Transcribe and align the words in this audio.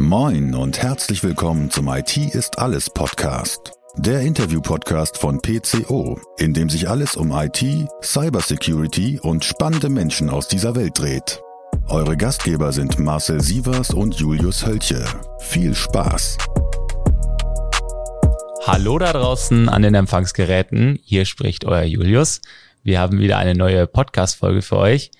Moin 0.00 0.54
und 0.54 0.80
herzlich 0.82 1.22
willkommen 1.22 1.70
zum 1.70 1.86
IT 1.88 2.16
ist 2.16 2.58
alles 2.58 2.88
Podcast. 2.88 3.72
Der 3.98 4.22
Interview-Podcast 4.22 5.18
von 5.18 5.42
PCO, 5.42 6.18
in 6.38 6.54
dem 6.54 6.70
sich 6.70 6.88
alles 6.88 7.16
um 7.16 7.30
IT, 7.32 7.62
Cybersecurity 8.02 9.20
und 9.20 9.44
spannende 9.44 9.90
Menschen 9.90 10.30
aus 10.30 10.48
dieser 10.48 10.74
Welt 10.74 10.98
dreht. 10.98 11.42
Eure 11.88 12.16
Gastgeber 12.16 12.72
sind 12.72 12.98
Marcel 12.98 13.42
Sievers 13.42 13.90
und 13.90 14.14
Julius 14.14 14.64
Hölche. 14.64 15.04
Viel 15.40 15.74
Spaß! 15.74 16.38
Hallo 18.64 18.98
da 18.98 19.12
draußen 19.12 19.68
an 19.68 19.82
den 19.82 19.94
Empfangsgeräten. 19.94 20.98
Hier 21.04 21.26
spricht 21.26 21.66
euer 21.66 21.82
Julius. 21.82 22.40
Wir 22.82 23.00
haben 23.00 23.18
wieder 23.18 23.36
eine 23.36 23.54
neue 23.54 23.86
Podcast-Folge 23.86 24.62
für 24.62 24.78
euch 24.78 25.10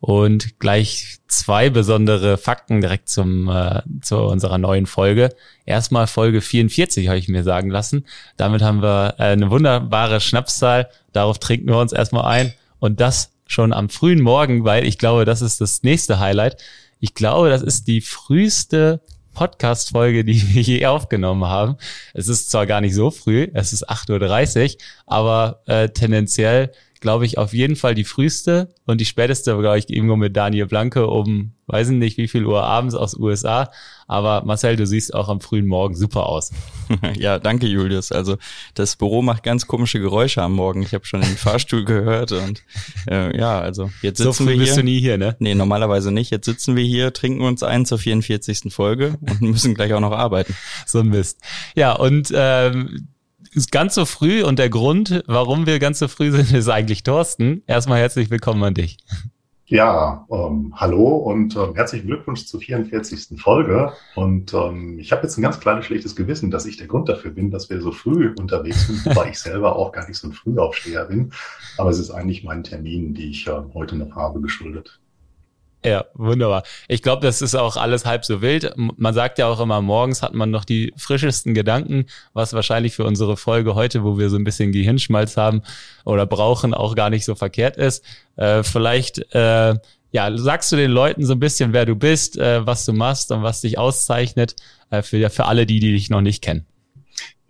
und 0.00 0.58
gleich 0.58 1.18
zwei 1.28 1.68
besondere 1.68 2.38
Fakten 2.38 2.80
direkt 2.80 3.08
zum 3.08 3.48
äh, 3.48 3.82
zu 4.00 4.16
unserer 4.16 4.58
neuen 4.58 4.86
Folge. 4.86 5.34
Erstmal 5.66 6.06
Folge 6.06 6.40
44 6.40 7.08
habe 7.08 7.18
ich 7.18 7.28
mir 7.28 7.44
sagen 7.44 7.70
lassen. 7.70 8.06
Damit 8.36 8.62
haben 8.62 8.82
wir 8.82 9.14
äh, 9.18 9.24
eine 9.24 9.50
wunderbare 9.50 10.20
Schnapszahl. 10.20 10.88
Darauf 11.12 11.38
trinken 11.38 11.68
wir 11.68 11.78
uns 11.78 11.92
erstmal 11.92 12.24
ein 12.24 12.54
und 12.78 13.00
das 13.00 13.32
schon 13.46 13.72
am 13.72 13.90
frühen 13.90 14.22
Morgen, 14.22 14.64
weil 14.64 14.86
ich 14.86 14.96
glaube, 14.96 15.24
das 15.24 15.42
ist 15.42 15.60
das 15.60 15.82
nächste 15.82 16.18
Highlight. 16.18 16.56
Ich 16.98 17.14
glaube, 17.14 17.50
das 17.50 17.62
ist 17.62 17.86
die 17.86 18.00
früheste 18.00 19.02
Podcast-Folge, 19.34 20.24
die 20.24 20.42
wir 20.54 20.62
je 20.62 20.86
aufgenommen 20.86 21.44
haben. 21.44 21.76
Es 22.14 22.28
ist 22.28 22.50
zwar 22.50 22.66
gar 22.66 22.80
nicht 22.80 22.94
so 22.94 23.10
früh, 23.10 23.48
es 23.52 23.72
ist 23.72 23.88
8.30 23.88 24.74
Uhr, 24.74 24.80
aber 25.06 25.62
äh, 25.66 25.88
tendenziell 25.90 26.72
glaube 27.00 27.24
ich, 27.24 27.38
auf 27.38 27.52
jeden 27.52 27.76
Fall 27.76 27.94
die 27.94 28.04
früheste 28.04 28.74
und 28.86 29.00
die 29.00 29.06
späteste, 29.06 29.56
glaube 29.58 29.78
ich, 29.78 29.88
irgendwo 29.90 30.16
mit 30.16 30.36
Daniel 30.36 30.66
Blanke 30.66 31.06
um, 31.06 31.52
weiß 31.66 31.88
nicht 31.88 32.18
wie 32.18 32.28
viel 32.28 32.44
Uhr 32.44 32.62
abends 32.62 32.94
aus 32.94 33.16
USA. 33.16 33.70
Aber 34.06 34.44
Marcel, 34.44 34.76
du 34.76 34.86
siehst 34.86 35.14
auch 35.14 35.28
am 35.28 35.40
frühen 35.40 35.66
Morgen 35.66 35.94
super 35.96 36.26
aus. 36.26 36.50
Ja, 37.16 37.38
danke 37.38 37.68
Julius. 37.68 38.10
Also 38.10 38.36
das 38.74 38.96
Büro 38.96 39.22
macht 39.22 39.44
ganz 39.44 39.68
komische 39.68 40.00
Geräusche 40.00 40.42
am 40.42 40.54
Morgen. 40.54 40.82
Ich 40.82 40.92
habe 40.92 41.06
schon 41.06 41.20
den 41.20 41.36
Fahrstuhl 41.36 41.84
gehört 41.86 42.32
und 42.32 42.64
äh, 43.08 43.36
ja, 43.38 43.60
also 43.60 43.90
jetzt 44.02 44.18
sitzen 44.18 44.32
so 44.32 44.44
früh 44.44 44.46
wir 44.46 44.54
hier. 44.54 44.64
bist 44.64 44.76
du 44.76 44.82
nie 44.82 44.98
hier, 44.98 45.16
ne? 45.16 45.36
Nee, 45.38 45.54
normalerweise 45.54 46.10
nicht. 46.10 46.30
Jetzt 46.30 46.46
sitzen 46.46 46.74
wir 46.74 46.82
hier, 46.82 47.12
trinken 47.12 47.42
uns 47.42 47.62
ein 47.62 47.86
zur 47.86 47.98
44. 47.98 48.74
Folge 48.74 49.18
und 49.20 49.40
müssen 49.42 49.74
gleich 49.74 49.94
auch 49.94 50.00
noch 50.00 50.10
arbeiten. 50.10 50.56
So 50.84 50.98
ein 50.98 51.10
Mist. 51.10 51.38
Ja, 51.76 51.92
und 51.92 52.32
ähm, 52.34 53.06
ist 53.52 53.72
ganz 53.72 53.94
so 53.94 54.04
früh 54.04 54.42
und 54.42 54.58
der 54.58 54.70
Grund, 54.70 55.24
warum 55.26 55.66
wir 55.66 55.78
ganz 55.78 55.98
so 55.98 56.08
früh 56.08 56.30
sind, 56.30 56.52
ist 56.52 56.68
eigentlich 56.68 57.02
Thorsten. 57.02 57.62
Erstmal 57.66 58.00
herzlich 58.00 58.30
willkommen 58.30 58.62
an 58.62 58.74
dich. 58.74 58.98
Ja, 59.66 60.26
ähm, 60.32 60.74
hallo 60.76 61.16
und 61.16 61.54
ähm, 61.54 61.74
herzlichen 61.76 62.08
Glückwunsch 62.08 62.46
zur 62.46 62.60
44. 62.60 63.40
Folge. 63.40 63.92
Und 64.16 64.52
ähm, 64.52 64.98
ich 64.98 65.12
habe 65.12 65.22
jetzt 65.22 65.38
ein 65.38 65.42
ganz 65.42 65.60
kleines 65.60 65.84
schlechtes 65.84 66.16
Gewissen, 66.16 66.50
dass 66.50 66.66
ich 66.66 66.76
der 66.76 66.88
Grund 66.88 67.08
dafür 67.08 67.30
bin, 67.30 67.52
dass 67.52 67.70
wir 67.70 67.80
so 67.80 67.92
früh 67.92 68.34
unterwegs 68.36 68.88
sind, 68.88 69.04
wobei 69.16 69.30
ich 69.30 69.38
selber 69.38 69.76
auch 69.76 69.92
gar 69.92 70.08
nicht 70.08 70.18
so 70.18 70.28
ein 70.28 70.32
Frühaufsteher 70.32 71.04
bin. 71.04 71.32
Aber 71.78 71.90
es 71.90 72.00
ist 72.00 72.10
eigentlich 72.10 72.42
meinen 72.42 72.64
Terminen, 72.64 73.14
die 73.14 73.30
ich 73.30 73.46
äh, 73.46 73.62
heute 73.74 73.96
noch 73.96 74.16
habe, 74.16 74.40
geschuldet. 74.40 74.99
Ja, 75.84 76.04
wunderbar. 76.12 76.62
Ich 76.88 77.02
glaube, 77.02 77.22
das 77.26 77.40
ist 77.40 77.54
auch 77.54 77.76
alles 77.76 78.04
halb 78.04 78.26
so 78.26 78.42
wild. 78.42 78.74
Man 78.76 79.14
sagt 79.14 79.38
ja 79.38 79.46
auch 79.46 79.60
immer, 79.60 79.80
morgens 79.80 80.22
hat 80.22 80.34
man 80.34 80.50
noch 80.50 80.66
die 80.66 80.92
frischesten 80.96 81.54
Gedanken, 81.54 82.04
was 82.34 82.52
wahrscheinlich 82.52 82.94
für 82.94 83.04
unsere 83.04 83.38
Folge 83.38 83.74
heute, 83.74 84.04
wo 84.04 84.18
wir 84.18 84.28
so 84.28 84.36
ein 84.36 84.44
bisschen 84.44 84.72
Gehirnschmalz 84.72 85.38
haben 85.38 85.62
oder 86.04 86.26
brauchen, 86.26 86.74
auch 86.74 86.94
gar 86.94 87.08
nicht 87.08 87.24
so 87.24 87.34
verkehrt 87.34 87.78
ist. 87.78 88.04
Äh, 88.36 88.62
vielleicht, 88.62 89.34
äh, 89.34 89.74
ja, 90.12 90.36
sagst 90.36 90.70
du 90.70 90.76
den 90.76 90.90
Leuten 90.90 91.24
so 91.24 91.32
ein 91.32 91.40
bisschen, 91.40 91.72
wer 91.72 91.86
du 91.86 91.96
bist, 91.96 92.36
äh, 92.36 92.66
was 92.66 92.84
du 92.84 92.92
machst 92.92 93.32
und 93.32 93.42
was 93.42 93.62
dich 93.62 93.78
auszeichnet, 93.78 94.56
äh, 94.90 95.00
für, 95.00 95.30
für 95.30 95.46
alle 95.46 95.64
die, 95.64 95.80
die 95.80 95.92
dich 95.92 96.10
noch 96.10 96.20
nicht 96.20 96.42
kennen. 96.42 96.66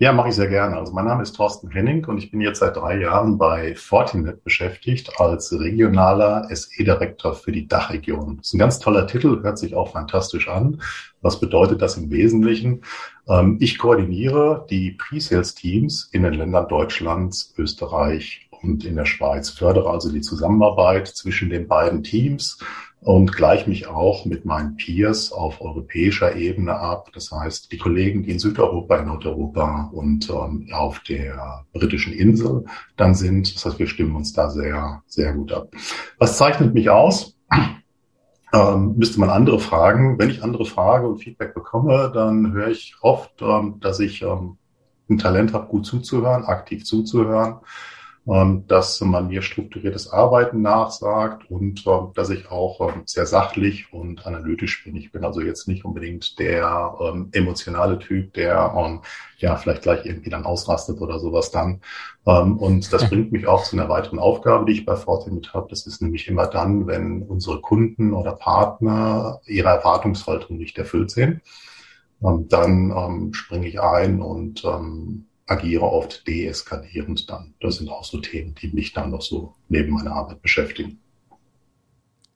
Ja, 0.02 0.14
mache 0.14 0.30
ich 0.30 0.34
sehr 0.34 0.48
gerne. 0.48 0.78
Also 0.78 0.94
mein 0.94 1.04
Name 1.04 1.22
ist 1.22 1.36
Thorsten 1.36 1.68
Henning 1.68 2.06
und 2.06 2.16
ich 2.16 2.30
bin 2.30 2.40
jetzt 2.40 2.60
seit 2.60 2.74
drei 2.74 2.98
Jahren 2.98 3.36
bei 3.36 3.74
Fortinet 3.74 4.42
beschäftigt 4.42 5.20
als 5.20 5.52
regionaler 5.52 6.48
SE-Direktor 6.48 7.34
für 7.34 7.52
die 7.52 7.68
Dachregion. 7.68 8.38
Das 8.38 8.46
ist 8.46 8.54
ein 8.54 8.60
ganz 8.60 8.78
toller 8.78 9.06
Titel, 9.06 9.42
hört 9.42 9.58
sich 9.58 9.74
auch 9.74 9.92
fantastisch 9.92 10.48
an. 10.48 10.80
Was 11.20 11.38
bedeutet 11.38 11.82
das 11.82 11.98
im 11.98 12.10
Wesentlichen? 12.10 12.80
Ähm, 13.28 13.58
ich 13.60 13.76
koordiniere 13.76 14.64
die 14.70 14.92
Pre-Sales-Teams 14.92 16.08
in 16.12 16.22
den 16.22 16.32
Ländern 16.32 16.66
Deutschlands, 16.66 17.52
Österreich 17.58 18.48
und 18.62 18.86
in 18.86 18.96
der 18.96 19.04
Schweiz, 19.04 19.50
fördere 19.50 19.90
also 19.90 20.10
die 20.10 20.22
Zusammenarbeit 20.22 21.08
zwischen 21.08 21.50
den 21.50 21.68
beiden 21.68 22.02
Teams 22.02 22.58
und 23.02 23.34
gleiche 23.34 23.68
mich 23.68 23.86
auch 23.86 24.26
mit 24.26 24.44
meinen 24.44 24.76
Peers 24.76 25.32
auf 25.32 25.60
europäischer 25.60 26.36
Ebene 26.36 26.74
ab. 26.74 27.10
Das 27.14 27.32
heißt, 27.32 27.72
die 27.72 27.78
Kollegen, 27.78 28.22
die 28.22 28.32
in 28.32 28.38
Südeuropa, 28.38 28.96
in 28.96 29.06
Nordeuropa 29.06 29.90
und 29.92 30.28
ähm, 30.28 30.68
auf 30.72 31.00
der 31.00 31.64
britischen 31.72 32.12
Insel 32.12 32.64
dann 32.96 33.14
sind. 33.14 33.54
Das 33.54 33.64
heißt, 33.64 33.78
wir 33.78 33.86
stimmen 33.86 34.16
uns 34.16 34.32
da 34.34 34.50
sehr, 34.50 35.02
sehr 35.06 35.32
gut 35.32 35.52
ab. 35.52 35.68
Was 36.18 36.36
zeichnet 36.36 36.74
mich 36.74 36.90
aus? 36.90 37.36
Ähm, 38.52 38.96
müsste 38.96 39.20
man 39.20 39.30
andere 39.30 39.60
fragen. 39.60 40.18
Wenn 40.18 40.28
ich 40.28 40.42
andere 40.42 40.64
frage 40.64 41.06
und 41.06 41.18
Feedback 41.18 41.54
bekomme, 41.54 42.10
dann 42.12 42.52
höre 42.52 42.66
ich 42.66 42.96
oft, 43.00 43.40
ähm, 43.42 43.76
dass 43.78 44.00
ich 44.00 44.22
ähm, 44.22 44.58
ein 45.08 45.18
Talent 45.18 45.52
habe, 45.52 45.68
gut 45.68 45.86
zuzuhören, 45.86 46.44
aktiv 46.44 46.84
zuzuhören 46.84 47.60
dass 48.26 49.00
man 49.00 49.28
mir 49.28 49.40
strukturiertes 49.42 50.12
Arbeiten 50.12 50.60
nachsagt 50.60 51.50
und 51.50 51.86
ähm, 51.86 52.12
dass 52.14 52.30
ich 52.30 52.50
auch 52.50 52.80
ähm, 52.80 53.02
sehr 53.06 53.26
sachlich 53.26 53.92
und 53.92 54.26
analytisch 54.26 54.84
bin. 54.84 54.94
Ich 54.96 55.10
bin 55.10 55.24
also 55.24 55.40
jetzt 55.40 55.66
nicht 55.68 55.84
unbedingt 55.84 56.38
der 56.38 56.94
emotionale 57.32 57.98
Typ, 57.98 58.34
der 58.34 58.72
ja 59.38 59.56
vielleicht 59.56 59.82
gleich 59.82 60.04
irgendwie 60.04 60.30
dann 60.30 60.44
ausrastet 60.44 61.00
oder 61.00 61.18
sowas 61.18 61.50
dann. 61.50 61.80
und 62.24 62.92
das 62.92 63.08
bringt 63.08 63.32
mich 63.32 63.46
auch 63.46 63.64
zu 63.64 63.76
einer 63.76 63.88
weiteren 63.88 64.18
Aufgabe, 64.18 64.66
die 64.66 64.72
ich 64.72 64.84
bei 64.84 64.96
Fortinet 64.96 65.54
habe. 65.54 65.68
Das 65.70 65.86
ist 65.86 66.02
nämlich 66.02 66.28
immer 66.28 66.46
dann, 66.46 66.86
wenn 66.86 67.22
unsere 67.22 67.60
Kunden 67.60 68.12
oder 68.12 68.32
Partner 68.32 69.40
ihre 69.46 69.68
Erwartungshaltung 69.68 70.58
nicht 70.58 70.78
erfüllt 70.78 71.10
sehen. 71.10 71.40
dann 72.20 73.32
springe 73.32 73.66
ich 73.66 73.80
ein 73.80 74.20
und 74.20 74.64
agiere 75.50 75.84
oft 75.84 76.26
deeskalierend 76.28 77.28
dann. 77.28 77.54
Das 77.60 77.76
sind 77.76 77.88
auch 77.88 78.04
so 78.04 78.18
Themen, 78.18 78.54
die 78.54 78.68
mich 78.68 78.92
dann 78.92 79.10
noch 79.10 79.22
so 79.22 79.54
neben 79.68 79.92
meiner 79.92 80.12
Arbeit 80.12 80.42
beschäftigen. 80.42 81.00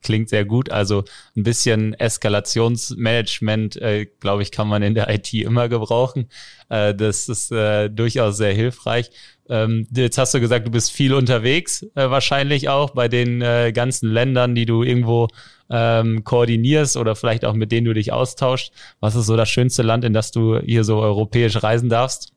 Klingt 0.03 0.29
sehr 0.29 0.45
gut. 0.45 0.69
Also 0.69 1.03
ein 1.35 1.43
bisschen 1.43 1.93
Eskalationsmanagement, 1.95 3.77
äh, 3.77 4.05
glaube 4.19 4.43
ich, 4.43 4.51
kann 4.51 4.67
man 4.67 4.83
in 4.83 4.93
der 4.93 5.09
IT 5.09 5.33
immer 5.33 5.67
gebrauchen. 5.67 6.29
Äh, 6.69 6.93
das 6.93 7.27
ist 7.27 7.51
äh, 7.51 7.89
durchaus 7.89 8.37
sehr 8.37 8.53
hilfreich. 8.53 9.09
Ähm, 9.49 9.87
jetzt 9.91 10.17
hast 10.17 10.33
du 10.33 10.39
gesagt, 10.39 10.67
du 10.67 10.71
bist 10.71 10.91
viel 10.91 11.13
unterwegs, 11.13 11.83
äh, 11.95 12.09
wahrscheinlich 12.09 12.69
auch 12.69 12.91
bei 12.91 13.07
den 13.07 13.41
äh, 13.41 13.71
ganzen 13.73 14.11
Ländern, 14.11 14.53
die 14.53 14.65
du 14.65 14.83
irgendwo 14.83 15.27
ähm, 15.69 16.23
koordinierst 16.23 16.97
oder 16.97 17.15
vielleicht 17.15 17.45
auch 17.45 17.53
mit 17.53 17.71
denen 17.71 17.85
du 17.85 17.93
dich 17.93 18.11
austauschst. 18.11 18.71
Was 18.99 19.15
ist 19.15 19.25
so 19.25 19.35
das 19.37 19.49
schönste 19.49 19.81
Land, 19.81 20.03
in 20.03 20.13
das 20.13 20.31
du 20.31 20.59
hier 20.59 20.83
so 20.83 20.97
europäisch 20.97 21.63
reisen 21.63 21.89
darfst? 21.89 22.34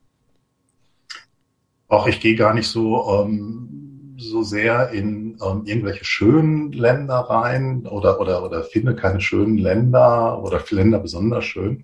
Auch 1.89 2.07
ich 2.07 2.21
gehe 2.21 2.35
gar 2.35 2.53
nicht 2.53 2.67
so, 2.67 3.25
ähm, 3.25 4.15
so 4.17 4.43
sehr 4.43 4.89
in 4.91 5.37
ähm, 5.43 5.63
irgendwelche 5.65 6.05
schönen 6.05 6.71
Länder 6.71 7.15
rein 7.15 7.87
oder, 7.87 8.19
oder, 8.19 8.43
oder 8.43 8.63
finde 8.63 8.95
keine 8.95 9.19
schönen 9.21 9.57
Länder 9.57 10.41
oder 10.43 10.63
Länder 10.69 10.99
besonders 10.99 11.45
schön, 11.45 11.83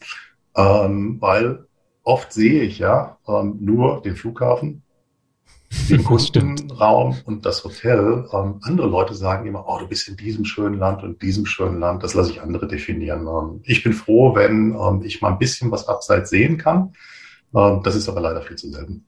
ähm, 0.55 1.17
weil 1.19 1.66
oft 2.03 2.31
sehe 2.31 2.61
ich 2.63 2.79
ja 2.79 3.17
ähm, 3.27 3.57
nur 3.61 4.01
den 4.03 4.16
Flughafen, 4.16 4.83
den 5.89 6.03
Kundenraum 6.05 7.16
und 7.25 7.45
das 7.47 7.63
Hotel. 7.63 8.27
Ähm, 8.31 8.59
andere 8.61 8.87
Leute 8.87 9.16
sagen 9.16 9.47
immer, 9.47 9.66
oh, 9.67 9.79
du 9.79 9.87
bist 9.87 10.07
in 10.07 10.17
diesem 10.17 10.45
schönen 10.45 10.77
Land 10.77 11.01
und 11.01 11.23
diesem 11.23 11.47
schönen 11.47 11.79
Land. 11.79 12.03
Das 12.03 12.13
lasse 12.13 12.29
ich 12.29 12.41
andere 12.41 12.67
definieren. 12.67 13.27
Ähm, 13.27 13.61
ich 13.63 13.83
bin 13.83 13.93
froh, 13.93 14.35
wenn 14.35 14.75
ähm, 14.79 15.02
ich 15.03 15.22
mal 15.22 15.31
ein 15.31 15.40
bisschen 15.40 15.72
was 15.72 15.87
abseits 15.87 16.29
sehen 16.29 16.59
kann. 16.59 16.93
Ähm, 17.55 17.81
das 17.84 17.96
ist 17.96 18.07
aber 18.07 18.22
leider 18.22 18.43
viel 18.43 18.55
zu 18.55 18.69
selten. 18.69 19.03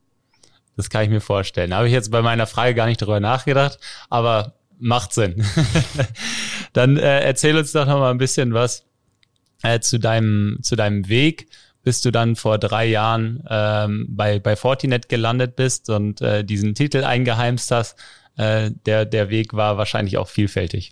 Das 0.77 0.89
kann 0.89 1.03
ich 1.03 1.09
mir 1.09 1.21
vorstellen. 1.21 1.71
Da 1.71 1.77
habe 1.77 1.88
ich 1.88 1.94
jetzt 1.94 2.12
bei 2.12 2.21
meiner 2.21 2.47
Frage 2.47 2.75
gar 2.75 2.85
nicht 2.85 3.01
drüber 3.01 3.19
nachgedacht, 3.19 3.79
aber 4.09 4.53
macht 4.79 5.12
Sinn. 5.12 5.44
Dann 6.74 6.97
äh, 6.97 7.21
erzähl 7.21 7.57
uns 7.57 7.71
doch 7.71 7.88
noch 7.88 8.00
mal 8.00 8.12
ein 8.12 8.19
bisschen 8.19 8.53
was 8.53 8.85
äh, 9.63 9.79
zu 9.79 10.00
deinem 10.00 10.59
zu 10.62 10.75
deinem 10.75 11.09
Weg, 11.09 11.47
bis 11.83 12.01
du 12.01 12.12
dann 12.12 12.35
vor 12.35 12.59
drei 12.59 12.85
Jahren 12.85 13.44
ähm, 13.50 14.06
bei 14.09 14.39
bei 14.39 14.56
Fortinet 14.56 15.09
gelandet 15.09 15.56
bist 15.56 15.89
und 15.89 16.21
äh, 16.21 16.44
diesen 16.44 16.75
Titel 16.75 17.03
eingeheimst 17.03 17.71
hast. 17.71 17.97
Äh, 18.38 18.71
der 18.85 19.06
der 19.06 19.30
Weg 19.31 19.53
war 19.53 19.77
wahrscheinlich 19.80 20.18
auch 20.18 20.27
vielfältig. 20.27 20.91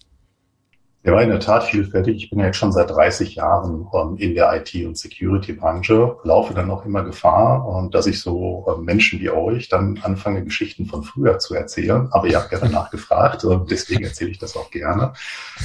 Der 1.06 1.14
war 1.14 1.22
in 1.22 1.30
der 1.30 1.40
Tat 1.40 1.66
vielfältig. 1.66 2.18
Ich 2.18 2.30
bin 2.32 2.40
ja 2.40 2.48
jetzt 2.48 2.58
schon 2.58 2.72
seit 2.72 2.90
30 2.90 3.36
Jahren 3.36 3.88
ähm, 3.94 4.18
in 4.18 4.34
der 4.34 4.52
IT- 4.56 4.86
und 4.88 4.98
Security-Branche, 4.98 6.18
laufe 6.24 6.56
dann 6.56 6.72
auch 6.72 6.84
immer 6.84 7.04
Gefahr, 7.04 7.80
ähm, 7.80 7.92
dass 7.92 8.08
ich 8.08 8.20
so 8.20 8.66
ähm, 8.68 8.86
Menschen 8.86 9.20
wie 9.20 9.30
euch 9.30 9.70
dann 9.70 10.00
anfange, 10.02 10.44
Geschichten 10.44 10.88
von 10.88 11.04
früher 11.04 11.38
zu 11.38 11.54
erzählen. 11.54 12.08
Aber 12.10 12.28
ihr 12.28 12.38
habt 12.38 12.52
ja 12.52 12.58
danach 12.60 12.90
gefragt, 12.90 13.44
äh, 13.44 13.60
deswegen 13.70 14.04
erzähle 14.04 14.32
ich 14.32 14.40
das 14.40 14.58
auch 14.58 14.72
gerne. 14.72 15.14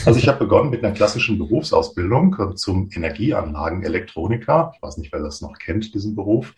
Also 0.05 0.19
ich 0.19 0.29
habe 0.29 0.41
begonnen 0.41 0.69
mit 0.69 0.85
einer 0.85 0.93
klassischen 0.93 1.39
Berufsausbildung 1.39 2.37
äh, 2.39 2.55
zum 2.55 2.91
Energieanlagen-Elektroniker. 2.93 4.73
Ich 4.77 4.83
weiß 4.83 4.99
nicht, 4.99 5.11
wer 5.11 5.21
das 5.21 5.41
noch 5.41 5.57
kennt, 5.59 5.95
diesen 5.95 6.15
Beruf. 6.15 6.55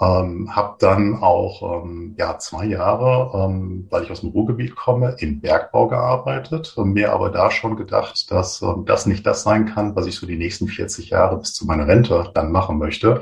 Ähm, 0.00 0.54
habe 0.56 0.76
dann 0.78 1.22
auch 1.22 1.84
ähm, 1.84 2.14
ja 2.18 2.38
zwei 2.38 2.64
Jahre, 2.64 3.32
ähm, 3.34 3.86
weil 3.90 4.04
ich 4.04 4.10
aus 4.10 4.22
dem 4.22 4.30
Ruhrgebiet 4.30 4.74
komme, 4.74 5.16
im 5.18 5.40
Bergbau 5.40 5.88
gearbeitet. 5.88 6.74
Mir 6.78 7.12
aber 7.12 7.30
da 7.30 7.50
schon 7.50 7.76
gedacht, 7.76 8.30
dass 8.30 8.62
ähm, 8.62 8.84
das 8.86 9.06
nicht 9.06 9.26
das 9.26 9.42
sein 9.42 9.66
kann, 9.66 9.94
was 9.96 10.06
ich 10.06 10.14
so 10.16 10.26
die 10.26 10.38
nächsten 10.38 10.68
40 10.68 11.10
Jahre 11.10 11.36
bis 11.38 11.52
zu 11.52 11.66
meiner 11.66 11.86
Rente 11.86 12.30
dann 12.34 12.50
machen 12.50 12.78
möchte 12.78 13.20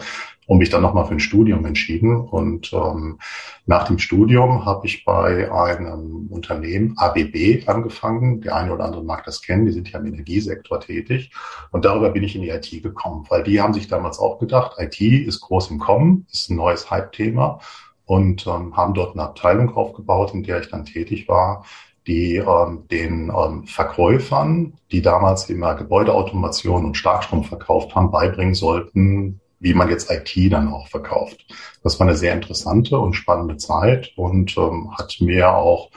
und 0.49 0.57
mich 0.57 0.71
dann 0.71 0.81
nochmal 0.81 1.05
für 1.05 1.13
ein 1.13 1.21
Studium 1.21 1.67
entschieden. 1.67 2.17
Und 2.17 2.73
ähm, 2.73 3.19
nach 3.67 3.87
dem 3.87 3.99
Studium 3.99 4.65
habe 4.65 4.87
ich 4.87 5.05
bei 5.05 5.53
einem 5.53 6.27
Unternehmen 6.31 6.95
ABB 6.97 7.69
angefangen. 7.69 8.41
Der 8.41 8.57
eine 8.57 8.73
oder 8.73 8.87
andere 8.87 9.05
mag 9.05 9.25
das 9.25 9.43
kennen, 9.43 9.67
die 9.67 9.73
sind 9.73 9.91
ja 9.91 10.01
im 10.01 10.07
Energiesektor 10.07 10.81
tätig. 10.81 11.31
Und 11.71 11.85
darüber 11.85 12.09
bin 12.09 12.23
ich 12.23 12.35
in 12.35 12.41
die 12.41 12.49
IT 12.49 12.83
gekommen, 12.83 13.27
weil 13.29 13.43
die 13.43 13.61
haben 13.61 13.75
sich 13.75 13.89
damals 13.89 14.19
auch 14.19 14.39
gedacht, 14.39 14.77
IT 14.79 14.99
ist 14.99 15.43
groß 15.43 15.71
im 15.71 15.79
Kommen, 15.79 16.27
ist 16.33 16.49
ein 16.49 16.57
neues 16.57 16.91
Hype-Thema 16.91 17.61
und 18.07 18.47
ähm, 18.47 18.75
haben 18.75 18.95
dort 18.95 19.13
eine 19.13 19.25
Abteilung 19.25 19.77
aufgebaut, 19.77 20.33
in 20.33 20.45
der 20.45 20.61
ich 20.61 20.71
dann 20.71 20.87
tätig 20.87 21.29
war, 21.29 21.67
die 22.07 22.37
ähm, 22.37 22.89
den 22.91 23.31
ähm, 23.31 23.67
Verkäufern, 23.67 24.79
die 24.93 25.03
damals 25.03 25.51
immer 25.51 25.75
Gebäudeautomation 25.75 26.87
und 26.87 26.97
Starkstrom 26.97 27.45
verkauft 27.45 27.95
haben, 27.95 28.11
beibringen 28.11 28.55
sollten, 28.55 29.43
wie 29.61 29.75
man 29.75 29.89
jetzt 29.89 30.11
IT 30.11 30.53
dann 30.53 30.69
auch 30.69 30.89
verkauft. 30.89 31.47
Das 31.83 31.99
war 31.99 32.07
eine 32.07 32.17
sehr 32.17 32.35
interessante 32.35 32.99
und 32.99 33.15
spannende 33.15 33.57
Zeit 33.57 34.13
und 34.17 34.57
ähm, 34.57 34.97
hat 34.97 35.17
mir 35.21 35.55
auch 35.55 35.91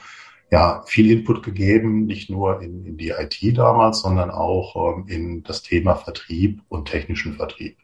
ja 0.51 0.83
viel 0.85 1.11
Input 1.11 1.43
gegeben, 1.43 2.05
nicht 2.05 2.29
nur 2.29 2.61
in, 2.61 2.85
in 2.85 2.97
die 2.97 3.09
IT 3.09 3.57
damals, 3.57 4.01
sondern 4.01 4.31
auch 4.31 4.97
ähm, 4.97 5.05
in 5.07 5.43
das 5.43 5.61
Thema 5.61 5.95
Vertrieb 5.95 6.61
und 6.69 6.89
technischen 6.89 7.35
Vertrieb. 7.35 7.77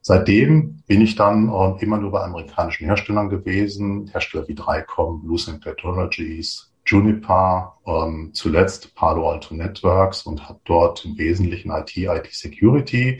Seitdem 0.00 0.82
bin 0.86 1.00
ich 1.00 1.16
dann 1.16 1.48
äh, 1.48 1.82
immer 1.82 1.96
nur 1.96 2.12
bei 2.12 2.20
amerikanischen 2.20 2.84
Herstellern 2.84 3.30
gewesen, 3.30 4.08
Hersteller 4.12 4.46
wie 4.48 4.54
Drycom, 4.54 5.22
Lucent 5.26 5.64
Technologies, 5.64 6.70
Juniper, 6.86 7.78
ähm, 7.86 8.30
zuletzt 8.34 8.94
Palo 8.94 9.30
Alto 9.30 9.54
Networks 9.54 10.24
und 10.24 10.46
habe 10.46 10.60
dort 10.64 11.04
im 11.06 11.16
Wesentlichen 11.16 11.70
IT, 11.70 11.96
IT 11.96 12.28
Security 12.32 13.18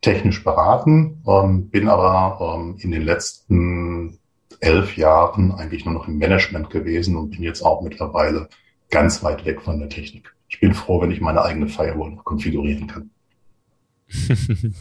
technisch 0.00 0.44
beraten, 0.44 1.22
ähm, 1.26 1.68
bin 1.70 1.88
aber 1.88 2.56
ähm, 2.56 2.76
in 2.78 2.90
den 2.90 3.02
letzten 3.02 4.18
elf 4.60 4.96
Jahren 4.96 5.52
eigentlich 5.52 5.84
nur 5.84 5.94
noch 5.94 6.08
im 6.08 6.18
Management 6.18 6.70
gewesen 6.70 7.16
und 7.16 7.30
bin 7.30 7.42
jetzt 7.42 7.62
auch 7.62 7.82
mittlerweile 7.82 8.48
ganz 8.90 9.22
weit 9.22 9.44
weg 9.44 9.60
von 9.62 9.78
der 9.78 9.88
Technik. 9.88 10.34
Ich 10.48 10.60
bin 10.60 10.74
froh, 10.74 11.00
wenn 11.00 11.10
ich 11.10 11.20
meine 11.20 11.42
eigene 11.42 11.68
Firewall 11.68 12.16
konfigurieren 12.24 12.86
kann. 12.86 13.10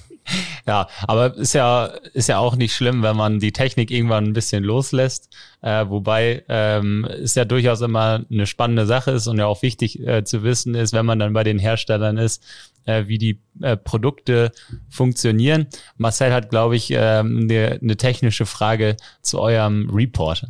ja, 0.66 0.88
aber 1.06 1.36
ist 1.36 1.54
ja, 1.54 1.88
ist 2.14 2.30
ja 2.30 2.38
auch 2.40 2.56
nicht 2.56 2.74
schlimm, 2.74 3.04
wenn 3.04 3.18
man 3.18 3.40
die 3.40 3.52
Technik 3.52 3.92
irgendwann 3.92 4.26
ein 4.26 4.34
bisschen 4.34 4.64
loslässt. 4.64 5.36
Äh, 5.62 5.86
wobei 5.90 6.46
ähm, 6.48 7.06
ist 7.06 7.36
ja 7.36 7.44
durchaus 7.44 7.82
immer 7.82 8.26
eine 8.32 8.46
spannende 8.46 8.86
Sache 8.86 9.12
ist 9.12 9.28
und 9.28 9.38
ja 9.38 9.46
auch 9.46 9.62
wichtig 9.62 10.00
äh, 10.08 10.24
zu 10.24 10.44
wissen 10.44 10.76
ist, 10.76 10.94
wenn 10.94 11.06
man 11.06 11.20
dann 11.20 11.34
bei 11.34 11.44
den 11.44 11.60
Herstellern 11.60 12.18
ist, 12.18 12.42
äh, 12.88 13.08
wie 13.08 13.18
die 13.18 13.40
äh, 13.62 13.78
Produkte 13.78 14.52
funktionieren. 14.90 15.68
Marcel 15.98 16.34
hat, 16.34 16.50
glaube 16.50 16.76
ich, 16.76 16.98
eine, 16.98 17.80
eine 17.82 17.98
technische 17.98 18.46
Frage 18.46 18.98
zu 19.22 19.40
eurem 19.40 19.90
Report. 19.92 20.48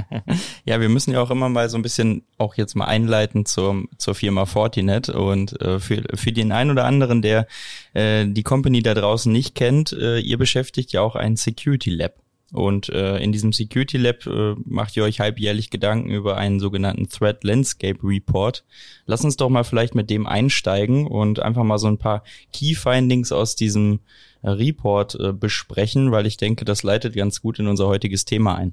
ja, 0.64 0.80
wir 0.80 0.88
müssen 0.88 1.12
ja 1.12 1.20
auch 1.20 1.30
immer 1.30 1.48
mal 1.48 1.68
so 1.68 1.76
ein 1.76 1.82
bisschen 1.82 2.22
auch 2.38 2.54
jetzt 2.54 2.76
mal 2.76 2.86
einleiten 2.86 3.46
zur, 3.46 3.84
zur 3.98 4.14
Firma 4.14 4.46
Fortinet 4.46 5.08
und 5.08 5.60
äh, 5.60 5.80
für, 5.80 6.02
für 6.14 6.32
den 6.32 6.52
einen 6.52 6.70
oder 6.70 6.84
anderen, 6.84 7.22
der 7.22 7.46
äh, 7.94 8.26
die 8.26 8.42
Company 8.42 8.82
da 8.82 8.94
draußen 8.94 9.32
nicht 9.32 9.54
kennt, 9.54 9.92
äh, 9.92 10.18
ihr 10.18 10.38
beschäftigt 10.38 10.92
ja 10.92 11.00
auch 11.00 11.16
ein 11.16 11.36
Security 11.36 11.90
Lab. 11.90 12.23
Und 12.54 12.88
äh, 12.88 13.18
in 13.18 13.32
diesem 13.32 13.52
Security 13.52 13.96
Lab 13.96 14.26
äh, 14.28 14.54
macht 14.64 14.96
ihr 14.96 15.02
euch 15.02 15.18
halbjährlich 15.18 15.70
Gedanken 15.70 16.10
über 16.10 16.36
einen 16.36 16.60
sogenannten 16.60 17.08
Threat 17.08 17.42
Landscape 17.42 17.98
Report. 18.04 18.64
Lass 19.06 19.24
uns 19.24 19.36
doch 19.36 19.48
mal 19.48 19.64
vielleicht 19.64 19.96
mit 19.96 20.08
dem 20.08 20.28
einsteigen 20.28 21.08
und 21.08 21.40
einfach 21.40 21.64
mal 21.64 21.78
so 21.78 21.88
ein 21.88 21.98
paar 21.98 22.22
Key 22.52 22.76
Findings 22.76 23.32
aus 23.32 23.56
diesem 23.56 23.98
äh, 24.42 24.50
Report 24.50 25.16
äh, 25.16 25.32
besprechen, 25.32 26.12
weil 26.12 26.26
ich 26.26 26.36
denke, 26.36 26.64
das 26.64 26.84
leitet 26.84 27.16
ganz 27.16 27.42
gut 27.42 27.58
in 27.58 27.66
unser 27.66 27.88
heutiges 27.88 28.24
Thema 28.24 28.54
ein. 28.54 28.72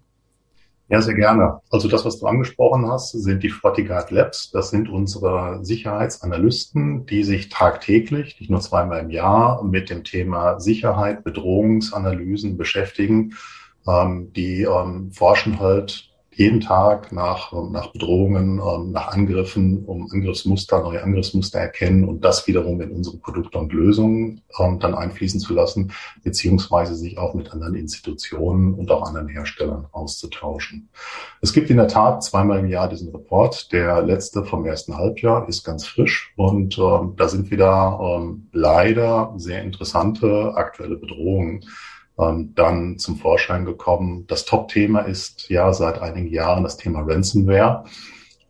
Ja, 0.88 1.01
sehr 1.01 1.16
gerne. 1.16 1.62
Also 1.72 1.88
das, 1.88 2.06
was 2.06 2.19
du 2.19 2.28
angesprochen 2.28 2.86
hast, 2.88 3.13
sind 3.13 3.42
die 3.42 3.50
FortiGuard 3.50 4.12
Labs. 4.12 4.51
Das 4.51 4.69
sind 4.69 4.89
unsere 4.89 5.66
Sicherheitsanalysten, 5.66 7.07
die 7.07 7.24
sich 7.24 7.50
tagtäglich, 7.50 8.39
nicht 8.39 8.51
nur 8.51 8.60
zweimal 8.60 9.00
im 9.00 9.10
Jahr, 9.10 9.63
mit 9.63 9.89
dem 9.89 10.04
Thema 10.04 10.60
Sicherheit, 10.60 11.24
Bedrohungsanalysen 11.24 12.57
beschäftigen 12.57 13.33
ähm, 13.88 14.31
die 14.33 14.63
ähm, 14.63 15.12
forschen 15.12 15.60
halt 15.60 16.12
jeden 16.33 16.62
Tag 16.62 17.12
nach, 17.12 17.51
ähm, 17.51 17.72
nach 17.72 17.92
Bedrohungen, 17.92 18.60
ähm, 18.60 18.92
nach 18.92 19.10
Angriffen, 19.10 19.83
um 19.86 20.10
Angriffsmuster, 20.12 20.81
neue 20.81 21.04
Angriffsmuster 21.04 21.60
erkennen 21.60 22.06
und 22.06 22.24
das 22.24 22.48
wiederum 22.48 22.80
in 22.81 22.92
unsere 22.92 23.18
Produkte 23.18 23.57
und 23.57 23.74
Lösungen 23.74 24.42
ähm, 24.57 24.80
dann 24.80 24.95
einfließen 24.95 25.42
zu 25.42 25.54
lassen, 25.54 25.92
beziehungsweise 26.24 26.95
sich 26.95 27.18
auch 27.18 27.33
mit 27.33 27.51
anderen 27.51 27.75
Institutionen 27.75 28.74
und 28.74 28.89
auch 28.92 29.06
anderen 29.06 29.28
Herstellern 29.28 29.88
auszutauschen. 29.92 30.89
Es 31.42 31.51
gibt 31.51 31.69
in 31.69 31.78
der 31.78 31.89
Tat 31.89 32.24
zweimal 32.24 32.60
im 32.60 32.68
Jahr 32.68 32.88
diesen 32.88 33.10
Report. 33.10 33.72
Der 33.74 34.01
letzte 34.01 34.45
vom 34.45 34.66
ersten 34.66 34.95
Halbjahr 34.95 35.50
ist 35.50 35.66
ganz 35.66 35.86
frisch 35.86 36.33
und 36.38 36.78
ähm, 36.78 37.13
da 37.18 37.28
sind 37.28 37.51
wieder 37.51 38.00
ähm, 38.01 38.48
leider 38.54 39.33
sehr 39.36 39.62
interessante 39.63 40.54
aktuelle 40.56 40.95
Bedrohungen 40.95 41.66
ähm, 42.21 42.53
dann 42.56 43.00
zum 43.00 43.18
Vorschein 43.18 43.65
gekommen. 43.65 44.25
Das 44.27 44.45
Top-Thema 44.45 45.01
ist 45.01 45.50
ja 45.50 45.73
seit 45.73 46.00
einigen 46.00 46.27
Jahren 46.27 46.63
das 46.63 46.77
Thema 46.77 47.01
Ransomware. 47.01 47.85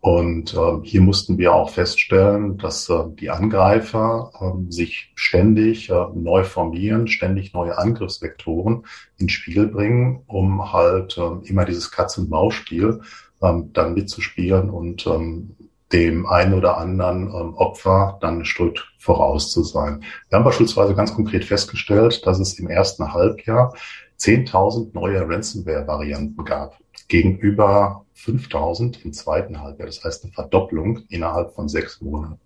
Und 0.02 0.56
äh, 0.56 0.80
hier 0.82 1.02
mussten 1.02 1.38
wir 1.38 1.54
auch 1.54 1.70
feststellen, 1.70 2.58
dass 2.58 2.90
äh, 2.90 3.04
die 3.20 3.30
Angreifer 3.30 4.32
äh, 4.42 4.72
sich 4.72 5.12
ständig 5.14 5.92
äh, 5.92 6.06
neu 6.16 6.44
formieren, 6.44 7.08
ständig 7.08 7.54
neue 7.54 7.78
Angriffsvektoren 7.78 8.84
ins 9.18 9.32
Spiel 9.32 9.68
bringen, 9.68 10.24
um 10.26 10.74
halt 10.74 11.20
äh, 11.20 11.48
immer 11.48 11.66
dieses 11.66 11.92
Katz-und-Maus-Spiel 11.92 13.02
ähm, 13.44 13.70
dann 13.74 13.94
mitzuspielen 13.94 14.72
und 14.72 15.06
ähm, 15.06 15.56
dem 15.94 16.26
einen 16.26 16.54
oder 16.54 16.78
anderen 16.78 17.28
ähm, 17.28 17.54
Opfer 17.56 18.18
dann 18.22 18.40
ein 18.40 18.46
Stück 18.46 18.84
voraus 18.98 19.52
zu 19.52 19.64
sein. 19.64 20.04
Wir 20.30 20.38
haben 20.38 20.46
beispielsweise 20.46 20.96
ganz 20.96 21.14
konkret 21.14 21.46
festgestellt, 21.46 22.26
dass 22.26 22.40
es 22.40 22.60
im 22.60 22.68
ersten 22.68 23.14
Halbjahr 23.14 23.74
10.000 24.20 24.92
neue 24.94 25.28
Ransomware-Varianten 25.28 26.46
gab, 26.46 26.78
gegenüber 27.08 28.06
5.000 28.16 29.04
im 29.04 29.14
zweiten 29.14 29.62
Halbjahr. 29.62 29.88
Das 29.88 30.04
heißt 30.04 30.24
eine 30.24 30.34
Verdopplung 30.34 31.00
innerhalb 31.10 31.54
von 31.54 31.68
sechs 31.68 32.02
Monaten. 32.02 32.40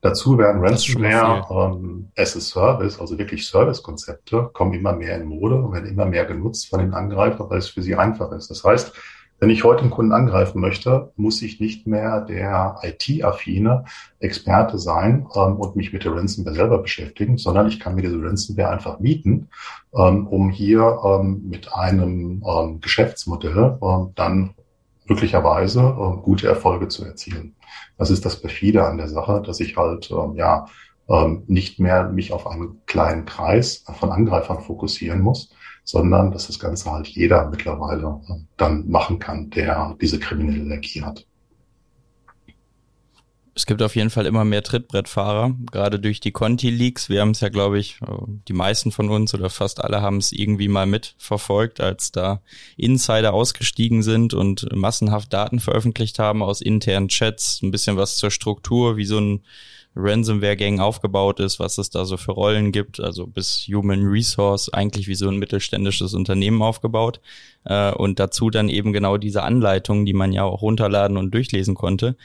Dazu 0.00 0.36
werden 0.36 0.60
Ransomware 0.60 1.46
ähm, 1.50 2.10
as 2.16 2.36
a 2.36 2.40
Service, 2.40 3.00
also 3.00 3.16
wirklich 3.16 3.46
Service-Konzepte, 3.46 4.50
kommen 4.52 4.74
immer 4.74 4.92
mehr 4.92 5.16
in 5.16 5.26
Mode 5.26 5.56
und 5.56 5.72
werden 5.72 5.88
immer 5.88 6.04
mehr 6.04 6.26
genutzt 6.26 6.68
von 6.68 6.80
den 6.80 6.92
Angreifern, 6.92 7.48
weil 7.48 7.58
es 7.58 7.68
für 7.68 7.80
sie 7.80 7.94
einfach 7.94 8.30
ist. 8.32 8.50
Das 8.50 8.64
heißt, 8.64 8.92
wenn 9.44 9.50
ich 9.50 9.62
heute 9.62 9.82
einen 9.82 9.90
Kunden 9.90 10.12
angreifen 10.12 10.58
möchte, 10.58 11.12
muss 11.16 11.42
ich 11.42 11.60
nicht 11.60 11.86
mehr 11.86 12.22
der 12.22 12.76
IT-affine 12.80 13.84
Experte 14.18 14.78
sein 14.78 15.26
ähm, 15.36 15.56
und 15.56 15.76
mich 15.76 15.92
mit 15.92 16.02
der 16.02 16.16
Ransomware 16.16 16.54
selber 16.54 16.78
beschäftigen, 16.78 17.36
sondern 17.36 17.68
ich 17.68 17.78
kann 17.78 17.94
mir 17.94 18.00
diese 18.00 18.22
Ransomware 18.22 18.70
einfach 18.70 19.00
mieten, 19.00 19.50
ähm, 19.94 20.26
um 20.28 20.48
hier 20.48 20.98
ähm, 21.04 21.42
mit 21.46 21.70
einem 21.74 22.42
ähm, 22.42 22.80
Geschäftsmodell 22.80 23.78
ähm, 23.82 24.12
dann 24.14 24.54
möglicherweise 25.04 25.80
äh, 25.80 26.22
gute 26.22 26.48
Erfolge 26.48 26.88
zu 26.88 27.04
erzielen. 27.04 27.54
Das 27.98 28.08
ist 28.08 28.24
das 28.24 28.40
Perfide 28.40 28.86
an 28.86 28.96
der 28.96 29.08
Sache, 29.08 29.42
dass 29.44 29.60
ich 29.60 29.76
halt 29.76 30.10
ähm, 30.10 30.36
ja 30.36 30.66
nicht 31.48 31.80
mehr 31.80 32.08
mich 32.08 32.32
auf 32.32 32.46
einen 32.46 32.80
kleinen 32.86 33.26
Kreis 33.26 33.84
von 33.92 34.10
Angreifern 34.10 34.62
fokussieren 34.62 35.20
muss, 35.20 35.50
sondern 35.84 36.32
dass 36.32 36.46
das 36.46 36.58
Ganze 36.58 36.90
halt 36.90 37.06
jeder 37.08 37.48
mittlerweile 37.50 38.20
dann 38.56 38.88
machen 38.88 39.18
kann, 39.18 39.50
der 39.50 39.96
diese 40.00 40.18
kriminelle 40.18 40.62
Energie 40.62 41.02
hat. 41.02 41.26
Es 43.56 43.66
gibt 43.66 43.82
auf 43.82 43.94
jeden 43.94 44.10
Fall 44.10 44.26
immer 44.26 44.44
mehr 44.44 44.64
Trittbrettfahrer, 44.64 45.54
gerade 45.70 46.00
durch 46.00 46.18
die 46.18 46.32
Conti-Leaks. 46.32 47.08
Wir 47.08 47.20
haben 47.20 47.30
es 47.30 47.40
ja, 47.40 47.50
glaube 47.50 47.78
ich, 47.78 48.00
die 48.48 48.52
meisten 48.52 48.90
von 48.90 49.10
uns 49.10 49.32
oder 49.32 49.48
fast 49.48 49.84
alle 49.84 50.02
haben 50.02 50.16
es 50.16 50.32
irgendwie 50.32 50.66
mal 50.66 50.86
mitverfolgt, 50.86 51.80
als 51.80 52.10
da 52.10 52.42
Insider 52.76 53.32
ausgestiegen 53.32 54.02
sind 54.02 54.34
und 54.34 54.66
massenhaft 54.74 55.32
Daten 55.32 55.60
veröffentlicht 55.60 56.18
haben 56.18 56.42
aus 56.42 56.62
internen 56.62 57.06
Chats, 57.06 57.60
ein 57.62 57.70
bisschen 57.70 57.96
was 57.96 58.16
zur 58.16 58.32
Struktur, 58.32 58.96
wie 58.96 59.04
so 59.04 59.20
ein 59.20 59.44
Ransomware-Gang 59.96 60.80
aufgebaut 60.80 61.40
ist, 61.40 61.60
was 61.60 61.78
es 61.78 61.90
da 61.90 62.04
so 62.04 62.16
für 62.16 62.32
Rollen 62.32 62.72
gibt, 62.72 63.00
also 63.00 63.26
bis 63.26 63.66
Human 63.68 64.06
Resource, 64.06 64.72
eigentlich 64.72 65.06
wie 65.06 65.14
so 65.14 65.28
ein 65.28 65.38
mittelständisches 65.38 66.14
Unternehmen 66.14 66.62
aufgebaut. 66.62 67.20
Äh, 67.64 67.92
und 67.92 68.18
dazu 68.18 68.50
dann 68.50 68.68
eben 68.68 68.92
genau 68.92 69.16
diese 69.18 69.42
Anleitungen, 69.42 70.04
die 70.04 70.12
man 70.12 70.32
ja 70.32 70.44
auch 70.44 70.62
runterladen 70.62 71.16
und 71.16 71.32
durchlesen 71.32 71.74
konnte, 71.74 72.16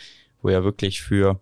wo 0.42 0.50
ja 0.50 0.64
wirklich 0.64 1.02
für 1.02 1.40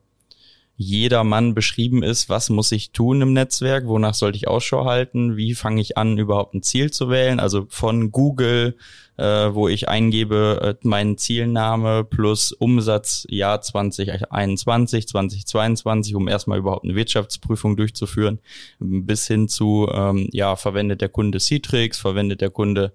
jeder 0.80 1.24
Mann 1.24 1.56
beschrieben 1.56 2.04
ist, 2.04 2.30
was 2.30 2.52
muss 2.52 2.72
ich 2.72 2.92
tun 2.92 3.22
im 3.22 3.34
Netzwerk, 3.34 3.88
wonach 3.88 4.14
sollte 4.14 4.38
ich 4.38 4.48
Ausschau 4.48 4.86
halten, 4.86 5.36
wie 5.36 5.56
fange 5.56 5.82
ich 5.82 5.98
an, 5.98 6.20
überhaupt 6.20 6.54
ein 6.54 6.62
Ziel 6.62 6.92
zu 6.92 7.10
wählen, 7.10 7.40
also 7.40 7.66
von 7.68 8.12
Google, 8.12 8.78
äh, 9.18 9.24
wo 9.24 9.68
ich 9.68 9.90
eingebe 9.90 10.78
äh, 10.80 10.88
meinen 10.88 11.18
Zielname 11.18 12.04
plus 12.04 12.52
Umsatz 12.52 13.26
Jahr 13.28 13.60
2021, 13.60 15.08
2022, 15.08 16.14
um 16.14 16.28
erstmal 16.28 16.60
überhaupt 16.60 16.84
eine 16.84 16.94
Wirtschaftsprüfung 16.94 17.76
durchzuführen, 17.76 18.38
bis 18.80 19.26
hin 19.26 19.48
zu, 19.48 19.90
ähm, 19.92 20.30
ja, 20.32 20.56
verwendet 20.56 21.02
der 21.02 21.10
Kunde 21.10 21.40
Citrix, 21.40 21.98
verwendet 21.98 22.42
der 22.42 22.52
Kunde 22.52 22.94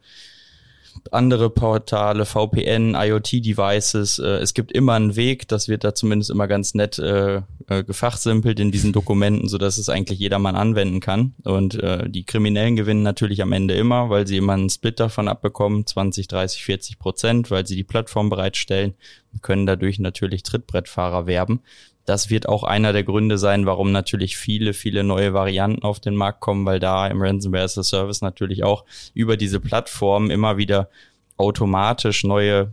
andere 1.10 1.50
Portale, 1.50 2.24
VPN, 2.24 2.94
IoT-Devices. 2.94 4.18
Äh, 4.18 4.38
es 4.38 4.54
gibt 4.54 4.72
immer 4.72 4.94
einen 4.94 5.16
Weg, 5.16 5.48
das 5.48 5.68
wird 5.68 5.84
da 5.84 5.94
zumindest 5.94 6.30
immer 6.30 6.48
ganz 6.48 6.74
nett 6.74 6.98
äh, 6.98 7.42
äh, 7.68 7.84
gefachsimpelt 7.84 8.60
in 8.60 8.70
diesen 8.70 8.92
Dokumenten, 8.92 9.48
so 9.48 9.58
dass 9.58 9.78
es 9.78 9.88
eigentlich 9.88 10.18
jedermann 10.18 10.56
anwenden 10.56 11.00
kann. 11.00 11.34
Und 11.44 11.74
äh, 11.74 12.08
die 12.08 12.24
Kriminellen 12.24 12.76
gewinnen 12.76 13.02
natürlich 13.02 13.42
am 13.42 13.52
Ende 13.52 13.74
immer, 13.74 14.10
weil 14.10 14.26
sie 14.26 14.36
immer 14.36 14.54
einen 14.54 14.70
Split 14.70 15.00
davon 15.00 15.28
abbekommen, 15.28 15.86
20, 15.86 16.28
30, 16.28 16.64
40 16.64 16.98
Prozent, 16.98 17.50
weil 17.50 17.66
sie 17.66 17.76
die 17.76 17.84
Plattform 17.84 18.30
bereitstellen 18.30 18.94
können 19.40 19.64
dadurch 19.64 19.98
natürlich 19.98 20.42
Trittbrettfahrer 20.42 21.26
werben 21.26 21.62
das 22.04 22.30
wird 22.30 22.48
auch 22.48 22.64
einer 22.64 22.92
der 22.92 23.04
Gründe 23.04 23.38
sein, 23.38 23.66
warum 23.66 23.92
natürlich 23.92 24.36
viele, 24.36 24.74
viele 24.74 25.04
neue 25.04 25.34
Varianten 25.34 25.82
auf 25.82 26.00
den 26.00 26.16
Markt 26.16 26.40
kommen, 26.40 26.66
weil 26.66 26.80
da 26.80 27.06
im 27.06 27.22
Ransomware 27.22 27.64
as 27.64 27.78
a 27.78 27.82
Service 27.82 28.22
natürlich 28.22 28.64
auch 28.64 28.84
über 29.14 29.36
diese 29.36 29.60
Plattform 29.60 30.30
immer 30.30 30.56
wieder 30.56 30.88
automatisch 31.36 32.24
neue 32.24 32.72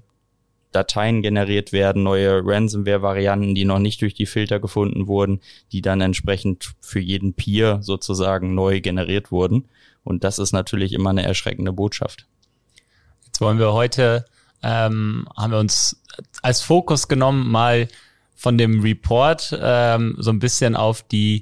Dateien 0.71 1.21
generiert 1.21 1.71
werden, 1.71 2.03
neue 2.03 2.41
Ransomware-Varianten, 2.45 3.55
die 3.55 3.65
noch 3.65 3.79
nicht 3.79 4.01
durch 4.01 4.13
die 4.13 4.27
Filter 4.27 4.59
gefunden 4.59 5.07
wurden, 5.07 5.41
die 5.71 5.81
dann 5.81 6.01
entsprechend 6.01 6.73
für 6.79 6.99
jeden 6.99 7.33
Peer 7.33 7.79
sozusagen 7.81 8.53
neu 8.53 8.81
generiert 8.81 9.31
wurden. 9.31 9.67
Und 10.03 10.23
das 10.23 10.37
ist 10.37 10.51
natürlich 10.51 10.93
immer 10.93 11.09
eine 11.09 11.23
erschreckende 11.23 11.73
Botschaft. 11.73 12.27
Jetzt 13.25 13.41
wollen 13.41 13.57
wir 13.57 13.73
heute, 13.73 14.25
ähm, 14.61 15.27
haben 15.35 15.51
wir 15.51 15.59
uns 15.59 16.01
als 16.41 16.61
Fokus 16.61 17.07
genommen, 17.07 17.49
mal 17.49 17.87
von 18.39 18.57
dem 18.57 18.79
Report 18.79 19.59
ähm, 19.61 20.15
so 20.17 20.31
ein 20.31 20.39
bisschen 20.39 20.77
auf 20.77 21.03
die 21.03 21.41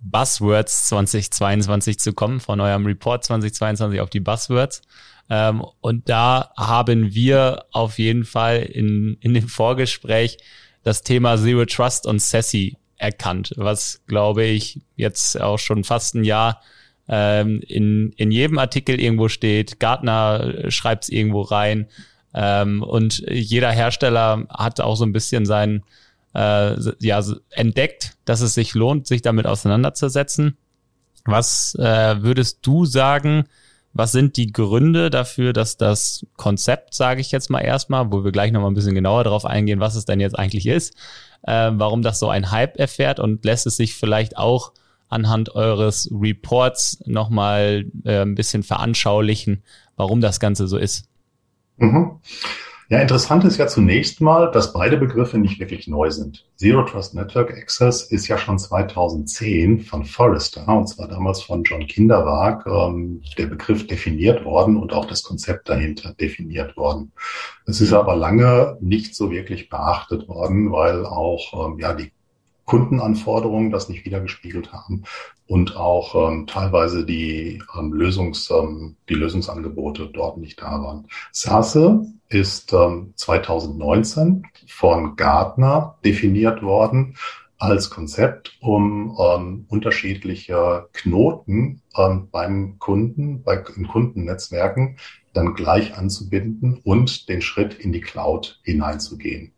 Buzzwords 0.00 0.88
2022 0.88 2.00
zu 2.00 2.12
kommen, 2.14 2.40
von 2.40 2.60
eurem 2.60 2.84
Report 2.84 3.22
2022 3.22 4.00
auf 4.00 4.10
die 4.10 4.18
Buzzwords. 4.18 4.82
Ähm, 5.30 5.64
und 5.80 6.08
da 6.08 6.50
haben 6.56 7.14
wir 7.14 7.66
auf 7.70 8.00
jeden 8.00 8.24
Fall 8.24 8.58
in, 8.58 9.16
in 9.20 9.34
dem 9.34 9.46
Vorgespräch 9.46 10.38
das 10.82 11.02
Thema 11.02 11.38
Zero 11.38 11.64
Trust 11.64 12.08
und 12.08 12.20
Sassy 12.20 12.76
erkannt, 12.96 13.52
was 13.56 14.02
glaube 14.08 14.42
ich 14.42 14.80
jetzt 14.96 15.40
auch 15.40 15.60
schon 15.60 15.84
fast 15.84 16.16
ein 16.16 16.24
Jahr 16.24 16.60
ähm, 17.06 17.60
in, 17.68 18.10
in 18.16 18.32
jedem 18.32 18.58
Artikel 18.58 19.00
irgendwo 19.00 19.28
steht. 19.28 19.78
Gartner 19.78 20.72
schreibt 20.72 21.04
es 21.04 21.08
irgendwo 21.08 21.42
rein. 21.42 21.86
Ähm, 22.34 22.82
und 22.82 23.22
jeder 23.30 23.70
Hersteller 23.70 24.48
hat 24.50 24.80
auch 24.80 24.96
so 24.96 25.04
ein 25.04 25.12
bisschen 25.12 25.46
seinen 25.46 25.84
äh, 26.34 26.76
ja, 27.00 27.22
entdeckt, 27.50 28.16
dass 28.24 28.40
es 28.40 28.54
sich 28.54 28.74
lohnt, 28.74 29.06
sich 29.06 29.22
damit 29.22 29.46
auseinanderzusetzen. 29.46 30.56
Was 31.24 31.74
äh, 31.78 32.22
würdest 32.22 32.58
du 32.62 32.84
sagen, 32.84 33.44
was 33.94 34.12
sind 34.12 34.36
die 34.36 34.52
Gründe 34.52 35.10
dafür, 35.10 35.52
dass 35.52 35.76
das 35.76 36.26
Konzept, 36.36 36.94
sage 36.94 37.20
ich 37.20 37.30
jetzt 37.30 37.50
mal 37.50 37.60
erstmal, 37.60 38.10
wo 38.10 38.24
wir 38.24 38.32
gleich 38.32 38.50
nochmal 38.50 38.70
ein 38.70 38.74
bisschen 38.74 38.94
genauer 38.94 39.24
darauf 39.24 39.44
eingehen, 39.44 39.80
was 39.80 39.96
es 39.96 40.06
denn 40.06 40.20
jetzt 40.20 40.38
eigentlich 40.38 40.66
ist, 40.66 40.94
äh, 41.42 41.70
warum 41.74 42.02
das 42.02 42.18
so 42.18 42.28
ein 42.28 42.50
Hype 42.50 42.78
erfährt 42.78 43.20
und 43.20 43.44
lässt 43.44 43.66
es 43.66 43.76
sich 43.76 43.94
vielleicht 43.94 44.38
auch 44.38 44.72
anhand 45.08 45.54
eures 45.54 46.10
Reports 46.10 47.02
nochmal 47.04 47.84
äh, 48.04 48.22
ein 48.22 48.34
bisschen 48.34 48.62
veranschaulichen, 48.62 49.62
warum 49.96 50.22
das 50.22 50.40
Ganze 50.40 50.66
so 50.66 50.78
ist? 50.78 51.06
Mhm. 51.76 52.20
Ja, 52.92 53.00
interessant 53.00 53.42
ist 53.44 53.56
ja 53.56 53.68
zunächst 53.68 54.20
mal, 54.20 54.50
dass 54.50 54.74
beide 54.74 54.98
Begriffe 54.98 55.38
nicht 55.38 55.58
wirklich 55.58 55.88
neu 55.88 56.10
sind. 56.10 56.44
Zero 56.56 56.82
Trust 56.82 57.14
Network 57.14 57.50
Access 57.50 58.02
ist 58.02 58.28
ja 58.28 58.36
schon 58.36 58.58
2010 58.58 59.80
von 59.80 60.04
Forrester, 60.04 60.68
und 60.68 60.88
zwar 60.88 61.08
damals 61.08 61.40
von 61.40 61.64
John 61.64 61.86
Kinderwag, 61.86 62.66
ähm, 62.66 63.22
der 63.38 63.46
Begriff 63.46 63.86
definiert 63.86 64.44
worden 64.44 64.76
und 64.76 64.92
auch 64.92 65.06
das 65.06 65.22
Konzept 65.22 65.70
dahinter 65.70 66.12
definiert 66.12 66.76
worden. 66.76 67.12
Es 67.64 67.80
ist 67.80 67.94
aber 67.94 68.14
lange 68.14 68.76
nicht 68.82 69.14
so 69.14 69.30
wirklich 69.30 69.70
beachtet 69.70 70.28
worden, 70.28 70.70
weil 70.70 71.06
auch 71.06 71.70
ähm, 71.70 71.78
ja 71.78 71.94
die 71.94 72.12
Kundenanforderungen 72.66 73.70
das 73.70 73.88
nicht 73.88 74.04
wiedergespiegelt 74.04 74.70
haben 74.72 75.04
und 75.46 75.76
auch 75.76 76.30
ähm, 76.30 76.46
teilweise 76.46 77.06
die 77.06 77.62
ähm, 77.78 77.92
Lösungs, 77.94 78.50
ähm, 78.50 78.96
die 79.08 79.14
Lösungsangebote 79.14 80.10
dort 80.12 80.36
nicht 80.36 80.60
da 80.60 80.82
waren. 80.82 81.06
SASE 81.32 82.06
ist 82.32 82.72
ähm, 82.72 83.12
2019 83.16 84.46
von 84.66 85.16
Gartner 85.16 85.98
definiert 86.04 86.62
worden 86.62 87.16
als 87.58 87.90
Konzept, 87.90 88.58
um 88.60 89.16
ähm, 89.20 89.66
unterschiedliche 89.68 90.88
Knoten 90.92 91.82
ähm, 91.96 92.28
beim 92.32 92.78
Kunden, 92.80 93.42
bei 93.44 93.56
Kundennetzwerken 93.56 94.96
dann 95.32 95.54
gleich 95.54 95.96
anzubinden 95.96 96.80
und 96.82 97.28
den 97.28 97.40
Schritt 97.40 97.74
in 97.74 97.92
die 97.92 98.00
Cloud 98.00 98.60
hineinzugehen. 98.64 99.52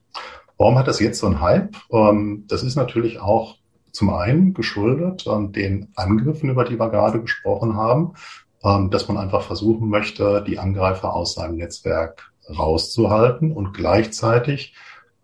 Warum 0.58 0.78
hat 0.78 0.86
das 0.86 1.00
jetzt 1.00 1.18
so 1.18 1.26
einen 1.26 1.40
Hype? 1.40 1.76
Ähm, 1.90 2.44
das 2.46 2.62
ist 2.62 2.76
natürlich 2.76 3.20
auch 3.20 3.56
zum 3.90 4.10
einen 4.10 4.54
geschuldet 4.54 5.24
ähm, 5.26 5.52
den 5.52 5.88
Angriffen, 5.94 6.50
über 6.50 6.64
die 6.64 6.78
wir 6.78 6.90
gerade 6.90 7.20
gesprochen 7.20 7.74
haben, 7.74 8.14
ähm, 8.62 8.90
dass 8.90 9.08
man 9.08 9.16
einfach 9.16 9.42
versuchen 9.42 9.88
möchte, 9.88 10.44
die 10.46 10.58
Angreifer 10.58 11.14
aus 11.14 11.34
seinem 11.34 11.56
Netzwerk 11.56 12.33
rauszuhalten 12.48 13.52
und 13.52 13.72
gleichzeitig 13.72 14.74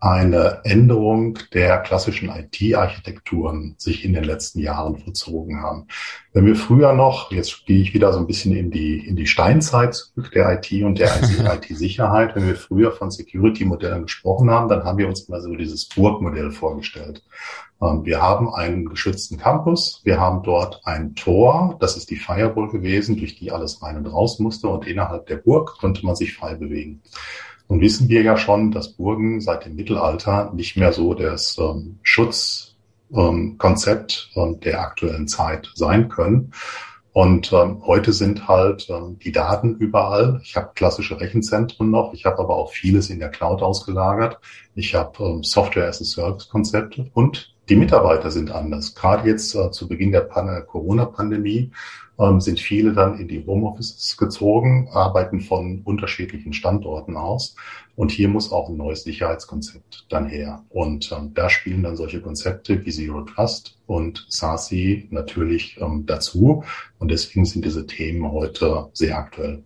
eine 0.00 0.60
Änderung 0.64 1.38
der 1.52 1.78
klassischen 1.78 2.30
IT-Architekturen 2.30 3.74
sich 3.76 4.04
in 4.04 4.14
den 4.14 4.24
letzten 4.24 4.60
Jahren 4.60 4.96
vollzogen 4.96 5.62
haben. 5.62 5.88
Wenn 6.32 6.46
wir 6.46 6.56
früher 6.56 6.94
noch, 6.94 7.30
jetzt 7.32 7.66
gehe 7.66 7.82
ich 7.82 7.92
wieder 7.92 8.12
so 8.12 8.18
ein 8.18 8.26
bisschen 8.26 8.56
in 8.56 8.70
die, 8.70 9.06
in 9.06 9.16
die 9.16 9.26
Steinzeit 9.26 9.94
zurück 9.94 10.30
der 10.32 10.52
IT 10.52 10.72
und 10.82 10.98
der 10.98 11.10
IT-Sicherheit, 11.54 12.34
wenn 12.34 12.46
wir 12.46 12.56
früher 12.56 12.92
von 12.92 13.10
Security-Modellen 13.10 14.04
gesprochen 14.04 14.50
haben, 14.50 14.68
dann 14.68 14.84
haben 14.84 14.96
wir 14.96 15.06
uns 15.06 15.20
immer 15.22 15.42
so 15.42 15.54
dieses 15.54 15.86
Burgmodell 15.86 16.50
vorgestellt. 16.50 17.22
Ähm, 17.82 18.04
wir 18.04 18.22
haben 18.22 18.52
einen 18.54 18.86
geschützten 18.86 19.36
Campus, 19.36 20.00
wir 20.04 20.18
haben 20.18 20.42
dort 20.42 20.80
ein 20.84 21.14
Tor, 21.14 21.76
das 21.80 21.98
ist 21.98 22.10
die 22.10 22.16
Firewall 22.16 22.68
gewesen, 22.68 23.18
durch 23.18 23.38
die 23.38 23.52
alles 23.52 23.82
rein 23.82 23.98
und 23.98 24.06
raus 24.06 24.38
musste 24.38 24.68
und 24.68 24.86
innerhalb 24.86 25.26
der 25.26 25.36
Burg 25.36 25.78
konnte 25.78 26.06
man 26.06 26.16
sich 26.16 26.34
frei 26.34 26.54
bewegen. 26.54 27.02
Nun 27.70 27.80
wissen 27.80 28.08
wir 28.08 28.22
ja 28.22 28.36
schon, 28.36 28.72
dass 28.72 28.94
Burgen 28.94 29.40
seit 29.40 29.64
dem 29.64 29.76
Mittelalter 29.76 30.52
nicht 30.52 30.76
mehr 30.76 30.92
so 30.92 31.14
das 31.14 31.56
ähm, 31.56 32.00
Schutzkonzept 32.02 34.30
ähm, 34.34 34.58
der 34.58 34.80
aktuellen 34.80 35.28
Zeit 35.28 35.70
sein 35.76 36.08
können. 36.08 36.52
Und 37.12 37.52
ähm, 37.52 37.82
heute 37.86 38.12
sind 38.12 38.48
halt 38.48 38.88
ähm, 38.90 39.20
die 39.20 39.30
Daten 39.30 39.76
überall. 39.76 40.40
Ich 40.42 40.56
habe 40.56 40.72
klassische 40.74 41.20
Rechenzentren 41.20 41.92
noch, 41.92 42.12
ich 42.12 42.24
habe 42.24 42.40
aber 42.40 42.56
auch 42.56 42.72
vieles 42.72 43.08
in 43.08 43.20
der 43.20 43.28
Cloud 43.28 43.62
ausgelagert. 43.62 44.40
Ich 44.74 44.96
habe 44.96 45.24
ähm, 45.24 45.44
Software 45.44 45.86
as 45.86 46.00
a 46.00 46.04
Service 46.04 46.48
Konzepte 46.48 47.08
und 47.14 47.54
die 47.70 47.76
Mitarbeiter 47.76 48.30
sind 48.32 48.50
anders. 48.50 48.96
Gerade 48.96 49.28
jetzt 49.28 49.54
äh, 49.54 49.70
zu 49.70 49.86
Beginn 49.86 50.10
der 50.10 50.22
Corona-Pandemie 50.22 51.70
ähm, 52.18 52.40
sind 52.40 52.58
viele 52.58 52.92
dann 52.92 53.18
in 53.18 53.28
die 53.28 53.46
Homeoffices 53.46 54.16
gezogen, 54.16 54.88
arbeiten 54.92 55.40
von 55.40 55.82
unterschiedlichen 55.84 56.52
Standorten 56.52 57.16
aus. 57.16 57.54
Und 57.94 58.10
hier 58.10 58.28
muss 58.28 58.50
auch 58.50 58.68
ein 58.68 58.76
neues 58.76 59.04
Sicherheitskonzept 59.04 60.06
dann 60.08 60.26
her. 60.26 60.64
Und 60.68 61.12
ähm, 61.12 61.32
da 61.32 61.48
spielen 61.48 61.84
dann 61.84 61.96
solche 61.96 62.20
Konzepte 62.20 62.84
wie 62.84 62.90
Zero 62.90 63.22
Trust 63.22 63.78
und 63.86 64.26
SASI 64.28 65.06
natürlich 65.10 65.78
ähm, 65.80 66.04
dazu. 66.06 66.64
Und 66.98 67.10
deswegen 67.10 67.44
sind 67.44 67.64
diese 67.64 67.86
Themen 67.86 68.32
heute 68.32 68.88
sehr 68.94 69.16
aktuell. 69.16 69.62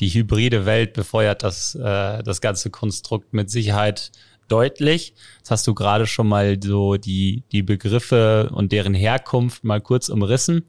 Die 0.00 0.08
hybride 0.08 0.66
Welt 0.66 0.94
befeuert 0.94 1.44
das, 1.44 1.76
äh, 1.76 2.22
das 2.24 2.40
ganze 2.40 2.70
Konstrukt 2.70 3.32
mit 3.32 3.50
Sicherheit 3.50 4.10
deutlich. 4.52 5.14
Das 5.40 5.52
hast 5.52 5.66
du 5.66 5.74
gerade 5.74 6.06
schon 6.06 6.28
mal 6.28 6.58
so 6.62 6.96
die, 6.96 7.42
die 7.52 7.62
Begriffe 7.62 8.50
und 8.52 8.72
deren 8.72 8.94
Herkunft 8.94 9.64
mal 9.64 9.80
kurz 9.80 10.08
umrissen. 10.08 10.64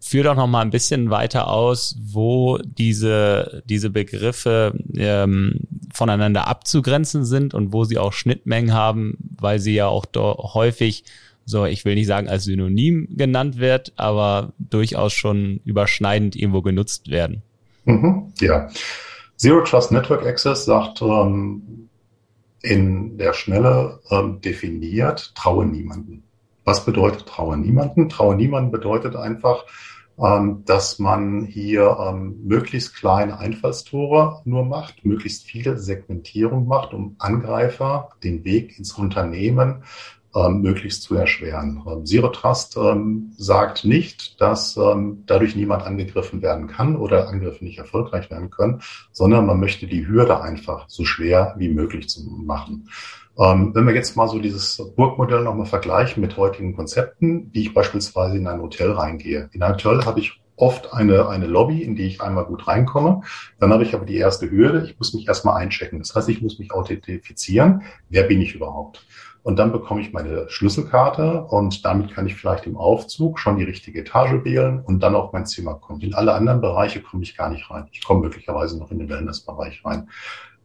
Führ 0.00 0.24
doch 0.24 0.34
noch 0.34 0.48
mal 0.48 0.62
ein 0.62 0.70
bisschen 0.70 1.10
weiter 1.10 1.48
aus, 1.48 1.96
wo 2.02 2.58
diese, 2.58 3.62
diese 3.66 3.88
Begriffe 3.90 4.74
ähm, 4.96 5.60
voneinander 5.94 6.48
abzugrenzen 6.48 7.24
sind 7.24 7.54
und 7.54 7.72
wo 7.72 7.84
sie 7.84 7.98
auch 7.98 8.12
Schnittmengen 8.12 8.74
haben, 8.74 9.16
weil 9.38 9.60
sie 9.60 9.74
ja 9.74 9.86
auch 9.86 10.06
häufig 10.54 11.04
so, 11.44 11.64
ich 11.64 11.84
will 11.84 11.94
nicht 11.94 12.06
sagen 12.06 12.28
als 12.28 12.44
Synonym 12.44 13.08
genannt 13.10 13.58
wird, 13.58 13.92
aber 13.96 14.52
durchaus 14.58 15.12
schon 15.12 15.60
überschneidend 15.64 16.36
irgendwo 16.36 16.62
genutzt 16.62 17.10
werden. 17.10 17.42
Mhm, 17.84 18.32
ja. 18.40 18.68
Zero 19.36 19.62
Trust 19.62 19.90
Network 19.90 20.24
Access 20.24 20.64
sagt 20.64 21.02
ähm, 21.02 21.88
in 22.62 23.18
der 23.18 23.32
Schnelle 23.32 24.00
ähm, 24.10 24.40
definiert, 24.40 25.34
traue 25.34 25.66
niemanden. 25.66 26.24
Was 26.64 26.84
bedeutet 26.84 27.26
traue 27.26 27.56
niemanden? 27.56 28.08
Traue 28.08 28.36
niemanden 28.36 28.70
bedeutet 28.70 29.16
einfach, 29.16 29.64
ähm, 30.18 30.62
dass 30.64 30.98
man 30.98 31.44
hier 31.44 31.96
ähm, 31.98 32.40
möglichst 32.44 32.94
kleine 32.94 33.38
Einfallstore 33.38 34.42
nur 34.44 34.64
macht, 34.64 35.04
möglichst 35.04 35.44
viele 35.44 35.78
Segmentierung 35.78 36.66
macht, 36.66 36.94
um 36.94 37.16
Angreifer 37.18 38.10
den 38.22 38.44
Weg 38.44 38.78
ins 38.78 38.92
Unternehmen 38.92 39.82
ähm, 40.34 40.62
möglichst 40.62 41.02
zu 41.02 41.14
erschweren. 41.14 41.82
Ähm, 41.86 42.06
Zero 42.06 42.28
Trust 42.28 42.76
ähm, 42.76 43.32
sagt 43.36 43.84
nicht, 43.84 44.40
dass 44.40 44.76
ähm, 44.76 45.24
dadurch 45.26 45.56
niemand 45.56 45.84
angegriffen 45.84 46.42
werden 46.42 46.66
kann 46.66 46.96
oder 46.96 47.28
Angriffe 47.28 47.64
nicht 47.64 47.78
erfolgreich 47.78 48.30
werden 48.30 48.50
können, 48.50 48.82
sondern 49.12 49.46
man 49.46 49.60
möchte 49.60 49.86
die 49.86 50.06
Hürde 50.06 50.40
einfach 50.40 50.88
so 50.88 51.04
schwer 51.04 51.54
wie 51.58 51.68
möglich 51.68 52.08
zu 52.08 52.22
machen. 52.24 52.88
Ähm, 53.38 53.74
wenn 53.74 53.86
wir 53.86 53.94
jetzt 53.94 54.16
mal 54.16 54.28
so 54.28 54.38
dieses 54.38 54.76
Burgmodell 54.94 55.42
nochmal 55.42 55.66
vergleichen 55.66 56.20
mit 56.20 56.36
heutigen 56.36 56.76
Konzepten, 56.76 57.50
wie 57.52 57.62
ich 57.62 57.74
beispielsweise 57.74 58.36
in 58.36 58.46
ein 58.46 58.60
Hotel 58.60 58.92
reingehe. 58.92 59.48
In 59.52 59.62
ein 59.62 59.72
Hotel 59.72 60.04
habe 60.04 60.20
ich 60.20 60.42
oft 60.56 60.92
eine, 60.92 61.28
eine 61.28 61.46
Lobby, 61.46 61.82
in 61.82 61.96
die 61.96 62.06
ich 62.06 62.20
einmal 62.20 62.44
gut 62.44 62.68
reinkomme. 62.68 63.22
Dann 63.58 63.72
habe 63.72 63.82
ich 63.82 63.94
aber 63.94 64.04
die 64.04 64.16
erste 64.16 64.50
Hürde. 64.50 64.84
Ich 64.84 64.98
muss 64.98 65.14
mich 65.14 65.26
erstmal 65.26 65.56
einchecken. 65.60 65.98
Das 65.98 66.14
heißt, 66.14 66.28
ich 66.28 66.42
muss 66.42 66.58
mich 66.58 66.72
authentifizieren. 66.72 67.82
Wer 68.10 68.24
bin 68.24 68.40
ich 68.40 68.54
überhaupt? 68.54 69.04
Und 69.42 69.58
dann 69.58 69.72
bekomme 69.72 70.00
ich 70.00 70.12
meine 70.12 70.48
Schlüsselkarte 70.48 71.42
und 71.42 71.84
damit 71.84 72.14
kann 72.14 72.26
ich 72.26 72.36
vielleicht 72.36 72.66
im 72.66 72.76
Aufzug 72.76 73.40
schon 73.40 73.56
die 73.56 73.64
richtige 73.64 74.00
Etage 74.00 74.44
wählen 74.44 74.80
und 74.80 75.00
dann 75.00 75.16
auf 75.16 75.32
mein 75.32 75.46
Zimmer 75.46 75.74
kommen. 75.74 76.00
In 76.00 76.14
alle 76.14 76.34
anderen 76.34 76.60
Bereiche 76.60 77.02
komme 77.02 77.24
ich 77.24 77.36
gar 77.36 77.50
nicht 77.50 77.68
rein. 77.70 77.88
Ich 77.90 78.04
komme 78.04 78.20
möglicherweise 78.20 78.78
noch 78.78 78.92
in 78.92 79.00
den 79.00 79.08
Wellnessbereich 79.08 79.84
rein. 79.84 80.08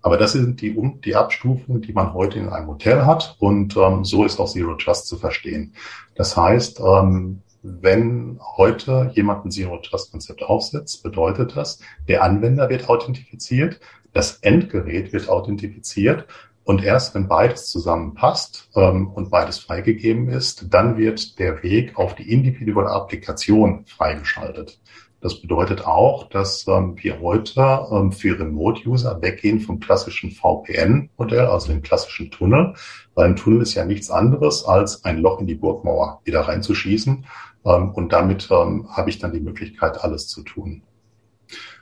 Aber 0.03 0.17
das 0.17 0.33
sind 0.33 0.61
die, 0.61 0.77
die 1.03 1.15
Abstufungen, 1.15 1.81
die 1.81 1.91
man 1.91 2.13
heute 2.13 2.37
in 2.37 2.49
einem 2.49 2.67
Hotel 2.67 3.05
hat 3.05 3.35
und 3.39 3.75
ähm, 3.77 4.05
so 4.05 4.23
ist 4.23 4.39
auch 4.39 4.47
Zero 4.47 4.75
Trust 4.75 5.07
zu 5.07 5.17
verstehen. 5.17 5.73
Das 6.15 6.37
heißt, 6.37 6.79
ähm, 6.79 7.41
wenn 7.63 8.39
heute 8.57 9.11
jemand 9.13 9.43
ein 9.43 9.51
Zero 9.51 9.77
Trust 9.77 10.11
Konzept 10.11 10.43
aufsetzt, 10.43 11.01
bedeutet 11.01 11.57
das, 11.57 11.79
der 12.07 12.23
Anwender 12.23 12.69
wird 12.69 12.89
authentifiziert, 12.89 13.79
das 14.13 14.37
Endgerät 14.37 15.13
wird 15.13 15.29
authentifiziert 15.29 16.27
und 16.67 16.83
erst 16.83 17.15
wenn 17.15 17.29
beides 17.29 17.67
zusammenpasst 17.67 18.69
ähm, 18.75 19.07
und 19.07 19.29
beides 19.29 19.57
freigegeben 19.57 20.27
ist, 20.27 20.73
dann 20.73 20.97
wird 20.97 21.39
der 21.39 21.63
Weg 21.63 21.97
auf 21.97 22.13
die 22.13 22.29
individuelle 22.29 22.89
Applikation 22.89 23.85
freigeschaltet. 23.85 24.77
Das 25.21 25.39
bedeutet 25.39 25.87
auch, 25.87 26.27
dass 26.27 26.67
ähm, 26.67 26.97
wir 26.97 27.21
heute 27.21 27.87
ähm, 27.89 28.11
für 28.11 28.37
Remote-User 28.37 29.21
weggehen 29.21 29.61
vom 29.61 29.79
klassischen 29.79 30.31
VPN-Modell, 30.31 31.45
also 31.45 31.71
dem 31.71 31.83
klassischen 31.83 32.31
Tunnel, 32.31 32.73
weil 33.15 33.29
ein 33.29 33.37
Tunnel 33.37 33.61
ist 33.61 33.73
ja 33.75 33.85
nichts 33.85 34.11
anderes 34.11 34.65
als 34.65 35.05
ein 35.05 35.19
Loch 35.19 35.39
in 35.39 35.47
die 35.47 35.55
Burgmauer 35.55 36.19
wieder 36.25 36.41
reinzuschießen. 36.41 37.25
Ähm, 37.65 37.91
und 37.91 38.11
damit 38.11 38.49
ähm, 38.51 38.89
habe 38.89 39.09
ich 39.09 39.19
dann 39.19 39.31
die 39.31 39.39
Möglichkeit, 39.39 40.03
alles 40.03 40.27
zu 40.27 40.43
tun. 40.43 40.83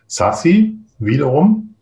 SASI 0.06 0.78
wiederum 1.00 1.75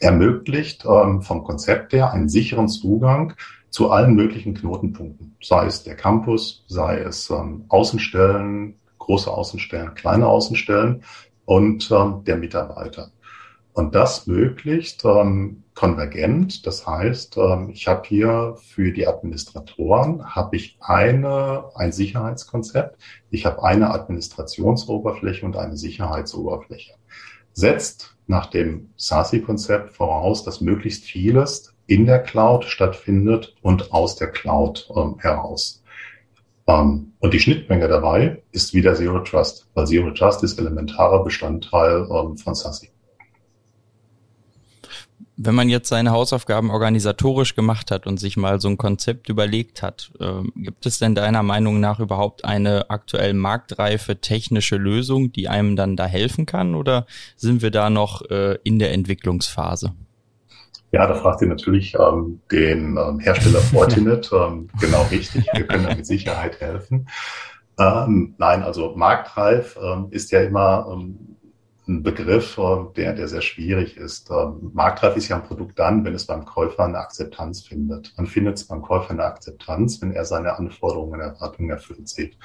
ermöglicht 0.00 0.84
ähm, 0.84 1.22
vom 1.22 1.44
Konzept 1.44 1.92
her 1.92 2.12
einen 2.12 2.28
sicheren 2.28 2.68
Zugang 2.68 3.34
zu 3.70 3.90
allen 3.90 4.14
möglichen 4.14 4.54
Knotenpunkten, 4.54 5.36
sei 5.42 5.66
es 5.66 5.82
der 5.82 5.96
Campus, 5.96 6.64
sei 6.68 6.98
es 6.98 7.28
ähm, 7.30 7.64
Außenstellen, 7.68 8.76
große 8.98 9.30
Außenstellen, 9.30 9.94
kleine 9.94 10.26
Außenstellen 10.28 11.02
und 11.44 11.90
ähm, 11.90 12.22
der 12.24 12.36
Mitarbeiter. 12.36 13.10
Und 13.72 13.96
das 13.96 14.28
möglichst 14.28 15.04
ähm, 15.04 15.64
konvergent. 15.74 16.64
Das 16.66 16.86
heißt, 16.86 17.36
ähm, 17.36 17.70
ich 17.70 17.88
habe 17.88 18.02
hier 18.06 18.56
für 18.56 18.92
die 18.92 19.08
Administratoren 19.08 20.34
habe 20.34 20.56
ich 20.56 20.78
eine 20.80 21.64
ein 21.74 21.90
Sicherheitskonzept. 21.90 22.96
Ich 23.30 23.44
habe 23.44 23.64
eine 23.64 23.90
Administrationsoberfläche 23.90 25.44
und 25.44 25.56
eine 25.56 25.76
Sicherheitsoberfläche. 25.76 26.94
Setzt 27.52 28.13
nach 28.26 28.46
dem 28.46 28.90
SASI-Konzept 28.96 29.90
voraus, 29.90 30.44
dass 30.44 30.60
möglichst 30.60 31.04
vieles 31.04 31.74
in 31.86 32.06
der 32.06 32.20
Cloud 32.20 32.64
stattfindet 32.64 33.54
und 33.62 33.92
aus 33.92 34.16
der 34.16 34.30
Cloud 34.30 34.88
ähm, 34.96 35.16
heraus. 35.18 35.82
Ähm, 36.66 37.12
und 37.18 37.34
die 37.34 37.40
Schnittmenge 37.40 37.88
dabei 37.88 38.42
ist 38.52 38.72
wieder 38.72 38.94
Zero 38.94 39.20
Trust, 39.20 39.68
weil 39.74 39.86
Zero 39.86 40.10
Trust 40.12 40.42
ist 40.42 40.58
elementarer 40.58 41.22
Bestandteil 41.22 42.06
ähm, 42.10 42.38
von 42.38 42.54
SASI. 42.54 42.93
Wenn 45.36 45.54
man 45.56 45.68
jetzt 45.68 45.88
seine 45.88 46.12
Hausaufgaben 46.12 46.70
organisatorisch 46.70 47.56
gemacht 47.56 47.90
hat 47.90 48.06
und 48.06 48.18
sich 48.18 48.36
mal 48.36 48.60
so 48.60 48.68
ein 48.68 48.76
Konzept 48.76 49.28
überlegt 49.28 49.82
hat, 49.82 50.12
äh, 50.20 50.42
gibt 50.54 50.86
es 50.86 51.00
denn 51.00 51.16
deiner 51.16 51.42
Meinung 51.42 51.80
nach 51.80 51.98
überhaupt 51.98 52.44
eine 52.44 52.88
aktuell 52.90 53.34
marktreife 53.34 54.20
technische 54.20 54.76
Lösung, 54.76 55.32
die 55.32 55.48
einem 55.48 55.74
dann 55.74 55.96
da 55.96 56.06
helfen 56.06 56.46
kann 56.46 56.76
oder 56.76 57.06
sind 57.36 57.62
wir 57.62 57.72
da 57.72 57.90
noch 57.90 58.22
äh, 58.30 58.58
in 58.62 58.78
der 58.78 58.92
Entwicklungsphase? 58.92 59.92
Ja, 60.92 61.08
da 61.08 61.14
fragt 61.14 61.42
ihr 61.42 61.48
natürlich 61.48 61.96
ähm, 61.96 62.40
den 62.52 62.96
ähm, 62.96 63.18
Hersteller 63.18 63.58
Fortinet. 63.58 64.30
ähm, 64.32 64.68
genau 64.80 65.02
richtig, 65.10 65.44
wir 65.52 65.66
können 65.66 65.88
da 65.88 65.94
mit 65.96 66.06
Sicherheit 66.06 66.60
helfen. 66.60 67.08
Ähm, 67.80 68.34
nein, 68.38 68.62
also 68.62 68.94
marktreif 68.94 69.76
ähm, 69.82 70.06
ist 70.10 70.30
ja 70.30 70.42
immer 70.42 70.86
ähm, 70.92 71.33
ein 71.86 72.02
Begriff, 72.02 72.58
äh, 72.58 72.76
der, 72.96 73.14
der 73.14 73.28
sehr 73.28 73.42
schwierig 73.42 73.96
ist. 73.96 74.30
Ähm, 74.30 74.70
Marktreif 74.72 75.16
ist 75.16 75.28
ja 75.28 75.36
ein 75.36 75.44
Produkt 75.44 75.78
dann, 75.78 76.04
wenn 76.04 76.14
es 76.14 76.26
beim 76.26 76.44
Käufer 76.44 76.84
eine 76.84 76.98
Akzeptanz 76.98 77.62
findet. 77.62 78.12
Man 78.16 78.26
findet 78.26 78.56
es 78.56 78.64
beim 78.64 78.82
Käufer 78.82 79.10
eine 79.10 79.24
Akzeptanz, 79.24 80.00
wenn 80.00 80.12
er 80.12 80.24
seine 80.24 80.56
Anforderungen 80.56 81.14
und 81.14 81.20
Erwartungen 81.20 81.70
erfüllt 81.70 82.08
sieht. 82.08 82.38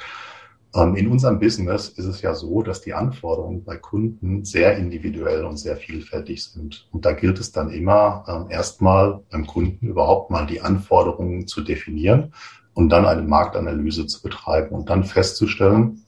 Ähm, 0.76 0.96
in 0.96 1.08
unserem 1.08 1.40
Business 1.40 1.90
ist 1.90 2.06
es 2.06 2.22
ja 2.22 2.36
so, 2.36 2.62
dass 2.62 2.82
die 2.82 2.94
Anforderungen 2.94 3.64
bei 3.64 3.78
Kunden 3.78 4.46
sehr 4.46 4.78
individuell 4.78 5.46
und 5.46 5.58
sehr 5.58 5.78
vielfältig 5.78 6.44
sind. 6.44 6.88
Und 6.92 7.06
da 7.06 7.14
gilt 7.14 7.40
es 7.40 7.52
dann 7.52 7.72
immer, 7.72 8.24
ähm, 8.28 8.52
erstmal 8.52 9.22
beim 9.32 9.48
Kunden 9.48 9.88
überhaupt 9.88 10.30
mal 10.30 10.46
die 10.46 10.62
Anforderungen 10.62 11.48
zu 11.48 11.62
definieren 11.62 12.34
und 12.74 12.90
dann 12.90 13.06
eine 13.06 13.24
Marktanalyse 13.24 14.06
zu 14.06 14.22
betreiben 14.22 14.76
und 14.76 14.90
dann 14.90 15.04
festzustellen, 15.04 16.04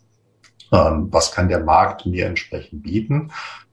was 0.71 1.33
kann 1.33 1.49
der 1.49 1.63
Markt 1.63 2.05
mir 2.05 2.27
entsprechend 2.27 2.83
bieten 2.83 3.31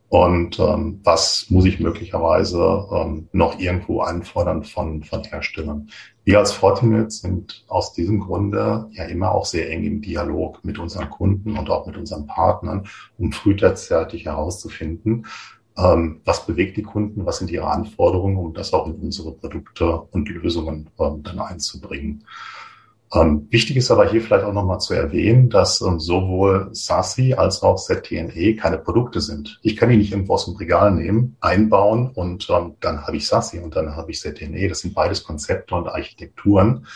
und 0.08 0.58
ähm, 0.58 1.00
was 1.04 1.46
muss 1.50 1.66
ich 1.66 1.80
möglicherweise 1.80 2.86
ähm, 2.90 3.28
noch 3.32 3.58
irgendwo 3.58 4.00
anfordern 4.00 4.64
von, 4.64 5.02
von 5.02 5.22
Herstellern. 5.22 5.90
Wir 6.24 6.38
als 6.38 6.52
Fortinet 6.52 7.12
sind 7.12 7.64
aus 7.68 7.92
diesem 7.92 8.20
Grunde 8.20 8.88
ja 8.92 9.04
immer 9.04 9.32
auch 9.32 9.44
sehr 9.44 9.70
eng 9.70 9.84
im 9.84 10.00
Dialog 10.00 10.64
mit 10.64 10.78
unseren 10.78 11.10
Kunden 11.10 11.58
und 11.58 11.68
auch 11.68 11.86
mit 11.86 11.96
unseren 11.98 12.26
Partnern, 12.26 12.88
um 13.18 13.32
frühzeitig 13.32 14.24
herauszufinden, 14.24 15.26
ähm, 15.76 16.22
was 16.24 16.46
bewegt 16.46 16.78
die 16.78 16.82
Kunden, 16.82 17.26
was 17.26 17.38
sind 17.38 17.50
ihre 17.50 17.68
Anforderungen, 17.68 18.38
um 18.38 18.54
das 18.54 18.72
auch 18.72 18.86
in 18.86 18.94
unsere 18.94 19.32
Produkte 19.32 20.00
und 20.10 20.28
Lösungen 20.30 20.88
ähm, 20.98 21.22
dann 21.22 21.38
einzubringen. 21.38 22.24
Ähm, 23.14 23.46
wichtig 23.50 23.76
ist 23.76 23.90
aber 23.90 24.10
hier 24.10 24.20
vielleicht 24.20 24.44
auch 24.44 24.52
nochmal 24.52 24.80
zu 24.80 24.92
erwähnen, 24.92 25.48
dass 25.48 25.80
ähm, 25.80 25.98
sowohl 25.98 26.68
SASI 26.72 27.34
als 27.34 27.62
auch 27.62 27.76
ZTNE 27.76 28.56
keine 28.56 28.78
Produkte 28.78 29.20
sind. 29.20 29.58
Ich 29.62 29.76
kann 29.76 29.88
die 29.88 29.96
nicht 29.96 30.12
irgendwo 30.12 30.34
aus 30.34 30.44
dem 30.44 30.56
Regal 30.56 30.92
nehmen, 30.92 31.36
einbauen 31.40 32.10
und 32.10 32.48
ähm, 32.50 32.76
dann 32.80 33.06
habe 33.06 33.16
ich 33.16 33.26
SASI 33.26 33.60
und 33.60 33.76
dann 33.76 33.96
habe 33.96 34.10
ich 34.10 34.20
ZTNE. 34.20 34.68
Das 34.68 34.80
sind 34.80 34.94
beides 34.94 35.24
Konzepte 35.24 35.74
und 35.74 35.88
Architekturen. 35.88 36.86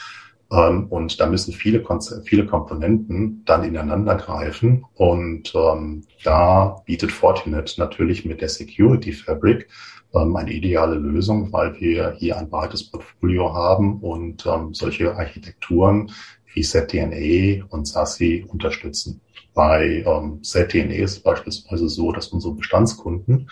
Ähm, 0.52 0.86
und 0.88 1.18
da 1.18 1.26
müssen 1.26 1.54
viele, 1.54 1.82
viele 2.24 2.46
Komponenten 2.46 3.42
dann 3.46 3.64
ineinander 3.64 4.16
greifen. 4.16 4.84
Und 4.94 5.54
ähm, 5.54 6.04
da 6.24 6.82
bietet 6.84 7.10
Fortinet 7.10 7.76
natürlich 7.78 8.26
mit 8.26 8.42
der 8.42 8.50
Security 8.50 9.12
Fabric 9.12 9.68
eine 10.12 10.52
ideale 10.52 10.96
Lösung, 10.96 11.52
weil 11.52 11.78
wir 11.80 12.14
hier 12.18 12.36
ein 12.36 12.50
breites 12.50 12.90
Portfolio 12.90 13.54
haben 13.54 14.00
und 14.00 14.44
ähm, 14.46 14.74
solche 14.74 15.14
Architekturen 15.14 16.10
wie 16.54 16.62
ZDNA 16.62 17.64
und 17.70 17.86
SASI 17.86 18.44
unterstützen. 18.48 19.20
Bei 19.54 20.04
ähm, 20.06 20.42
ZDNA 20.42 20.94
ist 20.94 21.12
es 21.12 21.20
beispielsweise 21.20 21.88
so, 21.88 22.12
dass 22.12 22.28
unsere 22.28 22.54
Bestandskunden 22.54 23.48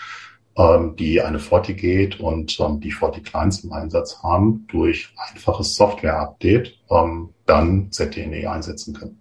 ähm, 0.57 0.97
die 0.97 1.21
eine 1.21 1.39
FortiGate 1.39 2.21
und 2.21 2.59
ähm, 2.61 2.81
die 2.81 2.93
FortiClients 2.93 3.65
im 3.65 3.73
Einsatz 3.73 4.23
haben, 4.23 4.67
durch 4.69 5.15
einfaches 5.31 5.75
Software-Update 5.77 6.79
ähm, 6.91 7.31
dann 7.47 7.91
ZTNE 7.91 8.51
einsetzen 8.51 8.95
können. 8.95 9.20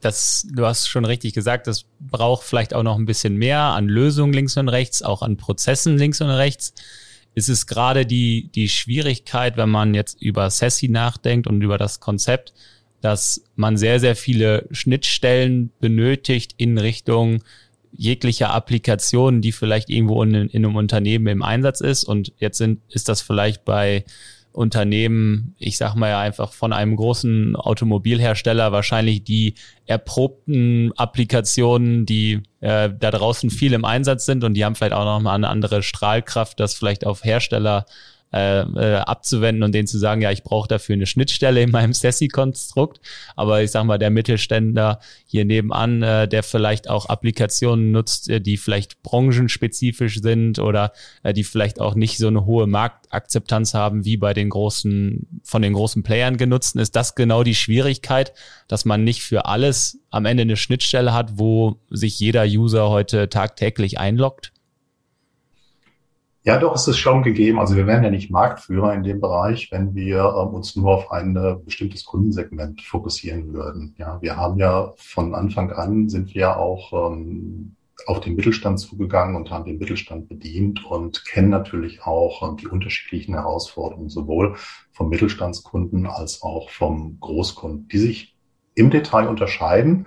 Das, 0.00 0.46
du 0.50 0.64
hast 0.64 0.88
schon 0.88 1.04
richtig 1.04 1.34
gesagt, 1.34 1.66
das 1.66 1.84
braucht 2.00 2.44
vielleicht 2.44 2.74
auch 2.74 2.82
noch 2.82 2.98
ein 2.98 3.06
bisschen 3.06 3.36
mehr 3.36 3.60
an 3.60 3.86
Lösungen 3.86 4.32
links 4.32 4.56
und 4.56 4.68
rechts, 4.68 5.02
auch 5.02 5.22
an 5.22 5.36
Prozessen 5.36 5.98
links 5.98 6.20
und 6.20 6.30
rechts. 6.30 6.72
Ist 7.34 7.48
es 7.48 7.66
gerade 7.66 8.06
die, 8.06 8.50
die 8.54 8.68
Schwierigkeit, 8.68 9.56
wenn 9.56 9.68
man 9.68 9.94
jetzt 9.94 10.20
über 10.20 10.50
SESI 10.50 10.88
nachdenkt 10.88 11.46
und 11.46 11.62
über 11.62 11.78
das 11.78 12.00
Konzept, 12.00 12.52
dass 13.00 13.42
man 13.56 13.76
sehr, 13.76 14.00
sehr 14.00 14.16
viele 14.16 14.66
Schnittstellen 14.70 15.70
benötigt 15.80 16.54
in 16.56 16.78
Richtung 16.78 17.42
jeglicher 17.92 18.50
Applikation, 18.50 19.40
die 19.40 19.52
vielleicht 19.52 19.90
irgendwo 19.90 20.22
in, 20.22 20.34
in, 20.34 20.64
einem 20.64 20.76
Unternehmen 20.76 21.26
im 21.26 21.42
Einsatz 21.42 21.80
ist. 21.80 22.04
Und 22.04 22.32
jetzt 22.38 22.58
sind, 22.58 22.80
ist 22.88 23.08
das 23.08 23.20
vielleicht 23.20 23.64
bei 23.64 24.04
Unternehmen, 24.52 25.54
ich 25.58 25.76
sag 25.76 25.94
mal 25.94 26.08
ja 26.08 26.20
einfach 26.20 26.52
von 26.52 26.72
einem 26.72 26.96
großen 26.96 27.54
Automobilhersteller 27.56 28.72
wahrscheinlich 28.72 29.22
die 29.22 29.54
erprobten 29.86 30.92
Applikationen, 30.96 32.04
die 32.04 32.42
äh, 32.60 32.90
da 32.98 33.10
draußen 33.10 33.50
viel 33.50 33.72
im 33.72 33.84
Einsatz 33.84 34.26
sind 34.26 34.42
und 34.44 34.54
die 34.54 34.64
haben 34.64 34.74
vielleicht 34.74 34.94
auch 34.94 35.04
noch 35.04 35.20
mal 35.20 35.34
eine 35.34 35.48
andere 35.48 35.82
Strahlkraft, 35.82 36.58
das 36.58 36.74
vielleicht 36.74 37.06
auf 37.06 37.24
Hersteller 37.24 37.86
äh, 38.32 38.60
äh, 38.60 38.96
abzuwenden 38.96 39.62
und 39.64 39.74
denen 39.74 39.88
zu 39.88 39.98
sagen, 39.98 40.22
ja, 40.22 40.30
ich 40.30 40.44
brauche 40.44 40.68
dafür 40.68 40.94
eine 40.94 41.06
Schnittstelle 41.06 41.62
in 41.62 41.70
meinem 41.70 41.92
SESI-Konstrukt. 41.92 43.00
Aber 43.34 43.62
ich 43.62 43.72
sag 43.72 43.84
mal, 43.84 43.98
der 43.98 44.10
Mittelständler 44.10 45.00
hier 45.26 45.44
nebenan, 45.44 46.02
äh, 46.02 46.28
der 46.28 46.42
vielleicht 46.42 46.88
auch 46.88 47.06
Applikationen 47.06 47.90
nutzt, 47.90 48.30
äh, 48.30 48.40
die 48.40 48.56
vielleicht 48.56 49.02
branchenspezifisch 49.02 50.20
sind 50.20 50.58
oder 50.58 50.92
äh, 51.22 51.32
die 51.32 51.44
vielleicht 51.44 51.80
auch 51.80 51.94
nicht 51.94 52.18
so 52.18 52.28
eine 52.28 52.44
hohe 52.44 52.66
Marktakzeptanz 52.66 53.74
haben 53.74 54.04
wie 54.04 54.16
bei 54.16 54.32
den 54.32 54.50
großen, 54.50 55.40
von 55.42 55.62
den 55.62 55.72
großen 55.72 56.02
Playern 56.02 56.36
genutzten, 56.36 56.80
ist 56.80 56.94
das 56.94 57.14
genau 57.14 57.42
die 57.42 57.54
Schwierigkeit, 57.54 58.32
dass 58.68 58.84
man 58.84 59.02
nicht 59.02 59.22
für 59.22 59.46
alles 59.46 59.98
am 60.10 60.24
Ende 60.24 60.42
eine 60.42 60.56
Schnittstelle 60.56 61.12
hat, 61.12 61.38
wo 61.38 61.80
sich 61.90 62.18
jeder 62.20 62.44
User 62.44 62.90
heute 62.90 63.28
tagtäglich 63.28 63.98
einloggt? 63.98 64.52
Ja, 66.42 66.58
doch, 66.58 66.74
es 66.74 66.88
ist 66.88 66.96
schon 66.96 67.22
gegeben. 67.22 67.58
Also 67.58 67.76
wir 67.76 67.86
wären 67.86 68.02
ja 68.02 68.10
nicht 68.10 68.30
Marktführer 68.30 68.94
in 68.94 69.02
dem 69.02 69.20
Bereich, 69.20 69.70
wenn 69.72 69.94
wir 69.94 70.20
ähm, 70.20 70.54
uns 70.54 70.74
nur 70.74 70.94
auf 70.94 71.12
ein 71.12 71.36
äh, 71.36 71.56
bestimmtes 71.62 72.06
Kundensegment 72.06 72.80
fokussieren 72.80 73.52
würden. 73.52 73.94
Ja, 73.98 74.22
wir 74.22 74.36
haben 74.36 74.58
ja 74.58 74.92
von 74.96 75.34
Anfang 75.34 75.70
an 75.70 76.08
sind 76.08 76.34
wir 76.34 76.56
auch 76.56 77.12
ähm, 77.12 77.76
auf 78.06 78.20
den 78.20 78.36
Mittelstand 78.36 78.80
zugegangen 78.80 79.36
und 79.36 79.50
haben 79.50 79.66
den 79.66 79.76
Mittelstand 79.76 80.30
bedient 80.30 80.82
und 80.86 81.26
kennen 81.26 81.50
natürlich 81.50 82.02
auch 82.04 82.48
ähm, 82.48 82.56
die 82.56 82.68
unterschiedlichen 82.68 83.34
Herausforderungen 83.34 84.08
sowohl 84.08 84.56
vom 84.92 85.10
Mittelstandskunden 85.10 86.06
als 86.06 86.40
auch 86.40 86.70
vom 86.70 87.18
Großkunden, 87.20 87.88
die 87.88 87.98
sich 87.98 88.36
im 88.74 88.88
Detail 88.88 89.28
unterscheiden. 89.28 90.06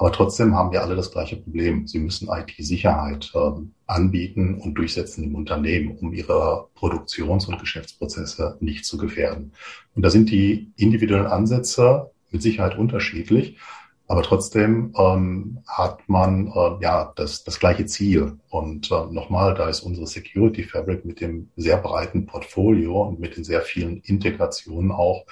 Aber 0.00 0.12
trotzdem 0.12 0.54
haben 0.54 0.72
wir 0.72 0.80
alle 0.80 0.96
das 0.96 1.10
gleiche 1.10 1.36
Problem. 1.36 1.86
Sie 1.86 1.98
müssen 1.98 2.30
IT-Sicherheit 2.30 3.30
äh, 3.34 3.50
anbieten 3.86 4.54
und 4.54 4.72
durchsetzen 4.76 5.24
im 5.24 5.34
Unternehmen, 5.34 5.98
um 5.98 6.14
ihre 6.14 6.68
Produktions- 6.74 7.46
und 7.46 7.60
Geschäftsprozesse 7.60 8.56
nicht 8.60 8.86
zu 8.86 8.96
gefährden. 8.96 9.52
Und 9.94 10.02
da 10.02 10.08
sind 10.08 10.30
die 10.30 10.72
individuellen 10.76 11.26
Ansätze 11.26 12.12
mit 12.30 12.40
Sicherheit 12.40 12.78
unterschiedlich. 12.78 13.58
Aber 14.06 14.22
trotzdem 14.22 14.94
ähm, 14.96 15.58
hat 15.68 16.08
man 16.08 16.46
äh, 16.46 16.82
ja 16.82 17.12
das, 17.14 17.44
das 17.44 17.60
gleiche 17.60 17.84
Ziel. 17.84 18.38
Und 18.48 18.90
äh, 18.90 19.04
nochmal, 19.12 19.52
da 19.52 19.68
ist 19.68 19.80
unsere 19.80 20.06
Security 20.06 20.62
Fabric 20.62 21.04
mit 21.04 21.20
dem 21.20 21.50
sehr 21.56 21.76
breiten 21.76 22.24
Portfolio 22.24 23.02
und 23.02 23.20
mit 23.20 23.36
den 23.36 23.44
sehr 23.44 23.60
vielen 23.60 23.98
Integrationen 23.98 24.92
auch 24.92 25.26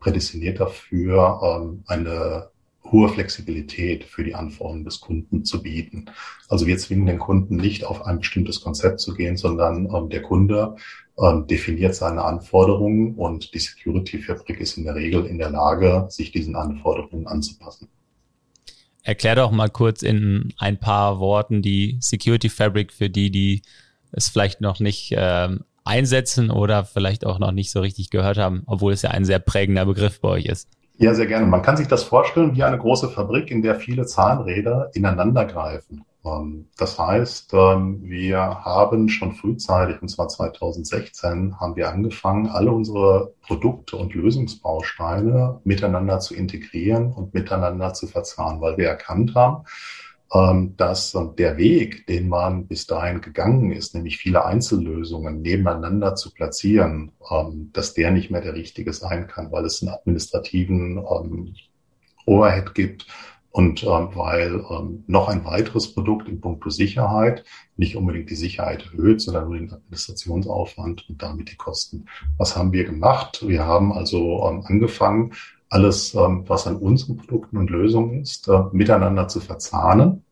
prädestiniert 0.00 0.60
dafür, 0.60 1.40
ähm, 1.42 1.84
eine 1.86 2.53
hohe 2.90 3.08
Flexibilität 3.08 4.04
für 4.04 4.24
die 4.24 4.34
Anforderungen 4.34 4.84
des 4.84 5.00
Kunden 5.00 5.44
zu 5.44 5.62
bieten. 5.62 6.06
Also 6.48 6.66
wir 6.66 6.76
zwingen 6.78 7.06
den 7.06 7.18
Kunden 7.18 7.56
nicht 7.56 7.84
auf 7.84 8.04
ein 8.04 8.18
bestimmtes 8.18 8.60
Konzept 8.60 9.00
zu 9.00 9.14
gehen, 9.14 9.36
sondern 9.36 9.88
ähm, 9.94 10.10
der 10.10 10.22
Kunde 10.22 10.76
ähm, 11.18 11.46
definiert 11.46 11.94
seine 11.94 12.24
Anforderungen 12.24 13.14
und 13.14 13.54
die 13.54 13.58
Security 13.58 14.18
Fabrik 14.18 14.60
ist 14.60 14.76
in 14.76 14.84
der 14.84 14.94
Regel 14.94 15.26
in 15.26 15.38
der 15.38 15.50
Lage, 15.50 16.06
sich 16.08 16.30
diesen 16.30 16.56
Anforderungen 16.56 17.26
anzupassen. 17.26 17.88
Erklär 19.02 19.36
doch 19.36 19.50
mal 19.50 19.68
kurz 19.68 20.02
in 20.02 20.54
ein 20.58 20.78
paar 20.78 21.20
Worten 21.20 21.62
die 21.62 21.98
Security 22.00 22.48
Fabric 22.48 22.92
für 22.92 23.10
die, 23.10 23.30
die 23.30 23.62
es 24.12 24.28
vielleicht 24.28 24.60
noch 24.60 24.80
nicht 24.80 25.12
ähm, 25.16 25.64
einsetzen 25.84 26.50
oder 26.50 26.84
vielleicht 26.84 27.26
auch 27.26 27.38
noch 27.38 27.52
nicht 27.52 27.70
so 27.70 27.80
richtig 27.80 28.10
gehört 28.10 28.38
haben, 28.38 28.62
obwohl 28.66 28.92
es 28.94 29.02
ja 29.02 29.10
ein 29.10 29.26
sehr 29.26 29.40
prägender 29.40 29.84
Begriff 29.84 30.20
bei 30.20 30.28
euch 30.28 30.46
ist. 30.46 30.68
Ja, 30.96 31.12
sehr 31.12 31.26
gerne. 31.26 31.46
Man 31.46 31.62
kann 31.62 31.76
sich 31.76 31.88
das 31.88 32.04
vorstellen 32.04 32.54
wie 32.54 32.62
eine 32.62 32.78
große 32.78 33.08
Fabrik, 33.08 33.50
in 33.50 33.62
der 33.62 33.74
viele 33.74 34.06
Zahnräder 34.06 34.90
ineinander 34.94 35.44
greifen. 35.44 36.04
Ähm, 36.24 36.68
das 36.78 36.98
heißt, 36.98 37.52
ähm, 37.52 38.00
wir 38.04 38.38
haben 38.64 39.08
schon 39.08 39.32
frühzeitig, 39.32 40.00
und 40.00 40.08
zwar 40.08 40.28
2016, 40.28 41.58
haben 41.58 41.74
wir 41.74 41.90
angefangen, 41.90 42.46
alle 42.46 42.70
unsere 42.70 43.34
Produkte 43.42 43.96
und 43.96 44.14
Lösungsbausteine 44.14 45.60
miteinander 45.64 46.20
zu 46.20 46.34
integrieren 46.34 47.12
und 47.12 47.34
miteinander 47.34 47.92
zu 47.92 48.06
verzahnen, 48.06 48.60
weil 48.60 48.76
wir 48.76 48.88
erkannt 48.88 49.34
haben, 49.34 49.64
dass 50.76 51.16
der 51.38 51.56
Weg, 51.58 52.06
den 52.08 52.28
man 52.28 52.66
bis 52.66 52.86
dahin 52.86 53.20
gegangen 53.20 53.70
ist, 53.70 53.94
nämlich 53.94 54.16
viele 54.16 54.44
Einzellösungen 54.44 55.42
nebeneinander 55.42 56.16
zu 56.16 56.32
platzieren, 56.32 57.12
ähm, 57.30 57.70
dass 57.72 57.94
der 57.94 58.10
nicht 58.10 58.30
mehr 58.30 58.40
der 58.40 58.54
richtige 58.54 58.92
sein 58.92 59.28
kann, 59.28 59.52
weil 59.52 59.64
es 59.64 59.80
einen 59.80 59.94
administrativen 59.94 60.98
ähm, 60.98 61.54
Overhead 62.26 62.74
gibt 62.74 63.06
und 63.54 63.84
weil 63.84 64.64
noch 65.06 65.28
ein 65.28 65.44
weiteres 65.44 65.94
Produkt 65.94 66.28
in 66.28 66.40
puncto 66.40 66.70
Sicherheit 66.70 67.44
nicht 67.76 67.94
unbedingt 67.94 68.28
die 68.28 68.34
Sicherheit 68.34 68.84
erhöht, 68.86 69.20
sondern 69.20 69.44
nur 69.44 69.56
den 69.56 69.72
Administrationsaufwand 69.72 71.08
und 71.08 71.22
damit 71.22 71.52
die 71.52 71.56
Kosten. 71.56 72.06
Was 72.36 72.56
haben 72.56 72.72
wir 72.72 72.82
gemacht? 72.82 73.46
Wir 73.46 73.64
haben 73.64 73.92
also 73.92 74.42
angefangen, 74.42 75.34
alles, 75.74 76.14
was 76.14 76.66
an 76.66 76.76
unseren 76.76 77.16
Produkten 77.16 77.56
und 77.56 77.68
Lösungen 77.68 78.20
ist, 78.22 78.48
äh, 78.48 78.62
miteinander 78.72 79.28
zu 79.28 79.40
verzahnen 79.40 80.24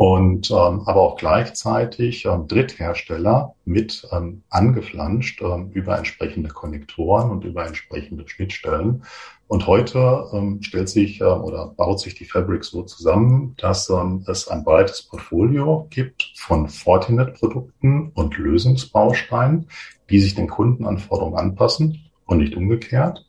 und 0.00 0.50
ähm, 0.50 0.80
aber 0.86 1.02
auch 1.02 1.18
gleichzeitig 1.18 2.24
ähm, 2.24 2.48
Dritthersteller 2.48 3.54
mit 3.66 4.08
ähm, 4.10 4.44
angeflanscht 4.48 5.42
ähm, 5.42 5.72
über 5.72 5.98
entsprechende 5.98 6.48
Konnektoren 6.48 7.30
und 7.30 7.44
über 7.44 7.66
entsprechende 7.66 8.26
Schnittstellen. 8.26 9.02
Und 9.46 9.66
heute 9.66 10.24
ähm, 10.32 10.62
stellt 10.62 10.88
sich 10.88 11.20
äh, 11.20 11.24
oder 11.24 11.66
baut 11.66 12.00
sich 12.00 12.14
die 12.14 12.24
Fabric 12.24 12.64
so 12.64 12.82
zusammen, 12.82 13.54
dass 13.58 13.90
ähm, 13.90 14.24
es 14.26 14.48
ein 14.48 14.64
breites 14.64 15.02
Portfolio 15.02 15.86
gibt 15.90 16.32
von 16.34 16.70
Fortinet-Produkten 16.70 18.12
und 18.14 18.38
Lösungsbausteinen, 18.38 19.68
die 20.08 20.20
sich 20.20 20.34
den 20.34 20.48
Kundenanforderungen 20.48 21.38
anpassen 21.38 22.10
und 22.24 22.38
nicht 22.38 22.56
umgekehrt 22.56 23.26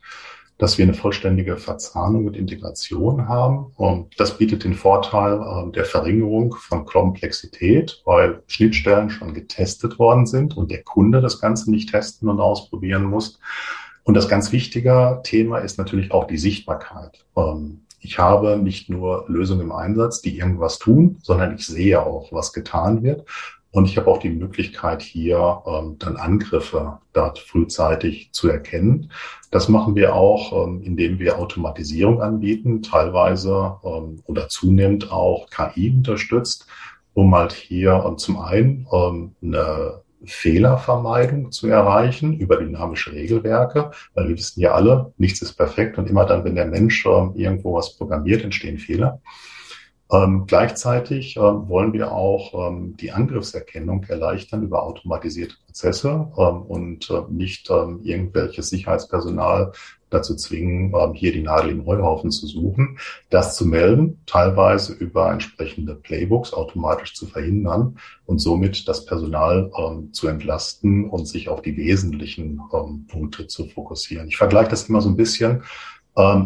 dass 0.61 0.77
wir 0.77 0.85
eine 0.85 0.93
vollständige 0.93 1.57
Verzahnung 1.57 2.27
und 2.27 2.37
Integration 2.37 3.27
haben. 3.27 3.71
Und 3.77 4.19
das 4.19 4.37
bietet 4.37 4.63
den 4.63 4.75
Vorteil 4.75 5.41
äh, 5.41 5.71
der 5.71 5.85
Verringerung 5.85 6.53
von 6.53 6.85
Komplexität, 6.85 7.99
weil 8.05 8.43
Schnittstellen 8.45 9.09
schon 9.09 9.33
getestet 9.33 9.97
worden 9.97 10.27
sind 10.27 10.55
und 10.55 10.69
der 10.69 10.83
Kunde 10.83 11.19
das 11.19 11.41
Ganze 11.41 11.71
nicht 11.71 11.89
testen 11.89 12.29
und 12.29 12.39
ausprobieren 12.39 13.05
muss. 13.05 13.39
Und 14.03 14.13
das 14.13 14.29
ganz 14.29 14.51
wichtige 14.51 15.21
Thema 15.23 15.57
ist 15.57 15.79
natürlich 15.79 16.11
auch 16.11 16.27
die 16.27 16.37
Sichtbarkeit. 16.37 17.25
Ähm, 17.35 17.81
ich 17.99 18.19
habe 18.19 18.55
nicht 18.57 18.87
nur 18.87 19.25
Lösungen 19.27 19.61
im 19.61 19.71
Einsatz, 19.71 20.21
die 20.21 20.37
irgendwas 20.37 20.77
tun, 20.77 21.17
sondern 21.23 21.55
ich 21.55 21.65
sehe 21.65 22.05
auch, 22.05 22.31
was 22.31 22.53
getan 22.53 23.01
wird. 23.01 23.25
Und 23.71 23.85
ich 23.85 23.97
habe 23.97 24.07
auch 24.11 24.17
die 24.17 24.29
Möglichkeit, 24.29 25.01
hier 25.01 25.63
ähm, 25.65 25.95
dann 25.97 26.17
Angriffe 26.17 26.99
dort 27.13 27.39
frühzeitig 27.39 28.31
zu 28.33 28.49
erkennen. 28.49 29.11
Das 29.49 29.69
machen 29.69 29.95
wir 29.95 30.13
auch, 30.13 30.67
ähm, 30.67 30.81
indem 30.81 31.19
wir 31.19 31.39
Automatisierung 31.39 32.21
anbieten, 32.21 32.81
teilweise 32.81 33.77
ähm, 33.83 34.21
oder 34.25 34.49
zunehmend 34.49 35.11
auch 35.11 35.49
KI 35.49 35.89
unterstützt, 35.95 36.67
um 37.13 37.33
halt 37.33 37.53
hier 37.53 38.03
ähm, 38.05 38.17
zum 38.17 38.39
einen 38.39 38.87
ähm, 38.91 39.35
eine 39.41 40.01
Fehlervermeidung 40.25 41.51
zu 41.51 41.67
erreichen 41.67 42.37
über 42.37 42.57
dynamische 42.57 43.11
Regelwerke, 43.13 43.91
weil 44.13 44.27
wir 44.27 44.37
wissen 44.37 44.61
ja 44.61 44.73
alle, 44.73 45.13
nichts 45.17 45.41
ist 45.41 45.53
perfekt 45.53 45.97
und 45.97 46.09
immer 46.09 46.25
dann, 46.25 46.43
wenn 46.43 46.55
der 46.55 46.67
Mensch 46.67 47.05
ähm, 47.05 47.33
irgendwo 47.35 47.73
was 47.73 47.95
programmiert, 47.97 48.43
entstehen 48.43 48.77
Fehler. 48.77 49.21
Ähm, 50.11 50.43
gleichzeitig 50.45 51.37
ähm, 51.37 51.69
wollen 51.69 51.93
wir 51.93 52.11
auch 52.11 52.69
ähm, 52.69 52.97
die 52.97 53.13
Angriffserkennung 53.13 54.03
erleichtern 54.03 54.63
über 54.63 54.83
automatisierte 54.83 55.55
Prozesse 55.65 56.29
ähm, 56.37 56.63
und 56.63 57.09
äh, 57.09 57.21
nicht 57.29 57.69
ähm, 57.69 58.01
irgendwelches 58.03 58.69
Sicherheitspersonal 58.69 59.71
dazu 60.09 60.35
zwingen, 60.35 60.93
ähm, 60.93 61.13
hier 61.13 61.31
die 61.31 61.43
Nadel 61.43 61.71
im 61.71 61.85
Heuhaufen 61.85 62.29
zu 62.29 62.45
suchen, 62.45 62.97
das 63.29 63.55
zu 63.55 63.65
melden, 63.65 64.21
teilweise 64.25 64.91
über 64.91 65.31
entsprechende 65.31 65.95
Playbooks 65.95 66.51
automatisch 66.51 67.15
zu 67.15 67.25
verhindern 67.25 67.97
und 68.25 68.39
somit 68.39 68.89
das 68.89 69.05
Personal 69.05 69.71
zu 70.11 70.27
entlasten 70.27 71.09
und 71.09 71.27
sich 71.27 71.47
auf 71.47 71.61
die 71.61 71.77
wesentlichen 71.77 72.61
Punkte 73.07 73.47
zu 73.47 73.65
fokussieren. 73.65 74.27
Ich 74.27 74.37
vergleiche 74.37 74.69
das 74.69 74.89
immer 74.89 75.01
so 75.01 75.09
ein 75.09 75.15
bisschen 75.15 75.63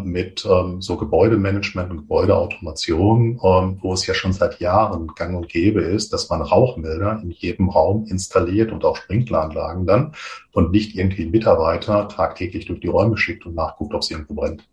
mit 0.04 0.46
ähm, 0.48 0.80
so 0.80 0.96
Gebäudemanagement 0.96 1.90
und 1.90 1.96
Gebäudeautomation, 1.98 3.40
ähm, 3.42 3.78
wo 3.80 3.94
es 3.94 4.06
ja 4.06 4.14
schon 4.14 4.32
seit 4.32 4.60
Jahren 4.60 5.08
gang 5.16 5.36
und 5.36 5.48
gäbe 5.48 5.80
ist, 5.82 6.12
dass 6.12 6.30
man 6.30 6.40
Rauchmelder 6.40 7.20
in 7.20 7.32
jedem 7.32 7.68
Raum 7.70 8.06
installiert 8.06 8.70
und 8.70 8.84
auch 8.84 8.96
Sprinkleranlagen 8.96 9.84
dann 9.84 10.14
und 10.52 10.70
nicht 10.70 10.94
irgendwie 10.94 11.26
Mitarbeiter 11.26 12.08
tagtäglich 12.08 12.66
durch 12.66 12.78
die 12.78 12.86
Räume 12.86 13.16
schickt 13.16 13.44
und 13.44 13.56
nachguckt, 13.56 13.92
ob 13.92 14.02
es 14.02 14.10
irgendwo 14.10 14.34
brennt. 14.34 14.68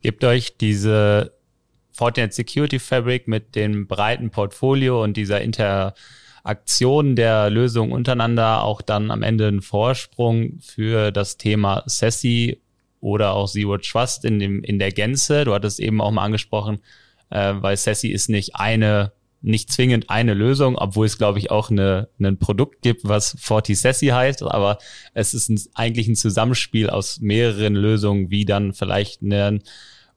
Gebt 0.00 0.22
euch 0.24 0.56
diese 0.56 1.32
Fortinet 1.90 2.32
Security 2.32 2.78
Fabric 2.78 3.26
mit 3.26 3.56
dem 3.56 3.88
breiten 3.88 4.30
Portfolio 4.30 5.02
und 5.02 5.16
dieser 5.16 5.40
Interaktion 6.40 7.16
der 7.16 7.50
Lösungen 7.50 7.92
untereinander 7.92 8.62
auch 8.62 8.82
dann 8.82 9.10
am 9.10 9.22
Ende 9.22 9.48
einen 9.48 9.62
Vorsprung 9.62 10.58
für 10.60 11.12
das 11.12 11.36
Thema 11.36 11.82
SASE 11.86 12.56
oder 13.00 13.32
auch 13.34 13.48
Zero 13.48 13.78
Trust 13.78 14.24
in 14.24 14.38
dem 14.38 14.64
in 14.64 14.78
der 14.78 14.92
Gänze. 14.92 15.44
Du 15.44 15.54
hattest 15.54 15.80
eben 15.80 16.00
auch 16.00 16.10
mal 16.10 16.24
angesprochen, 16.24 16.80
äh, 17.30 17.54
weil 17.56 17.76
SASE 17.76 18.08
ist 18.08 18.28
nicht 18.28 18.56
eine 18.56 19.12
nicht 19.42 19.72
zwingend 19.72 20.10
eine 20.10 20.34
Lösung, 20.34 20.76
obwohl 20.76 21.06
es, 21.06 21.16
glaube 21.16 21.38
ich, 21.38 21.50
auch 21.50 21.70
eine, 21.70 22.08
ein 22.20 22.38
Produkt 22.38 22.82
gibt, 22.82 23.08
was 23.08 23.36
Forti 23.40 23.74
Sassy 23.74 24.08
heißt, 24.08 24.42
aber 24.42 24.76
es 25.14 25.32
ist 25.32 25.48
ein, 25.48 25.58
eigentlich 25.72 26.08
ein 26.08 26.14
Zusammenspiel 26.14 26.90
aus 26.90 27.20
mehreren 27.20 27.74
Lösungen, 27.74 28.30
wie 28.30 28.44
dann 28.44 28.74
vielleicht 28.74 29.22
ein 29.22 29.62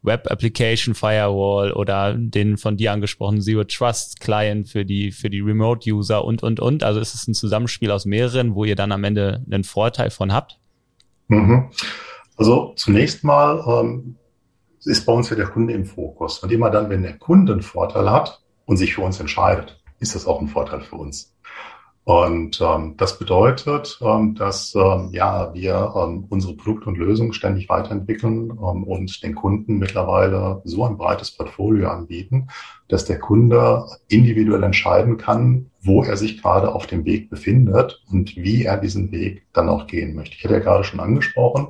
Web 0.03 0.29
Application 0.29 0.93
Firewall 0.93 1.71
oder 1.71 2.13
den 2.13 2.57
von 2.57 2.77
dir 2.77 2.91
angesprochenen 2.91 3.41
Zero 3.41 3.63
Trust 3.63 4.19
Client 4.19 4.69
für 4.69 4.85
die, 4.85 5.11
für 5.11 5.29
die 5.29 5.39
Remote 5.39 5.89
User 5.89 6.23
und, 6.23 6.43
und, 6.43 6.59
und. 6.59 6.83
Also 6.83 6.99
es 6.99 7.15
ist 7.15 7.27
ein 7.27 7.33
Zusammenspiel 7.33 7.89
aus 7.89 8.05
mehreren, 8.05 8.53
wo 8.53 8.65
ihr 8.65 8.75
dann 8.75 8.91
am 8.91 9.03
Ende 9.03 9.43
einen 9.49 9.63
Vorteil 9.63 10.09
von 10.09 10.33
habt. 10.33 10.59
Mhm. 11.29 11.71
Also 12.35 12.73
zunächst 12.75 13.23
mal 13.23 13.63
ähm, 13.67 14.17
ist 14.85 15.05
bei 15.05 15.13
uns 15.13 15.29
ja 15.29 15.35
der 15.35 15.47
Kunde 15.47 15.73
im 15.73 15.85
Fokus. 15.85 16.39
Und 16.39 16.51
immer 16.51 16.69
dann, 16.69 16.89
wenn 16.89 17.03
der 17.03 17.17
Kunde 17.17 17.53
einen 17.53 17.61
Vorteil 17.61 18.11
hat 18.11 18.41
und 18.65 18.77
sich 18.77 18.95
für 18.95 19.01
uns 19.01 19.19
entscheidet, 19.19 19.81
ist 19.99 20.15
das 20.15 20.25
auch 20.25 20.41
ein 20.41 20.47
Vorteil 20.47 20.81
für 20.81 20.97
uns. 20.97 21.33
Und 22.05 22.59
ähm, 22.59 22.95
das 22.97 23.17
bedeutet, 23.17 23.97
ähm, 24.01 24.35
dass 24.35 24.75
ähm, 24.75 25.09
ja 25.13 25.53
wir 25.53 25.93
ähm, 25.95 26.25
unsere 26.29 26.53
Produkte 26.53 26.89
und 26.89 26.97
Lösungen 26.97 27.31
ständig 27.31 27.69
weiterentwickeln 27.69 28.51
ähm, 28.51 28.83
und 28.83 29.23
den 29.23 29.35
Kunden 29.35 29.77
mittlerweile 29.77 30.61
so 30.65 30.83
ein 30.83 30.97
breites 30.97 31.31
Portfolio 31.31 31.87
anbieten, 31.87 32.49
dass 32.89 33.05
der 33.05 33.19
Kunde 33.19 33.85
individuell 34.09 34.63
entscheiden 34.63 35.15
kann, 35.15 35.71
wo 35.81 36.03
er 36.03 36.17
sich 36.17 36.41
gerade 36.41 36.75
auf 36.75 36.87
dem 36.87 37.05
Weg 37.05 37.29
befindet 37.29 38.03
und 38.11 38.35
wie 38.35 38.65
er 38.65 38.77
diesen 38.77 39.13
Weg 39.13 39.47
dann 39.53 39.69
auch 39.69 39.87
gehen 39.87 40.13
möchte. 40.13 40.35
Ich 40.35 40.43
hatte 40.43 40.55
ja 40.55 40.59
gerade 40.59 40.83
schon 40.83 40.99
angesprochen, 40.99 41.67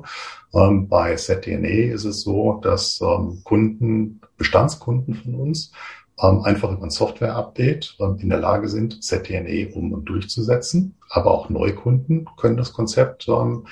ähm, 0.52 0.88
bei 0.88 1.14
ZDNA 1.14 1.92
ist 1.92 2.04
es 2.04 2.22
so, 2.22 2.60
dass 2.60 3.00
ähm, 3.00 3.40
Kunden, 3.44 4.20
Bestandskunden 4.36 5.14
von 5.14 5.34
uns, 5.36 5.72
einfach 6.16 6.70
über 6.70 6.84
ein 6.84 6.90
Software-Update 6.90 7.96
ähm, 8.00 8.16
in 8.20 8.28
der 8.28 8.38
Lage 8.38 8.68
sind, 8.68 9.02
ZTNE 9.02 9.72
um 9.74 9.92
und 9.92 10.04
durchzusetzen. 10.04 10.94
Aber 11.10 11.30
auch 11.32 11.48
Neukunden 11.50 12.28
können 12.36 12.56
das 12.56 12.72
Konzept 12.72 13.28
ähm, 13.28 13.66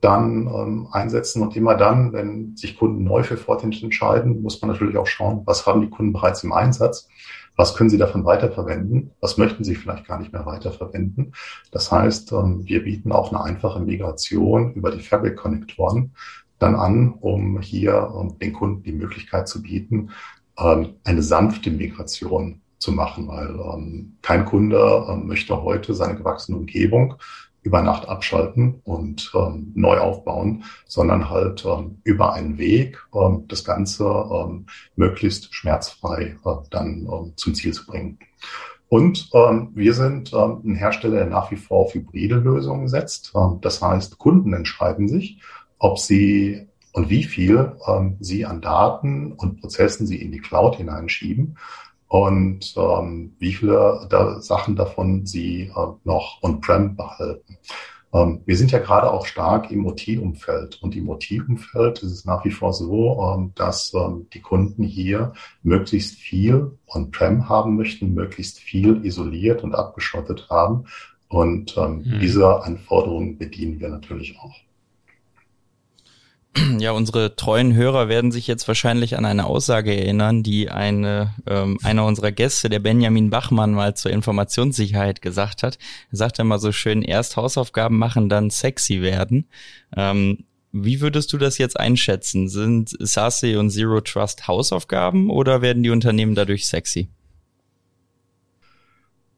dann 0.00 0.46
ähm, 0.46 0.88
einsetzen. 0.92 1.42
Und 1.42 1.56
immer 1.56 1.76
dann, 1.76 2.12
wenn 2.12 2.56
sich 2.56 2.76
Kunden 2.78 3.04
neu 3.04 3.22
für 3.22 3.36
Fortinet 3.36 3.82
entscheiden, 3.82 4.42
muss 4.42 4.60
man 4.60 4.70
natürlich 4.70 4.96
auch 4.96 5.06
schauen, 5.06 5.42
was 5.44 5.66
haben 5.66 5.80
die 5.80 5.90
Kunden 5.90 6.12
bereits 6.12 6.44
im 6.44 6.52
Einsatz? 6.52 7.08
Was 7.56 7.74
können 7.74 7.90
sie 7.90 7.98
davon 7.98 8.24
weiterverwenden? 8.24 9.12
Was 9.20 9.38
möchten 9.38 9.62
sie 9.62 9.76
vielleicht 9.76 10.06
gar 10.06 10.18
nicht 10.18 10.32
mehr 10.32 10.44
weiterverwenden? 10.44 11.34
Das 11.70 11.92
heißt, 11.92 12.32
ähm, 12.32 12.62
wir 12.64 12.82
bieten 12.82 13.12
auch 13.12 13.30
eine 13.30 13.42
einfache 13.42 13.80
Migration 13.80 14.72
über 14.74 14.90
die 14.90 15.00
Fabric-Konnektoren 15.00 16.12
dann 16.58 16.76
an, 16.76 17.14
um 17.20 17.60
hier 17.60 18.12
ähm, 18.18 18.38
den 18.38 18.52
Kunden 18.52 18.82
die 18.82 18.92
Möglichkeit 18.92 19.48
zu 19.48 19.62
bieten, 19.62 20.10
ähm, 20.58 20.94
eine 21.04 21.22
sanfte 21.22 21.70
Migration 21.70 22.60
zu 22.78 22.92
machen, 22.92 23.28
weil 23.28 23.48
ähm, 23.48 24.18
kein 24.22 24.44
Kunde 24.44 25.06
ähm, 25.08 25.26
möchte 25.26 25.62
heute 25.62 25.94
seine 25.94 26.16
gewachsene 26.16 26.58
Umgebung 26.58 27.14
über 27.62 27.82
Nacht 27.82 28.06
abschalten 28.06 28.80
und 28.84 29.32
ähm, 29.34 29.72
neu 29.74 29.98
aufbauen, 29.98 30.64
sondern 30.86 31.30
halt 31.30 31.64
ähm, 31.64 31.98
über 32.04 32.34
einen 32.34 32.58
Weg 32.58 32.98
ähm, 33.14 33.44
das 33.48 33.64
Ganze 33.64 34.04
ähm, 34.04 34.66
möglichst 34.96 35.52
schmerzfrei 35.54 36.36
äh, 36.44 36.50
dann 36.70 37.08
ähm, 37.10 37.32
zum 37.36 37.54
Ziel 37.54 37.72
zu 37.72 37.86
bringen. 37.86 38.18
Und 38.88 39.30
ähm, 39.32 39.70
wir 39.74 39.94
sind 39.94 40.32
ähm, 40.34 40.60
ein 40.64 40.74
Hersteller, 40.74 41.16
der 41.16 41.26
nach 41.26 41.50
wie 41.50 41.56
vor 41.56 41.78
auf 41.78 41.94
hybride 41.94 42.36
Lösungen 42.36 42.86
setzt. 42.86 43.32
Ähm, 43.34 43.58
das 43.62 43.80
heißt, 43.80 44.18
Kunden 44.18 44.52
entscheiden 44.52 45.08
sich, 45.08 45.40
ob 45.78 45.98
sie 45.98 46.68
und 46.94 47.10
wie 47.10 47.24
viel 47.24 47.72
ähm, 47.86 48.16
sie 48.20 48.46
an 48.46 48.60
Daten 48.60 49.32
und 49.32 49.60
Prozessen 49.60 50.06
sie 50.06 50.22
in 50.22 50.30
die 50.30 50.38
Cloud 50.38 50.76
hineinschieben 50.76 51.58
und 52.06 52.74
ähm, 52.76 53.34
wie 53.40 53.52
viele 53.52 54.06
da 54.08 54.40
Sachen 54.40 54.76
davon 54.76 55.26
sie 55.26 55.72
äh, 55.74 55.86
noch 56.04 56.40
on-prem 56.42 56.94
behalten. 56.94 57.58
Ähm, 58.12 58.42
wir 58.46 58.56
sind 58.56 58.70
ja 58.70 58.78
gerade 58.78 59.10
auch 59.10 59.26
stark 59.26 59.72
im 59.72 59.86
OT-Umfeld 59.86 60.80
und 60.82 60.94
im 60.94 61.08
OT-Umfeld 61.08 62.04
ist 62.04 62.12
es 62.12 62.24
nach 62.24 62.44
wie 62.44 62.52
vor 62.52 62.72
so, 62.72 63.34
ähm, 63.34 63.50
dass 63.56 63.92
ähm, 63.92 64.28
die 64.32 64.40
Kunden 64.40 64.84
hier 64.84 65.32
möglichst 65.64 66.14
viel 66.14 66.78
on-prem 66.86 67.48
haben 67.48 67.74
möchten, 67.74 68.14
möglichst 68.14 68.60
viel 68.60 69.04
isoliert 69.04 69.64
und 69.64 69.74
abgeschottet 69.74 70.46
haben 70.48 70.84
und 71.26 71.76
ähm, 71.76 72.04
mhm. 72.04 72.20
diese 72.20 72.62
Anforderungen 72.62 73.36
bedienen 73.36 73.80
wir 73.80 73.88
natürlich 73.88 74.38
auch. 74.38 74.54
Ja, 76.78 76.92
unsere 76.92 77.36
treuen 77.36 77.74
Hörer 77.74 78.08
werden 78.08 78.32
sich 78.32 78.46
jetzt 78.46 78.68
wahrscheinlich 78.68 79.16
an 79.16 79.24
eine 79.24 79.46
Aussage 79.46 79.94
erinnern, 79.96 80.42
die 80.42 80.70
eine, 80.70 81.34
ähm, 81.46 81.78
einer 81.82 82.04
unserer 82.04 82.32
Gäste, 82.32 82.68
der 82.68 82.78
Benjamin 82.78 83.30
Bachmann, 83.30 83.72
mal 83.72 83.94
zur 83.94 84.10
Informationssicherheit 84.10 85.22
gesagt 85.22 85.62
hat. 85.62 85.78
Er 86.10 86.16
sagte 86.16 86.44
mal 86.44 86.58
so 86.58 86.72
schön, 86.72 87.02
erst 87.02 87.36
Hausaufgaben 87.36 87.98
machen, 87.98 88.28
dann 88.28 88.50
sexy 88.50 89.02
werden. 89.02 89.48
Ähm, 89.96 90.44
wie 90.72 91.00
würdest 91.00 91.32
du 91.32 91.38
das 91.38 91.58
jetzt 91.58 91.78
einschätzen? 91.78 92.48
Sind 92.48 92.96
SASE 92.98 93.58
und 93.58 93.70
Zero 93.70 94.00
Trust 94.00 94.48
Hausaufgaben 94.48 95.30
oder 95.30 95.62
werden 95.62 95.82
die 95.82 95.90
Unternehmen 95.90 96.34
dadurch 96.34 96.66
sexy? 96.66 97.08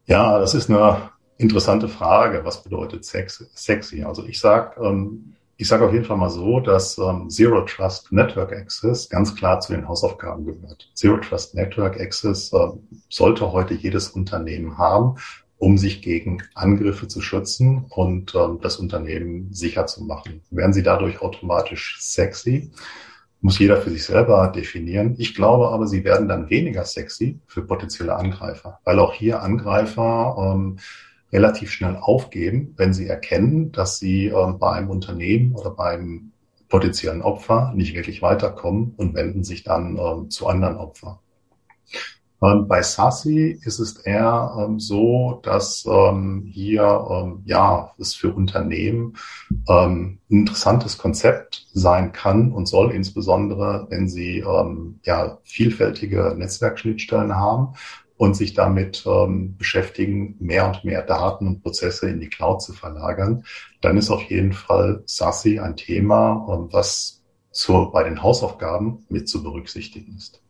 Ja, 0.07 0.39
das 0.39 0.55
ist 0.55 0.69
eine 0.69 1.09
interessante 1.37 1.89
Frage. 1.89 2.43
Was 2.43 2.63
bedeutet 2.63 3.05
sexy? 3.05 4.03
Also 4.03 4.25
ich 4.25 4.39
sag, 4.39 4.77
ähm, 4.77 5.35
ich 5.57 5.67
sage 5.67 5.85
auf 5.85 5.93
jeden 5.93 6.05
Fall 6.05 6.17
mal 6.17 6.29
so, 6.29 6.59
dass 6.59 6.97
ähm, 6.99 7.29
Zero 7.29 7.61
Trust 7.61 8.11
Network 8.11 8.53
Access 8.53 9.09
ganz 9.09 9.35
klar 9.35 9.59
zu 9.59 9.73
den 9.73 9.87
Hausaufgaben 9.87 10.45
gehört. 10.45 10.89
Zero 10.93 11.17
Trust 11.17 11.55
Network 11.55 11.99
Access 11.99 12.53
äh, 12.53 12.67
sollte 13.09 13.51
heute 13.51 13.73
jedes 13.73 14.09
Unternehmen 14.09 14.77
haben, 14.77 15.15
um 15.57 15.79
sich 15.79 16.03
gegen 16.03 16.43
Angriffe 16.53 17.07
zu 17.07 17.21
schützen 17.21 17.85
und 17.89 18.35
ähm, 18.35 18.59
das 18.61 18.77
Unternehmen 18.77 19.51
sicher 19.51 19.87
zu 19.87 20.03
machen. 20.03 20.43
Werden 20.51 20.73
sie 20.73 20.83
dadurch 20.83 21.21
automatisch 21.21 21.97
sexy? 21.99 22.69
Muss 23.41 23.57
jeder 23.57 23.81
für 23.81 23.89
sich 23.89 24.03
selber 24.03 24.51
definieren. 24.55 25.15
Ich 25.17 25.33
glaube 25.33 25.69
aber, 25.69 25.87
sie 25.87 26.03
werden 26.03 26.27
dann 26.27 26.51
weniger 26.51 26.85
sexy 26.85 27.39
für 27.47 27.63
potenzielle 27.63 28.15
Angreifer, 28.15 28.79
weil 28.83 28.99
auch 28.99 29.13
hier 29.13 29.41
Angreifer 29.41 30.35
ähm, 30.39 30.77
relativ 31.31 31.71
schnell 31.71 31.97
aufgeben, 31.97 32.73
wenn 32.77 32.93
sie 32.93 33.07
erkennen, 33.07 33.71
dass 33.71 33.99
sie 33.99 34.27
äh, 34.27 34.53
bei 34.53 34.71
einem 34.71 34.89
Unternehmen 34.89 35.53
oder 35.53 35.71
beim 35.71 36.31
potenziellen 36.69 37.21
Opfer 37.21 37.73
nicht 37.75 37.95
wirklich 37.95 38.21
weiterkommen 38.21 38.93
und 38.97 39.15
wenden 39.15 39.43
sich 39.43 39.63
dann 39.63 39.97
ähm, 39.97 40.29
zu 40.29 40.47
anderen 40.47 40.77
Opfern. 40.77 41.17
Ähm, 42.41 42.67
bei 42.67 42.81
SASI 42.81 43.59
ist 43.63 43.79
es 43.79 43.97
eher 43.97 44.55
ähm, 44.59 44.79
so, 44.79 45.39
dass 45.43 45.85
ähm, 45.89 46.43
hier 46.47 47.07
ähm, 47.09 47.41
ja 47.45 47.93
es 47.97 48.13
für 48.13 48.31
Unternehmen 48.31 49.15
ähm, 49.67 50.19
ein 50.29 50.39
interessantes 50.41 50.97
Konzept 50.97 51.67
sein 51.73 52.11
kann 52.11 52.51
und 52.51 52.67
soll, 52.67 52.91
insbesondere 52.91 53.87
wenn 53.89 54.07
sie 54.07 54.39
ähm, 54.39 54.99
ja 55.03 55.39
vielfältige 55.43 56.35
Netzwerkschnittstellen 56.37 57.35
haben 57.35 57.73
und 58.17 58.35
sich 58.35 58.53
damit 58.53 59.05
ähm, 59.05 59.55
beschäftigen, 59.57 60.35
mehr 60.39 60.67
und 60.67 60.83
mehr 60.83 61.03
Daten 61.03 61.47
und 61.47 61.61
Prozesse 61.61 62.09
in 62.09 62.19
die 62.19 62.29
Cloud 62.29 62.61
zu 62.61 62.73
verlagern, 62.73 63.45
dann 63.81 63.97
ist 63.97 64.09
auf 64.09 64.23
jeden 64.23 64.53
Fall 64.53 65.03
SASI 65.05 65.59
ein 65.59 65.75
Thema, 65.75 66.47
ähm, 66.51 66.67
was 66.71 67.23
zur, 67.51 67.91
bei 67.91 68.03
den 68.03 68.21
Hausaufgaben 68.21 69.05
mit 69.09 69.29
zu 69.29 69.43
berücksichtigen 69.43 70.15
ist. 70.17 70.41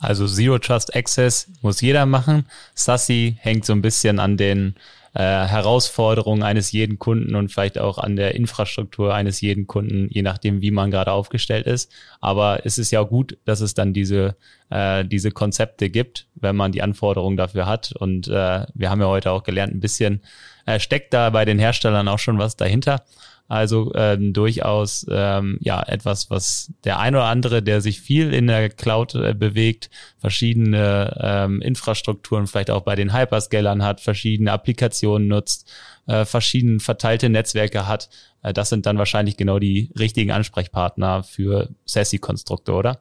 Also 0.00 0.26
Zero 0.26 0.58
Trust 0.58 0.96
Access 0.96 1.48
muss 1.62 1.80
jeder 1.80 2.06
machen. 2.06 2.46
SASI 2.74 3.36
hängt 3.40 3.64
so 3.64 3.72
ein 3.72 3.82
bisschen 3.82 4.18
an 4.18 4.36
den 4.36 4.74
äh, 5.12 5.22
Herausforderungen 5.22 6.42
eines 6.42 6.70
jeden 6.72 6.98
Kunden 6.98 7.34
und 7.34 7.50
vielleicht 7.50 7.78
auch 7.78 7.98
an 7.98 8.16
der 8.16 8.34
Infrastruktur 8.34 9.12
eines 9.14 9.40
jeden 9.40 9.66
Kunden, 9.66 10.08
je 10.10 10.22
nachdem, 10.22 10.60
wie 10.60 10.70
man 10.70 10.90
gerade 10.90 11.12
aufgestellt 11.12 11.66
ist. 11.66 11.92
Aber 12.20 12.64
es 12.64 12.78
ist 12.78 12.92
ja 12.92 13.02
gut, 13.02 13.36
dass 13.44 13.60
es 13.60 13.74
dann 13.74 13.92
diese, 13.92 14.36
äh, 14.70 15.04
diese 15.04 15.32
Konzepte 15.32 15.90
gibt, 15.90 16.28
wenn 16.34 16.54
man 16.54 16.72
die 16.72 16.82
Anforderungen 16.82 17.36
dafür 17.36 17.66
hat. 17.66 17.92
Und 17.98 18.28
äh, 18.28 18.66
wir 18.72 18.90
haben 18.90 19.00
ja 19.00 19.08
heute 19.08 19.32
auch 19.32 19.42
gelernt, 19.42 19.74
ein 19.74 19.80
bisschen 19.80 20.22
äh, 20.66 20.78
steckt 20.78 21.12
da 21.12 21.30
bei 21.30 21.44
den 21.44 21.58
Herstellern 21.58 22.06
auch 22.06 22.18
schon 22.18 22.38
was 22.38 22.56
dahinter. 22.56 23.02
Also 23.50 23.92
ähm, 23.96 24.32
durchaus 24.32 25.04
ähm, 25.10 25.58
ja 25.60 25.82
etwas, 25.82 26.30
was 26.30 26.72
der 26.84 27.00
ein 27.00 27.16
oder 27.16 27.24
andere, 27.24 27.64
der 27.64 27.80
sich 27.80 28.00
viel 28.00 28.32
in 28.32 28.46
der 28.46 28.70
Cloud 28.70 29.16
äh, 29.16 29.34
bewegt, 29.34 29.90
verschiedene 30.18 31.18
ähm, 31.20 31.60
Infrastrukturen 31.60 32.46
vielleicht 32.46 32.70
auch 32.70 32.82
bei 32.82 32.94
den 32.94 33.12
Hyperscalern 33.12 33.82
hat, 33.82 34.00
verschiedene 34.00 34.52
Applikationen 34.52 35.26
nutzt, 35.26 35.68
äh, 36.06 36.24
verschiedene 36.24 36.78
verteilte 36.78 37.28
Netzwerke 37.28 37.88
hat. 37.88 38.08
Äh, 38.44 38.52
das 38.52 38.68
sind 38.68 38.86
dann 38.86 38.98
wahrscheinlich 38.98 39.36
genau 39.36 39.58
die 39.58 39.90
richtigen 39.98 40.30
Ansprechpartner 40.30 41.24
für 41.24 41.70
SASE-Konstrukte, 41.86 42.72
oder? 42.72 43.00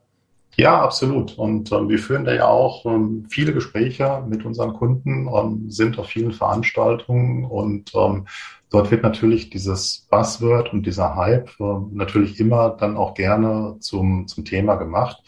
Ja, 0.59 0.81
absolut. 0.81 1.37
Und 1.37 1.71
ähm, 1.71 1.87
wir 1.87 1.97
führen 1.99 2.25
da 2.25 2.33
ja 2.33 2.45
auch 2.47 2.85
ähm, 2.85 3.25
viele 3.29 3.53
Gespräche 3.53 4.25
mit 4.27 4.43
unseren 4.43 4.73
Kunden, 4.73 5.29
ähm, 5.33 5.71
sind 5.71 5.97
auf 5.97 6.07
vielen 6.07 6.33
Veranstaltungen 6.33 7.45
und 7.45 7.93
ähm, 7.95 8.27
Dort 8.71 8.91
wird 8.91 9.01
natürlich 9.01 9.49
dieses 9.49 10.05
Buzzword 10.11 10.73
und 10.73 10.85
dieser 10.85 11.15
Hype 11.15 11.49
äh, 11.59 11.63
natürlich 11.91 12.39
immer 12.39 12.69
dann 12.69 12.97
auch 12.97 13.15
gerne 13.15 13.77
zum, 13.79 14.27
zum 14.27 14.45
Thema 14.45 14.75
gemacht. 14.75 15.23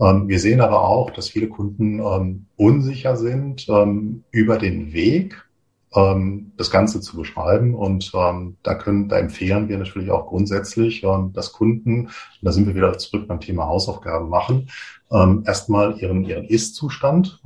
Ähm, 0.00 0.26
wir 0.26 0.40
sehen 0.40 0.60
aber 0.60 0.82
auch, 0.82 1.10
dass 1.10 1.28
viele 1.28 1.48
Kunden 1.48 2.00
ähm, 2.00 2.46
unsicher 2.56 3.16
sind 3.16 3.68
über 4.32 4.58
den 4.58 4.92
Weg, 4.92 5.46
ähm, 5.94 6.52
das 6.56 6.70
Ganze 6.70 7.00
zu 7.00 7.16
beschreiben. 7.16 7.74
Und 7.74 8.12
ähm, 8.14 8.56
da 8.62 8.74
können, 8.74 9.08
da 9.08 9.18
empfehlen 9.18 9.68
wir 9.68 9.78
natürlich 9.78 10.10
auch 10.10 10.26
grundsätzlich, 10.26 11.02
ähm, 11.04 11.32
dass 11.32 11.52
Kunden, 11.52 12.06
und 12.06 12.12
da 12.42 12.52
sind 12.52 12.66
wir 12.66 12.74
wieder 12.74 12.96
zurück 12.98 13.26
beim 13.28 13.40
Thema 13.40 13.66
Hausaufgaben 13.66 14.28
machen, 14.28 14.68
erstmal 15.44 15.98
ihren, 15.98 16.22
ihren 16.22 16.44
Ist-Zustand 16.44 17.40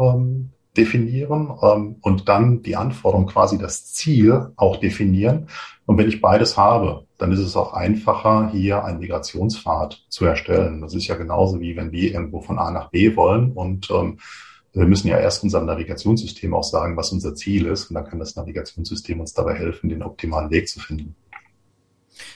definieren 0.77 1.53
ähm, 1.63 1.97
und 2.01 2.29
dann 2.29 2.63
die 2.63 2.77
Anforderung, 2.77 3.27
quasi 3.27 3.59
das 3.59 3.93
Ziel 3.93 4.53
auch 4.57 4.77
definieren. 4.77 5.49
Und 5.87 5.99
wenn 5.99 6.09
ich 6.09 6.21
beides 6.21 6.57
habe, 6.57 7.07
dann 7.19 7.33
ist 7.33 7.41
es 7.41 7.57
auch 7.57 7.73
einfacher, 7.75 8.51
hier 8.51 8.85
einen 8.85 8.99
Migrationspfad 8.99 10.05
zu 10.09 10.25
erstellen. 10.25 10.81
Das 10.81 10.95
ist 10.95 11.07
ja 11.07 11.15
genauso 11.15 11.61
wie 11.61 11.77
wenn 11.77 11.93
wir 11.93 12.13
irgendwo 12.13 12.41
von 12.41 12.59
A 12.59 12.71
nach 12.71 12.91
B 12.91 13.15
wollen 13.17 13.53
und 13.53 13.91
ähm, 13.91 14.19
wir 14.75 14.87
müssen 14.87 15.09
ja 15.09 15.19
erst 15.19 15.43
unserem 15.45 15.67
Navigationssystem 15.67 16.53
auch 16.53 16.65
sagen, 16.65 16.97
was 16.97 17.13
unser 17.13 17.35
Ziel 17.35 17.67
ist. 17.67 17.91
Und 17.91 17.95
dann 17.95 18.07
kann 18.07 18.19
das 18.19 18.35
Navigationssystem 18.35 19.21
uns 19.21 19.33
dabei 19.33 19.55
helfen, 19.55 19.89
den 19.89 20.03
optimalen 20.03 20.51
Weg 20.51 20.69
zu 20.69 20.81
finden. 20.81 21.15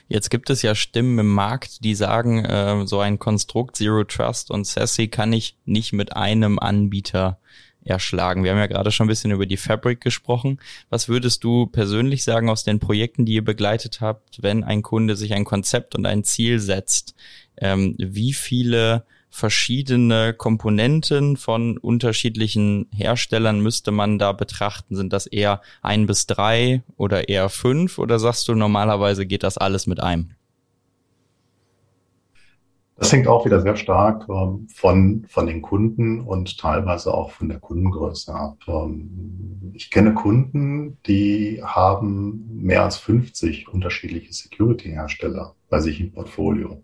Jetzt 0.09 0.31
gibt 0.31 0.49
es 0.51 0.63
ja 0.63 0.75
Stimmen 0.75 1.19
im 1.19 1.29
Markt, 1.29 1.85
die 1.85 1.95
sagen, 1.95 2.45
äh, 2.45 2.87
so 2.87 3.01
ein 3.01 3.19
Konstrukt 3.19 3.77
Zero 3.77 4.05
Trust 4.05 4.51
und 4.51 4.67
SASE 4.67 5.09
kann 5.09 5.33
ich 5.33 5.57
nicht 5.65 5.93
mit 5.93 6.17
einem 6.17 6.59
Anbieter 6.59 7.39
erschlagen. 7.85 8.45
Wir 8.45 8.53
haben 8.53 8.59
ja 8.59 8.67
gerade 8.67 8.91
schon 8.91 9.07
ein 9.07 9.09
bisschen 9.09 9.31
über 9.31 9.47
die 9.47 9.57
Fabric 9.57 10.01
gesprochen. 10.01 10.61
Was 10.91 11.09
würdest 11.09 11.43
du 11.45 11.67
persönlich 11.67 12.25
sagen 12.25 12.51
aus 12.51 12.65
den 12.65 12.81
Projekten, 12.81 13.25
die 13.25 13.35
ihr 13.35 13.45
begleitet 13.45 14.01
habt, 14.01 14.43
wenn 14.43 14.65
ein 14.65 14.83
Kunde 14.83 15.17
sich 15.17 15.35
ein 15.35 15.45
Konzept 15.45 15.95
und 15.95 16.07
ein 16.07 16.25
Ziel 16.25 16.59
setzt? 16.59 17.15
Ähm, 17.57 17.95
wie 17.99 18.33
viele 18.33 19.05
verschiedene 19.31 20.35
Komponenten 20.35 21.37
von 21.37 21.79
unterschiedlichen 21.79 22.89
Herstellern 22.95 23.61
müsste 23.61 23.91
man 23.91 24.19
da 24.19 24.33
betrachten? 24.33 24.97
Sind 24.97 25.13
das 25.13 25.27
eher 25.27 25.61
ein 25.83 26.07
bis 26.07 26.27
drei 26.27 26.83
oder 26.97 27.29
eher 27.29 27.49
fünf? 27.49 27.99
Oder 27.99 28.19
sagst 28.19 28.49
du, 28.49 28.55
normalerweise 28.55 29.27
geht 29.27 29.43
das 29.43 29.59
alles 29.59 29.87
mit 29.87 30.01
einem? 30.01 30.31
Das 32.99 33.13
hängt 33.13 33.29
auch 33.29 33.45
wieder 33.45 33.61
sehr 33.61 33.77
stark 33.77 34.27
ähm, 34.29 34.67
von, 34.75 35.25
von 35.29 35.47
den 35.47 35.63
Kunden 35.63 36.21
und 36.21 36.59
teilweise 36.59 37.15
auch 37.15 37.31
von 37.31 37.49
der 37.49 37.61
Kundengröße 37.61 38.35
ab. 38.35 38.57
Ähm, 38.67 39.73
ich 39.73 39.93
kenne 39.93 40.15
Kunden, 40.15 40.99
die 41.07 41.63
haben 41.63 42.49
mehr 42.61 42.83
als 42.83 42.99
50 42.99 43.69
unterschiedliche 43.69 44.33
Security-Hersteller 44.33 45.55
bei 45.71 45.81
sich 45.81 46.01
im 46.01 46.11
Portfolio. 46.11 46.83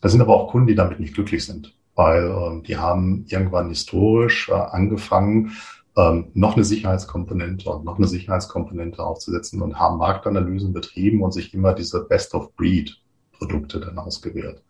Das 0.00 0.12
sind 0.12 0.22
aber 0.22 0.34
auch 0.34 0.50
Kunden, 0.50 0.66
die 0.66 0.74
damit 0.74 0.98
nicht 0.98 1.12
glücklich 1.12 1.44
sind, 1.44 1.74
weil 2.00 2.30
ähm, 2.30 2.62
die 2.62 2.78
haben 2.78 3.26
irgendwann 3.28 3.68
historisch 3.68 4.48
äh, 4.48 4.54
angefangen, 4.54 5.52
ähm, 5.98 6.30
noch 6.32 6.54
eine 6.54 6.64
Sicherheitskomponente 6.64 7.68
und 7.68 7.84
noch 7.84 7.98
eine 7.98 8.06
Sicherheitskomponente 8.06 9.04
aufzusetzen 9.04 9.60
und 9.60 9.78
haben 9.78 9.98
Marktanalysen 9.98 10.72
betrieben 10.72 11.22
und 11.22 11.32
sich 11.32 11.52
immer 11.52 11.74
diese 11.74 12.06
Best-of-Breed 12.06 12.96
Produkte 13.36 13.80
dann 13.80 13.98
ausgewählt. 13.98 14.62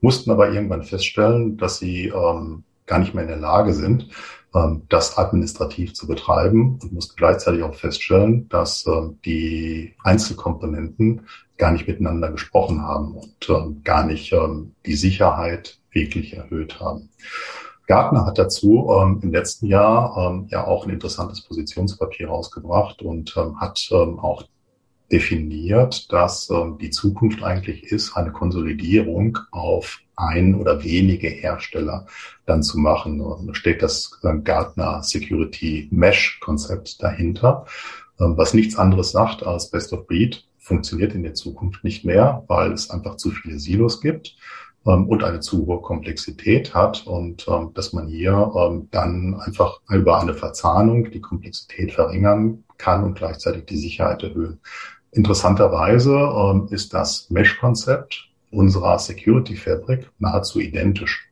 Mussten 0.00 0.30
aber 0.30 0.50
irgendwann 0.50 0.82
feststellen, 0.82 1.58
dass 1.58 1.78
sie 1.78 2.06
ähm, 2.06 2.64
gar 2.86 3.00
nicht 3.00 3.12
mehr 3.12 3.24
in 3.24 3.28
der 3.28 3.38
Lage 3.38 3.74
sind, 3.74 4.08
ähm, 4.54 4.84
das 4.88 5.18
administrativ 5.18 5.92
zu 5.92 6.06
betreiben 6.06 6.78
und 6.82 6.92
mussten 6.94 7.16
gleichzeitig 7.16 7.64
auch 7.64 7.74
feststellen, 7.74 8.48
dass 8.48 8.86
ähm, 8.86 9.18
die 9.26 9.94
Einzelkomponenten 10.04 11.26
gar 11.58 11.70
nicht 11.70 11.86
miteinander 11.86 12.30
gesprochen 12.30 12.80
haben 12.80 13.14
und 13.14 13.50
ähm, 13.50 13.82
gar 13.84 14.06
nicht 14.06 14.32
ähm, 14.32 14.72
die 14.86 14.96
Sicherheit 14.96 15.78
wirklich 15.98 16.34
erhöht 16.34 16.80
haben. 16.80 17.10
Gartner 17.88 18.26
hat 18.26 18.38
dazu 18.38 18.90
ähm, 18.90 19.18
im 19.22 19.32
letzten 19.32 19.66
Jahr 19.66 20.14
ähm, 20.16 20.46
ja 20.50 20.66
auch 20.66 20.86
ein 20.86 20.92
interessantes 20.92 21.40
Positionspapier 21.40 22.28
rausgebracht 22.28 23.02
und 23.02 23.34
ähm, 23.36 23.58
hat 23.60 23.88
ähm, 23.90 24.18
auch 24.20 24.44
definiert, 25.10 26.12
dass 26.12 26.50
äh, 26.50 26.54
die 26.80 26.90
Zukunft 26.90 27.42
eigentlich 27.42 27.84
ist, 27.84 28.14
eine 28.14 28.30
Konsolidierung 28.30 29.38
auf 29.50 30.00
ein 30.16 30.54
oder 30.54 30.84
wenige 30.84 31.28
Hersteller 31.28 32.06
dann 32.44 32.62
zu 32.62 32.78
machen. 32.78 33.24
Da 33.46 33.54
steht 33.54 33.82
das 33.82 34.20
äh, 34.22 34.36
Gartner 34.36 35.02
Security 35.02 35.88
Mesh 35.90 36.38
Konzept 36.40 37.02
dahinter, 37.02 37.64
was 38.20 38.52
nichts 38.52 38.76
anderes 38.76 39.12
sagt 39.12 39.46
als 39.46 39.70
Best 39.70 39.92
of 39.92 40.08
Breed 40.08 40.44
funktioniert 40.58 41.14
in 41.14 41.22
der 41.22 41.34
Zukunft 41.34 41.84
nicht 41.84 42.04
mehr, 42.04 42.42
weil 42.48 42.72
es 42.72 42.90
einfach 42.90 43.14
zu 43.14 43.30
viele 43.30 43.60
Silos 43.60 44.00
gibt 44.00 44.34
ähm, 44.34 44.36
und 44.84 45.22
eine 45.22 45.40
zu 45.40 45.66
hohe 45.66 45.82
Komplexität 45.82 46.74
hat 46.74 47.06
und 47.06 47.46
ähm, 47.48 47.72
dass 47.74 47.92
man 47.92 48.06
hier 48.06 48.52
ähm, 48.56 48.88
dann 48.90 49.38
einfach 49.40 49.80
über 49.90 50.20
eine 50.20 50.34
Verzahnung 50.34 51.10
die 51.10 51.20
Komplexität 51.20 51.92
verringern 51.92 52.64
kann 52.78 53.04
und 53.04 53.18
gleichzeitig 53.18 53.66
die 53.66 53.76
Sicherheit 53.76 54.22
erhöhen. 54.22 54.60
Interessanterweise 55.10 56.14
ähm, 56.14 56.68
ist 56.70 56.94
das 56.94 57.28
Mesh-Konzept 57.28 58.28
unserer 58.50 58.98
Security 58.98 59.56
Fabric 59.56 60.10
nahezu 60.18 60.60
identisch. 60.60 61.28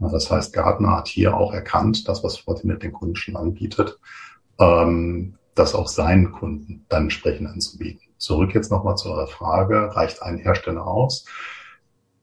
Das 0.00 0.30
heißt, 0.30 0.52
Gartner 0.52 0.96
hat 0.96 1.08
hier 1.08 1.36
auch 1.36 1.52
erkannt, 1.52 2.08
das, 2.08 2.22
was 2.22 2.36
Fortinet 2.36 2.82
den 2.82 2.92
Kunden 2.92 3.16
schon 3.16 3.36
anbietet, 3.36 3.98
ähm, 4.58 5.34
das 5.54 5.74
auch 5.74 5.88
seinen 5.88 6.30
Kunden 6.32 6.84
dann 6.88 7.04
entsprechend 7.04 7.48
anzubieten. 7.48 8.02
Zurück 8.16 8.54
jetzt 8.54 8.70
nochmal 8.70 8.96
zu 8.96 9.10
eurer 9.10 9.26
Frage, 9.26 9.94
reicht 9.94 10.22
ein 10.22 10.38
Hersteller 10.38 10.86
aus? 10.86 11.24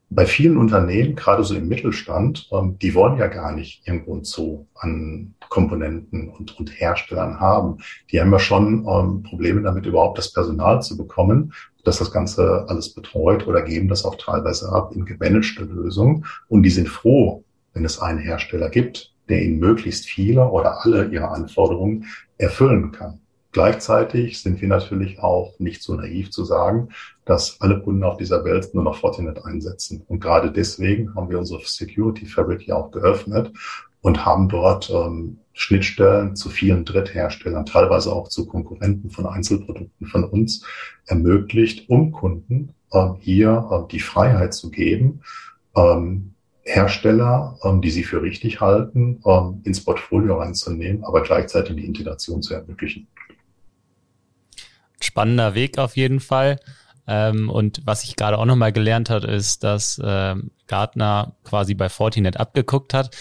Bei 0.09 0.25
vielen 0.25 0.57
Unternehmen, 0.57 1.15
gerade 1.15 1.43
so 1.43 1.55
im 1.55 1.67
Mittelstand, 1.67 2.47
ähm, 2.51 2.77
die 2.79 2.93
wollen 2.93 3.17
ja 3.17 3.27
gar 3.27 3.53
nicht 3.53 3.87
irgendwo 3.87 4.15
ein 4.15 4.23
Zoo 4.23 4.65
an 4.75 5.35
Komponenten 5.49 6.29
und, 6.29 6.57
und 6.57 6.79
Herstellern 6.79 7.39
haben. 7.39 7.77
Die 8.11 8.19
haben 8.19 8.31
ja 8.31 8.39
schon 8.39 8.85
ähm, 8.87 9.23
Probleme 9.23 9.61
damit, 9.61 9.85
überhaupt 9.85 10.17
das 10.17 10.31
Personal 10.31 10.81
zu 10.81 10.97
bekommen, 10.97 11.53
dass 11.83 11.99
das 11.99 12.11
Ganze 12.11 12.65
alles 12.67 12.93
betreut 12.93 13.47
oder 13.47 13.61
geben 13.61 13.87
das 13.87 14.05
auch 14.05 14.15
teilweise 14.15 14.71
ab 14.71 14.93
in 14.95 15.05
gemanagte 15.05 15.63
Lösungen. 15.63 16.25
Und 16.47 16.63
die 16.63 16.69
sind 16.69 16.89
froh, 16.89 17.43
wenn 17.73 17.85
es 17.85 17.99
einen 17.99 18.19
Hersteller 18.19 18.69
gibt, 18.69 19.13
der 19.29 19.41
ihnen 19.41 19.59
möglichst 19.59 20.05
viele 20.05 20.47
oder 20.49 20.83
alle 20.85 21.07
ihre 21.07 21.29
Anforderungen 21.29 22.05
erfüllen 22.37 22.91
kann. 22.91 23.21
Gleichzeitig 23.55 24.41
sind 24.41 24.59
wir 24.59 24.67
natürlich 24.67 25.19
auch 25.19 25.57
nicht 25.59 25.81
so 25.81 25.95
naiv 25.95 26.29
zu 26.29 26.43
sagen, 26.43 26.89
dass 27.23 27.61
alle 27.61 27.79
Kunden 27.81 28.03
auf 28.03 28.17
dieser 28.17 28.43
Welt 28.43 28.73
nur 28.73 28.83
noch 28.83 28.97
Fortinet 28.97 29.45
einsetzen. 29.45 30.03
Und 30.09 30.19
gerade 30.19 30.51
deswegen 30.51 31.15
haben 31.15 31.29
wir 31.29 31.39
unsere 31.39 31.61
Security 31.63 32.25
Fabric 32.25 32.67
ja 32.67 32.75
auch 32.75 32.91
geöffnet 32.91 33.53
und 34.01 34.25
haben 34.25 34.49
dort 34.49 34.89
ähm, 34.89 35.37
Schnittstellen 35.53 36.35
zu 36.35 36.49
vielen 36.49 36.83
Drittherstellern, 36.83 37.65
teilweise 37.65 38.11
auch 38.11 38.27
zu 38.27 38.45
Konkurrenten 38.45 39.09
von 39.09 39.25
Einzelprodukten 39.25 40.05
von 40.05 40.25
uns 40.25 40.65
ermöglicht, 41.05 41.89
um 41.89 42.11
Kunden 42.11 42.73
ähm, 42.91 43.15
hier 43.21 43.69
ähm, 43.71 43.87
die 43.89 44.01
Freiheit 44.01 44.53
zu 44.53 44.69
geben, 44.69 45.21
ähm, 45.77 46.33
Hersteller, 46.63 47.57
ähm, 47.63 47.81
die 47.81 47.91
sie 47.91 48.03
für 48.03 48.21
richtig 48.21 48.59
halten, 48.59 49.21
ähm, 49.25 49.61
ins 49.63 49.81
Portfolio 49.81 50.39
reinzunehmen, 50.39 51.05
aber 51.05 51.21
gleichzeitig 51.23 51.77
die 51.77 51.85
Integration 51.85 52.41
zu 52.41 52.53
ermöglichen 52.53 53.07
spannender 55.15 55.55
Weg 55.55 55.77
auf 55.77 55.95
jeden 55.95 56.19
Fall. 56.19 56.59
Ähm, 57.07 57.49
und 57.49 57.81
was 57.85 58.03
ich 58.03 58.17
gerade 58.17 58.37
auch 58.37 58.45
nochmal 58.45 58.73
gelernt 58.73 59.09
hat, 59.09 59.23
ist, 59.23 59.63
dass 59.63 60.01
ähm, 60.03 60.51
Gartner 60.67 61.35
quasi 61.45 61.73
bei 61.73 61.87
Fortinet 61.87 62.37
abgeguckt 62.37 62.93
hat. 62.93 63.15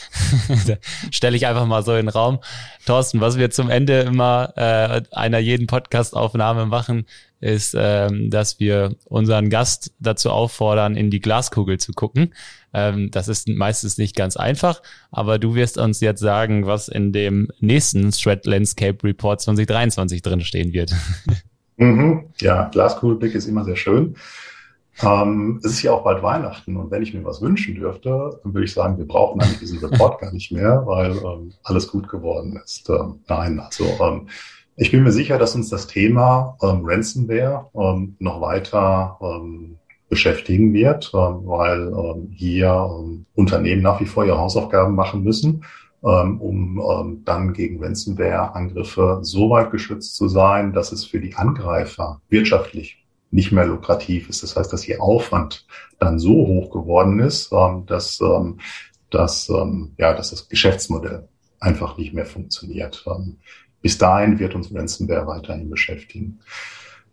Stelle 1.13 1.37
ich 1.37 1.47
einfach 1.47 1.67
mal 1.67 1.85
so 1.85 1.93
in 1.93 2.07
den 2.07 2.09
Raum. 2.09 2.41
Thorsten, 2.85 3.21
was 3.21 3.39
wir 3.39 3.51
zum 3.51 3.71
Ende 3.71 4.01
immer 4.01 4.55
äh, 4.57 5.03
einer 5.13 5.39
jeden 5.39 5.69
Podcast-Aufnahme 5.69 6.67
machen, 6.67 7.07
ist, 7.41 7.77
ähm, 7.79 8.29
dass 8.29 8.59
wir 8.59 8.97
unseren 9.05 9.49
Gast 9.51 9.93
dazu 10.01 10.31
auffordern, 10.31 10.97
in 10.97 11.11
die 11.11 11.21
Glaskugel 11.21 11.79
zu 11.79 11.93
gucken. 11.93 12.35
Ähm, 12.73 13.13
das 13.13 13.29
ist 13.29 13.47
meistens 13.47 13.99
nicht 13.99 14.17
ganz 14.17 14.37
einfach, 14.37 14.83
aber 15.13 15.39
du 15.39 15.55
wirst 15.55 15.79
uns 15.79 16.01
jetzt 16.01 16.21
sagen, 16.21 16.67
was 16.67 16.89
in 16.89 17.13
dem 17.13 17.53
nächsten 17.61 18.11
Threat 18.11 18.47
Landscape 18.47 19.05
Report 19.05 19.41
2023 19.41 20.23
drin 20.23 20.41
stehen 20.41 20.73
wird. 20.73 20.93
Mhm. 21.77 22.29
Ja, 22.41 22.69
Glaskugelblick 22.69 23.35
ist 23.35 23.47
immer 23.47 23.65
sehr 23.65 23.77
schön. 23.77 24.17
Ähm, 25.03 25.61
es 25.65 25.73
ist 25.73 25.83
ja 25.83 25.93
auch 25.93 26.05
bald 26.05 26.23
Weihnachten 26.23 26.77
und 26.77 26.91
wenn 26.91 27.03
ich 27.03 27.13
mir 27.15 27.25
was 27.25 27.43
wünschen 27.43 27.75
dürfte, 27.75 28.39
dann 28.43 28.55
würde 28.55 28.65
ich 28.65 28.73
sagen, 28.73 28.97
wir 28.97 29.07
brauchen 29.07 29.41
eigentlich 29.41 29.59
diesen 29.59 29.81
Report 29.81 30.21
gar 30.21 30.33
nicht 30.33 30.53
mehr, 30.53 30.85
weil 30.87 31.17
ähm, 31.17 31.53
alles 31.65 31.89
gut 31.89 32.09
geworden 32.09 32.61
ist. 32.65 32.89
Ähm, 32.89 33.21
nein, 33.27 33.59
also 33.59 33.85
ähm, 34.01 34.29
ich 34.77 34.93
bin 34.93 35.03
mir 35.03 35.11
sicher, 35.11 35.39
dass 35.39 35.57
uns 35.57 35.69
das 35.69 35.89
Thema 35.89 36.57
ähm, 36.63 36.83
Ransomware 36.85 37.71
ähm, 37.75 38.17
noch 38.19 38.41
weiter 38.41 39.19
beschäftigen 40.09 40.73
wird, 40.75 41.13
weil 41.13 42.29
hier 42.31 42.89
Unternehmen 43.35 43.83
nach 43.83 44.01
wie 44.01 44.07
vor 44.07 44.25
ihre 44.25 44.39
Hausaufgaben 44.39 44.95
machen 44.95 45.25
müssen 45.25 45.65
um 46.41 46.81
ähm, 46.81 47.23
dann 47.25 47.53
gegen 47.53 47.83
Ransomware-Angriffe 47.83 49.21
so 49.23 49.51
weit 49.51 49.71
geschützt 49.71 50.17
zu 50.17 50.29
sein, 50.29 50.73
dass 50.73 50.93
es 50.93 51.05
für 51.05 51.21
die 51.21 51.35
Angreifer 51.35 52.21
wirtschaftlich 52.29 53.05
nicht 53.31 53.53
mehr 53.53 53.67
lukrativ 53.67 54.29
ist. 54.29 54.43
Das 54.43 54.57
heißt, 54.57 54.73
dass 54.73 54.87
ihr 54.87 55.03
Aufwand 55.03 55.67
dann 55.99 56.19
so 56.19 56.33
hoch 56.47 56.71
geworden 56.71 57.21
ist, 57.21 57.51
ähm, 57.53 57.85
dass, 57.87 58.21
dass, 59.11 59.49
ja, 59.97 60.13
dass 60.13 60.31
das 60.31 60.49
Geschäftsmodell 60.49 61.29
einfach 61.61 61.97
nicht 61.97 62.13
mehr 62.13 62.27
funktioniert. 62.27 63.05
Bis 63.81 63.97
dahin 63.97 64.39
wird 64.39 64.55
uns 64.55 64.75
Ransomware 64.75 65.27
weiterhin 65.27 65.71
beschäftigen. 65.71 66.41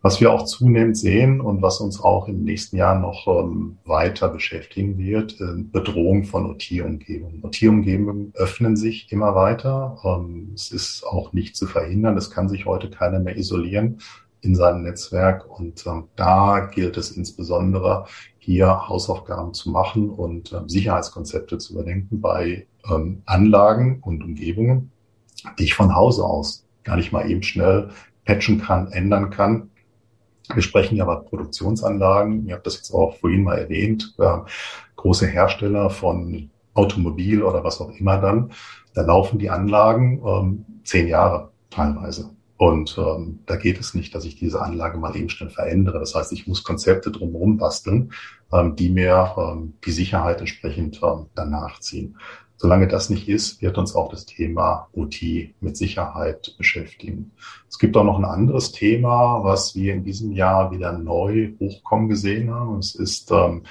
Was 0.02 0.20
wir 0.20 0.32
auch 0.32 0.44
zunehmend 0.44 0.96
sehen 0.96 1.40
und 1.40 1.62
was 1.62 1.80
uns 1.80 2.00
auch 2.00 2.26
im 2.26 2.42
nächsten 2.42 2.76
Jahr 2.76 2.98
noch 2.98 3.28
ähm, 3.28 3.78
weiter 3.84 4.28
beschäftigen 4.28 4.98
wird, 4.98 5.40
äh, 5.40 5.62
Bedrohung 5.62 6.24
von 6.24 6.50
OT-Umgebungen. 6.50 7.40
OT-Umgebungen 7.44 8.32
öffnen 8.34 8.76
sich 8.76 9.12
immer 9.12 9.36
weiter. 9.36 9.96
Ähm, 10.04 10.50
es 10.56 10.72
ist 10.72 11.06
auch 11.06 11.32
nicht 11.32 11.54
zu 11.54 11.68
verhindern. 11.68 12.16
Es 12.16 12.32
kann 12.32 12.48
sich 12.48 12.66
heute 12.66 12.90
keiner 12.90 13.20
mehr 13.20 13.36
isolieren 13.36 14.00
in 14.40 14.56
seinem 14.56 14.82
Netzwerk. 14.82 15.48
Und 15.48 15.86
ähm, 15.86 16.08
da 16.16 16.66
gilt 16.74 16.96
es 16.96 17.12
insbesondere, 17.12 18.06
hier 18.38 18.88
Hausaufgaben 18.88 19.54
zu 19.54 19.70
machen 19.70 20.10
und 20.10 20.52
ähm, 20.52 20.68
Sicherheitskonzepte 20.68 21.58
zu 21.58 21.74
überdenken 21.74 22.20
bei 22.20 22.66
ähm, 22.90 23.22
Anlagen 23.24 24.00
und 24.02 24.24
Umgebungen, 24.24 24.90
die 25.60 25.64
ich 25.64 25.74
von 25.74 25.94
Hause 25.94 26.24
aus 26.24 26.66
gar 26.82 26.96
nicht 26.96 27.12
mal 27.12 27.30
eben 27.30 27.44
schnell 27.44 27.90
patchen 28.24 28.60
kann, 28.60 28.90
ändern 28.90 29.30
kann 29.30 29.68
wir 30.52 30.62
sprechen 30.62 30.96
ja 30.96 31.04
über 31.04 31.20
Produktionsanlagen. 31.20 32.46
Ihr 32.46 32.54
habt 32.54 32.66
das 32.66 32.76
jetzt 32.76 32.92
auch 32.92 33.16
vorhin 33.16 33.44
mal 33.44 33.58
erwähnt. 33.58 34.14
Äh, 34.18 34.38
große 34.96 35.26
Hersteller 35.26 35.90
von 35.90 36.50
Automobil 36.74 37.42
oder 37.42 37.64
was 37.64 37.80
auch 37.80 37.90
immer 37.90 38.18
dann. 38.18 38.52
Da 38.94 39.02
laufen 39.02 39.38
die 39.38 39.50
Anlagen 39.50 40.22
ähm, 40.26 40.64
zehn 40.84 41.08
Jahre 41.08 41.50
teilweise. 41.70 42.30
Und 42.56 42.96
ähm, 42.96 43.40
da 43.46 43.56
geht 43.56 43.80
es 43.80 43.92
nicht, 43.92 44.14
dass 44.14 44.24
ich 44.24 44.36
diese 44.36 44.62
Anlage 44.62 44.96
mal 44.96 45.16
eben 45.16 45.28
schnell 45.28 45.50
verändere. 45.50 45.98
Das 45.98 46.14
heißt, 46.14 46.32
ich 46.32 46.46
muss 46.46 46.62
Konzepte 46.62 47.10
drumherum 47.10 47.56
basteln, 47.56 48.12
ähm, 48.52 48.76
die 48.76 48.88
mir 48.88 49.34
ähm, 49.36 49.74
die 49.84 49.90
Sicherheit 49.90 50.38
entsprechend 50.38 51.00
ähm, 51.02 51.26
danach 51.34 51.80
ziehen. 51.80 52.18
Solange 52.62 52.86
das 52.86 53.10
nicht 53.10 53.28
ist, 53.28 53.60
wird 53.60 53.76
uns 53.76 53.96
auch 53.96 54.08
das 54.08 54.24
Thema 54.24 54.86
OT 54.92 55.20
mit 55.60 55.76
Sicherheit 55.76 56.54
beschäftigen. 56.58 57.32
Es 57.68 57.76
gibt 57.76 57.96
auch 57.96 58.04
noch 58.04 58.16
ein 58.16 58.24
anderes 58.24 58.70
Thema, 58.70 59.42
was 59.42 59.74
wir 59.74 59.92
in 59.92 60.04
diesem 60.04 60.30
Jahr 60.30 60.70
wieder 60.70 60.96
neu 60.96 61.54
hochkommen 61.58 62.08
gesehen 62.08 62.54
haben. 62.54 62.78
Es 62.78 62.94
ist 62.94 63.32
ähm, 63.32 63.64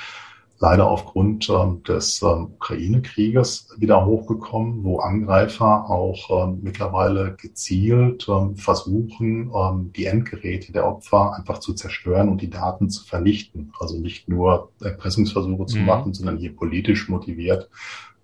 leider 0.60 0.90
aufgrund 0.90 1.50
ähm, 1.50 1.84
des 1.84 2.22
ähm, 2.22 2.50
Ukraine-Krieges 2.56 3.70
wieder 3.78 4.06
hochgekommen, 4.06 4.84
wo 4.84 5.00
Angreifer 5.00 5.90
auch 5.90 6.50
ähm, 6.50 6.60
mittlerweile 6.62 7.38
gezielt 7.42 8.28
ähm, 8.28 8.58
versuchen, 8.58 9.54
ähm, 9.56 9.94
die 9.96 10.04
Endgeräte 10.04 10.74
der 10.74 10.86
Opfer 10.86 11.34
einfach 11.38 11.60
zu 11.60 11.74
zerstören 11.76 12.28
und 12.28 12.42
die 12.42 12.50
Daten 12.50 12.90
zu 12.90 13.06
vernichten. 13.06 13.72
Also 13.80 13.98
nicht 13.98 14.28
nur 14.28 14.74
Erpressungsversuche 14.82 15.62
mhm. 15.62 15.68
zu 15.68 15.80
machen, 15.80 16.14
sondern 16.14 16.36
hier 16.36 16.54
politisch 16.54 17.08
motiviert 17.08 17.70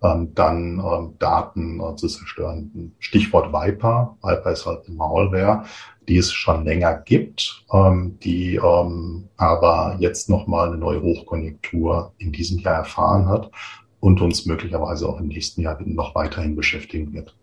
ähm, 0.02 0.34
dann 0.34 0.78
ähm, 0.78 1.14
Daten 1.18 1.80
äh, 1.80 1.96
zu 1.96 2.08
zerstören. 2.08 2.92
Stichwort 2.98 3.52
Viper. 3.52 4.16
Viper 4.22 4.50
ist 4.50 4.66
halt 4.66 4.86
eine 4.86 4.96
Malware, 4.96 5.64
die 6.08 6.16
es 6.16 6.32
schon 6.32 6.64
länger 6.64 6.94
gibt, 6.94 7.64
ähm, 7.72 8.18
die 8.22 8.56
ähm, 8.56 9.28
aber 9.36 9.96
jetzt 9.98 10.30
nochmal 10.30 10.68
eine 10.68 10.78
neue 10.78 11.02
Hochkonjunktur 11.02 12.12
in 12.18 12.32
diesem 12.32 12.58
Jahr 12.58 12.76
erfahren 12.76 13.28
hat 13.28 13.50
und 14.00 14.20
uns 14.20 14.46
möglicherweise 14.46 15.08
auch 15.08 15.20
im 15.20 15.28
nächsten 15.28 15.62
Jahr 15.62 15.78
noch 15.84 16.14
weiterhin 16.14 16.56
beschäftigen 16.56 17.12
wird. 17.12 17.34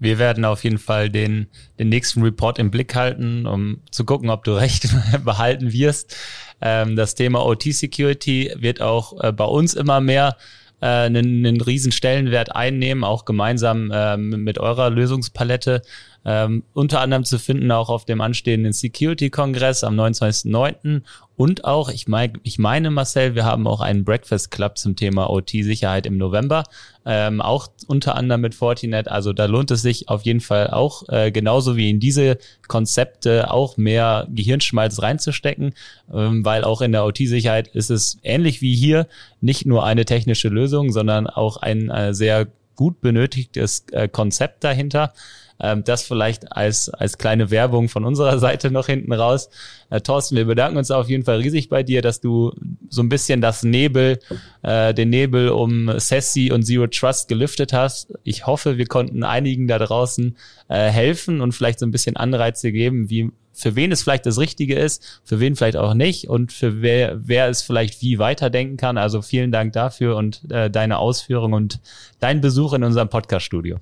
Wir 0.00 0.18
werden 0.18 0.46
auf 0.46 0.64
jeden 0.64 0.78
Fall 0.78 1.10
den, 1.10 1.48
den 1.78 1.90
nächsten 1.90 2.22
Report 2.22 2.58
im 2.58 2.70
Blick 2.70 2.94
halten, 2.94 3.46
um 3.46 3.82
zu 3.90 4.06
gucken, 4.06 4.30
ob 4.30 4.44
du 4.44 4.52
recht 4.52 4.88
behalten 5.24 5.74
wirst. 5.74 6.16
Ähm, 6.62 6.96
das 6.96 7.14
Thema 7.14 7.44
OT-Security 7.44 8.54
wird 8.56 8.80
auch 8.80 9.22
äh, 9.22 9.30
bei 9.30 9.44
uns 9.44 9.74
immer 9.74 10.00
mehr 10.00 10.36
äh, 10.80 10.86
einen, 10.86 11.46
einen 11.46 11.60
riesen 11.60 11.92
Stellenwert 11.92 12.54
einnehmen, 12.54 13.04
auch 13.04 13.24
gemeinsam 13.24 13.90
äh, 13.90 14.16
mit 14.16 14.58
eurer 14.58 14.90
Lösungspalette. 14.90 15.82
Ähm, 16.24 16.64
unter 16.74 17.00
anderem 17.00 17.24
zu 17.24 17.38
finden 17.38 17.70
auch 17.72 17.88
auf 17.88 18.04
dem 18.04 18.20
anstehenden 18.20 18.72
Security-Kongress 18.72 19.84
am 19.84 19.98
29.09. 19.98 21.02
Und 21.36 21.64
auch, 21.64 21.88
ich, 21.88 22.06
mein, 22.06 22.34
ich 22.42 22.58
meine, 22.58 22.90
Marcel, 22.90 23.34
wir 23.34 23.46
haben 23.46 23.66
auch 23.66 23.80
einen 23.80 24.04
Breakfast 24.04 24.50
Club 24.50 24.76
zum 24.76 24.96
Thema 24.96 25.30
OT-Sicherheit 25.30 26.04
im 26.04 26.18
November. 26.18 26.64
Ähm, 27.06 27.40
auch 27.40 27.68
unter 27.86 28.14
anderem 28.14 28.42
mit 28.42 28.54
Fortinet. 28.54 29.08
Also 29.08 29.32
da 29.32 29.46
lohnt 29.46 29.70
es 29.70 29.80
sich 29.80 30.10
auf 30.10 30.22
jeden 30.22 30.40
Fall 30.40 30.68
auch, 30.68 31.08
äh, 31.08 31.32
genauso 31.32 31.76
wie 31.76 31.88
in 31.88 31.98
diese 31.98 32.36
Konzepte 32.68 33.50
auch 33.50 33.78
mehr 33.78 34.28
Gehirnschmalz 34.30 35.00
reinzustecken, 35.00 35.72
ähm, 36.12 36.44
weil 36.44 36.64
auch 36.64 36.82
in 36.82 36.92
der 36.92 37.06
OT-Sicherheit 37.06 37.68
ist 37.68 37.90
es 37.90 38.18
ähnlich 38.22 38.60
wie 38.60 38.74
hier 38.74 39.06
nicht 39.40 39.64
nur 39.64 39.84
eine 39.86 40.04
technische 40.04 40.48
Lösung, 40.48 40.92
sondern 40.92 41.26
auch 41.26 41.56
ein 41.56 41.88
äh, 41.88 42.12
sehr 42.12 42.48
gut 42.76 43.00
benötigtes 43.00 43.84
äh, 43.92 44.08
Konzept 44.08 44.64
dahinter. 44.64 45.12
Ähm, 45.60 45.84
das 45.84 46.02
vielleicht 46.02 46.52
als, 46.52 46.88
als 46.88 47.18
kleine 47.18 47.50
Werbung 47.50 47.88
von 47.88 48.04
unserer 48.04 48.38
Seite 48.40 48.70
noch 48.70 48.86
hinten 48.86 49.12
raus. 49.12 49.48
Äh, 49.90 50.00
Thorsten, 50.00 50.36
wir 50.36 50.44
bedanken 50.44 50.78
uns 50.78 50.90
auf 50.90 51.08
jeden 51.08 51.24
Fall 51.24 51.38
riesig 51.38 51.68
bei 51.68 51.82
dir, 51.82 52.02
dass 52.02 52.20
du 52.20 52.52
so 52.88 53.02
ein 53.02 53.08
bisschen 53.08 53.40
das 53.40 53.62
Nebel, 53.62 54.18
äh, 54.62 54.94
den 54.94 55.10
Nebel 55.10 55.50
um 55.50 55.98
Sassy 55.98 56.50
und 56.52 56.62
Zero 56.62 56.86
Trust 56.86 57.28
gelüftet 57.28 57.72
hast. 57.72 58.12
Ich 58.24 58.46
hoffe, 58.46 58.78
wir 58.78 58.86
konnten 58.86 59.22
einigen 59.22 59.68
da 59.68 59.78
draußen 59.78 60.36
äh, 60.68 60.88
helfen 60.88 61.40
und 61.40 61.52
vielleicht 61.52 61.78
so 61.78 61.86
ein 61.86 61.90
bisschen 61.90 62.16
Anreize 62.16 62.72
geben, 62.72 63.10
wie 63.10 63.30
für 63.52 63.76
wen 63.76 63.92
es 63.92 64.02
vielleicht 64.02 64.26
das 64.26 64.38
Richtige 64.38 64.74
ist, 64.76 65.20
für 65.24 65.40
wen 65.40 65.56
vielleicht 65.56 65.76
auch 65.76 65.94
nicht 65.94 66.28
und 66.28 66.52
für 66.52 66.82
wer, 66.82 67.18
wer 67.22 67.48
es 67.48 67.62
vielleicht 67.62 68.00
wie 68.00 68.18
weiterdenken 68.18 68.76
kann. 68.76 68.96
Also 68.96 69.22
vielen 69.22 69.52
Dank 69.52 69.72
dafür 69.72 70.16
und 70.16 70.50
äh, 70.50 70.70
deine 70.70 70.98
Ausführung 70.98 71.52
und 71.52 71.80
dein 72.20 72.40
Besuch 72.40 72.72
in 72.72 72.84
unserem 72.84 73.08
Podcast-Studio. 73.08 73.76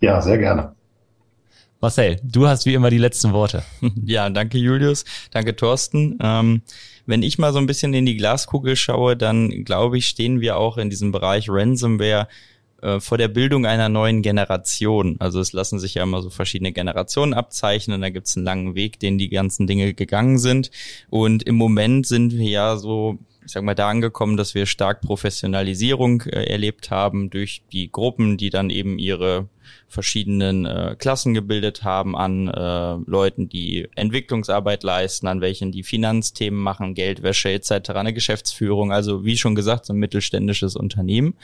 Ja, 0.00 0.20
sehr 0.20 0.38
gerne. 0.38 0.74
Marcel, 1.80 2.20
du 2.22 2.46
hast 2.46 2.66
wie 2.66 2.74
immer 2.74 2.90
die 2.90 2.98
letzten 2.98 3.32
Worte. 3.32 3.62
Ja, 4.04 4.28
danke 4.28 4.58
Julius, 4.58 5.04
danke 5.30 5.56
Thorsten. 5.56 6.18
Ähm, 6.22 6.62
wenn 7.06 7.22
ich 7.22 7.38
mal 7.38 7.52
so 7.52 7.58
ein 7.58 7.66
bisschen 7.66 7.94
in 7.94 8.04
die 8.04 8.16
Glaskugel 8.16 8.76
schaue, 8.76 9.16
dann 9.16 9.64
glaube 9.64 9.96
ich, 9.96 10.06
stehen 10.06 10.40
wir 10.40 10.58
auch 10.58 10.76
in 10.76 10.90
diesem 10.90 11.10
Bereich 11.10 11.46
Ransomware 11.48 12.28
äh, 12.82 13.00
vor 13.00 13.16
der 13.16 13.28
Bildung 13.28 13.64
einer 13.64 13.88
neuen 13.88 14.20
Generation. 14.20 15.16
Also 15.20 15.40
es 15.40 15.54
lassen 15.54 15.78
sich 15.78 15.94
ja 15.94 16.02
immer 16.02 16.20
so 16.20 16.28
verschiedene 16.28 16.72
Generationen 16.72 17.32
abzeichnen. 17.32 18.02
Da 18.02 18.10
gibt 18.10 18.26
es 18.26 18.36
einen 18.36 18.44
langen 18.44 18.74
Weg, 18.74 19.00
den 19.00 19.16
die 19.16 19.30
ganzen 19.30 19.66
Dinge 19.66 19.94
gegangen 19.94 20.38
sind. 20.38 20.70
Und 21.08 21.44
im 21.44 21.54
Moment 21.54 22.06
sind 22.06 22.36
wir 22.36 22.48
ja 22.48 22.76
so 22.76 23.18
ich 23.42 23.52
sag 23.52 23.64
mal, 23.64 23.74
da 23.74 23.88
angekommen, 23.88 24.36
dass 24.36 24.54
wir 24.54 24.66
stark 24.66 25.00
Professionalisierung 25.00 26.22
äh, 26.22 26.44
erlebt 26.44 26.90
haben 26.90 27.30
durch 27.30 27.62
die 27.72 27.90
Gruppen, 27.90 28.36
die 28.36 28.50
dann 28.50 28.70
eben 28.70 28.98
ihre 28.98 29.48
verschiedenen 29.88 30.66
äh, 30.66 30.94
Klassen 30.98 31.34
gebildet 31.34 31.82
haben, 31.82 32.16
an 32.16 32.48
äh, 32.48 33.10
Leuten, 33.10 33.48
die 33.48 33.88
Entwicklungsarbeit 33.96 34.82
leisten, 34.84 35.26
an 35.26 35.40
welchen 35.40 35.72
die 35.72 35.82
Finanzthemen 35.82 36.60
machen, 36.60 36.94
Geldwäsche 36.94 37.50
etc., 37.50 37.90
eine 37.90 38.14
Geschäftsführung, 38.14 38.92
also 38.92 39.24
wie 39.24 39.36
schon 39.36 39.54
gesagt, 39.54 39.86
so 39.86 39.92
ein 39.92 39.98
mittelständisches 39.98 40.76
Unternehmen. 40.76 41.34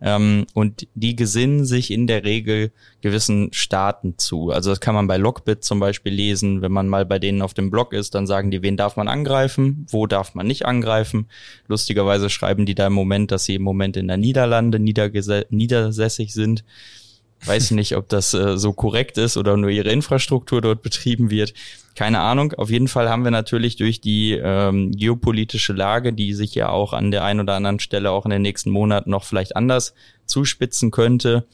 Ähm, 0.00 0.46
und 0.54 0.88
die 0.94 1.14
gesinnen 1.14 1.66
sich 1.66 1.90
in 1.90 2.06
der 2.06 2.24
Regel 2.24 2.72
gewissen 3.02 3.52
Staaten 3.52 4.16
zu. 4.18 4.50
Also 4.50 4.70
das 4.70 4.80
kann 4.80 4.94
man 4.94 5.06
bei 5.06 5.16
Lockbit 5.16 5.62
zum 5.64 5.80
Beispiel 5.80 6.12
lesen. 6.12 6.62
Wenn 6.62 6.72
man 6.72 6.88
mal 6.88 7.04
bei 7.04 7.18
denen 7.18 7.42
auf 7.42 7.54
dem 7.54 7.70
Blog 7.70 7.92
ist, 7.92 8.14
dann 8.14 8.26
sagen 8.26 8.50
die, 8.50 8.62
wen 8.62 8.76
darf 8.76 8.96
man 8.96 9.08
angreifen, 9.08 9.86
wo 9.90 10.06
darf 10.06 10.34
man 10.34 10.46
nicht 10.46 10.66
angreifen. 10.66 11.28
Lustigerweise 11.66 12.30
schreiben 12.30 12.66
die 12.66 12.74
da 12.74 12.86
im 12.86 12.92
Moment, 12.92 13.30
dass 13.30 13.44
sie 13.44 13.56
im 13.56 13.62
Moment 13.62 13.96
in 13.96 14.08
der 14.08 14.16
Niederlande 14.16 14.78
niedersässig 14.80 16.32
sind. 16.32 16.64
Weiß 17.46 17.70
nicht, 17.70 17.96
ob 17.96 18.08
das 18.08 18.34
äh, 18.34 18.58
so 18.58 18.72
korrekt 18.72 19.16
ist 19.16 19.36
oder 19.36 19.56
nur 19.56 19.70
ihre 19.70 19.90
Infrastruktur 19.90 20.60
dort 20.60 20.82
betrieben 20.82 21.30
wird. 21.30 21.54
Keine 21.94 22.20
Ahnung. 22.20 22.52
Auf 22.54 22.70
jeden 22.70 22.88
Fall 22.88 23.08
haben 23.08 23.24
wir 23.24 23.30
natürlich 23.30 23.76
durch 23.76 24.00
die 24.00 24.32
ähm, 24.32 24.92
geopolitische 24.92 25.72
Lage, 25.72 26.12
die 26.12 26.34
sich 26.34 26.54
ja 26.54 26.68
auch 26.68 26.92
an 26.92 27.10
der 27.10 27.24
einen 27.24 27.40
oder 27.40 27.54
anderen 27.54 27.80
Stelle 27.80 28.10
auch 28.10 28.24
in 28.24 28.30
den 28.30 28.42
nächsten 28.42 28.70
Monaten 28.70 29.10
noch 29.10 29.24
vielleicht 29.24 29.56
anders 29.56 29.94
zuspitzen 30.26 30.90
könnte, 30.90 31.46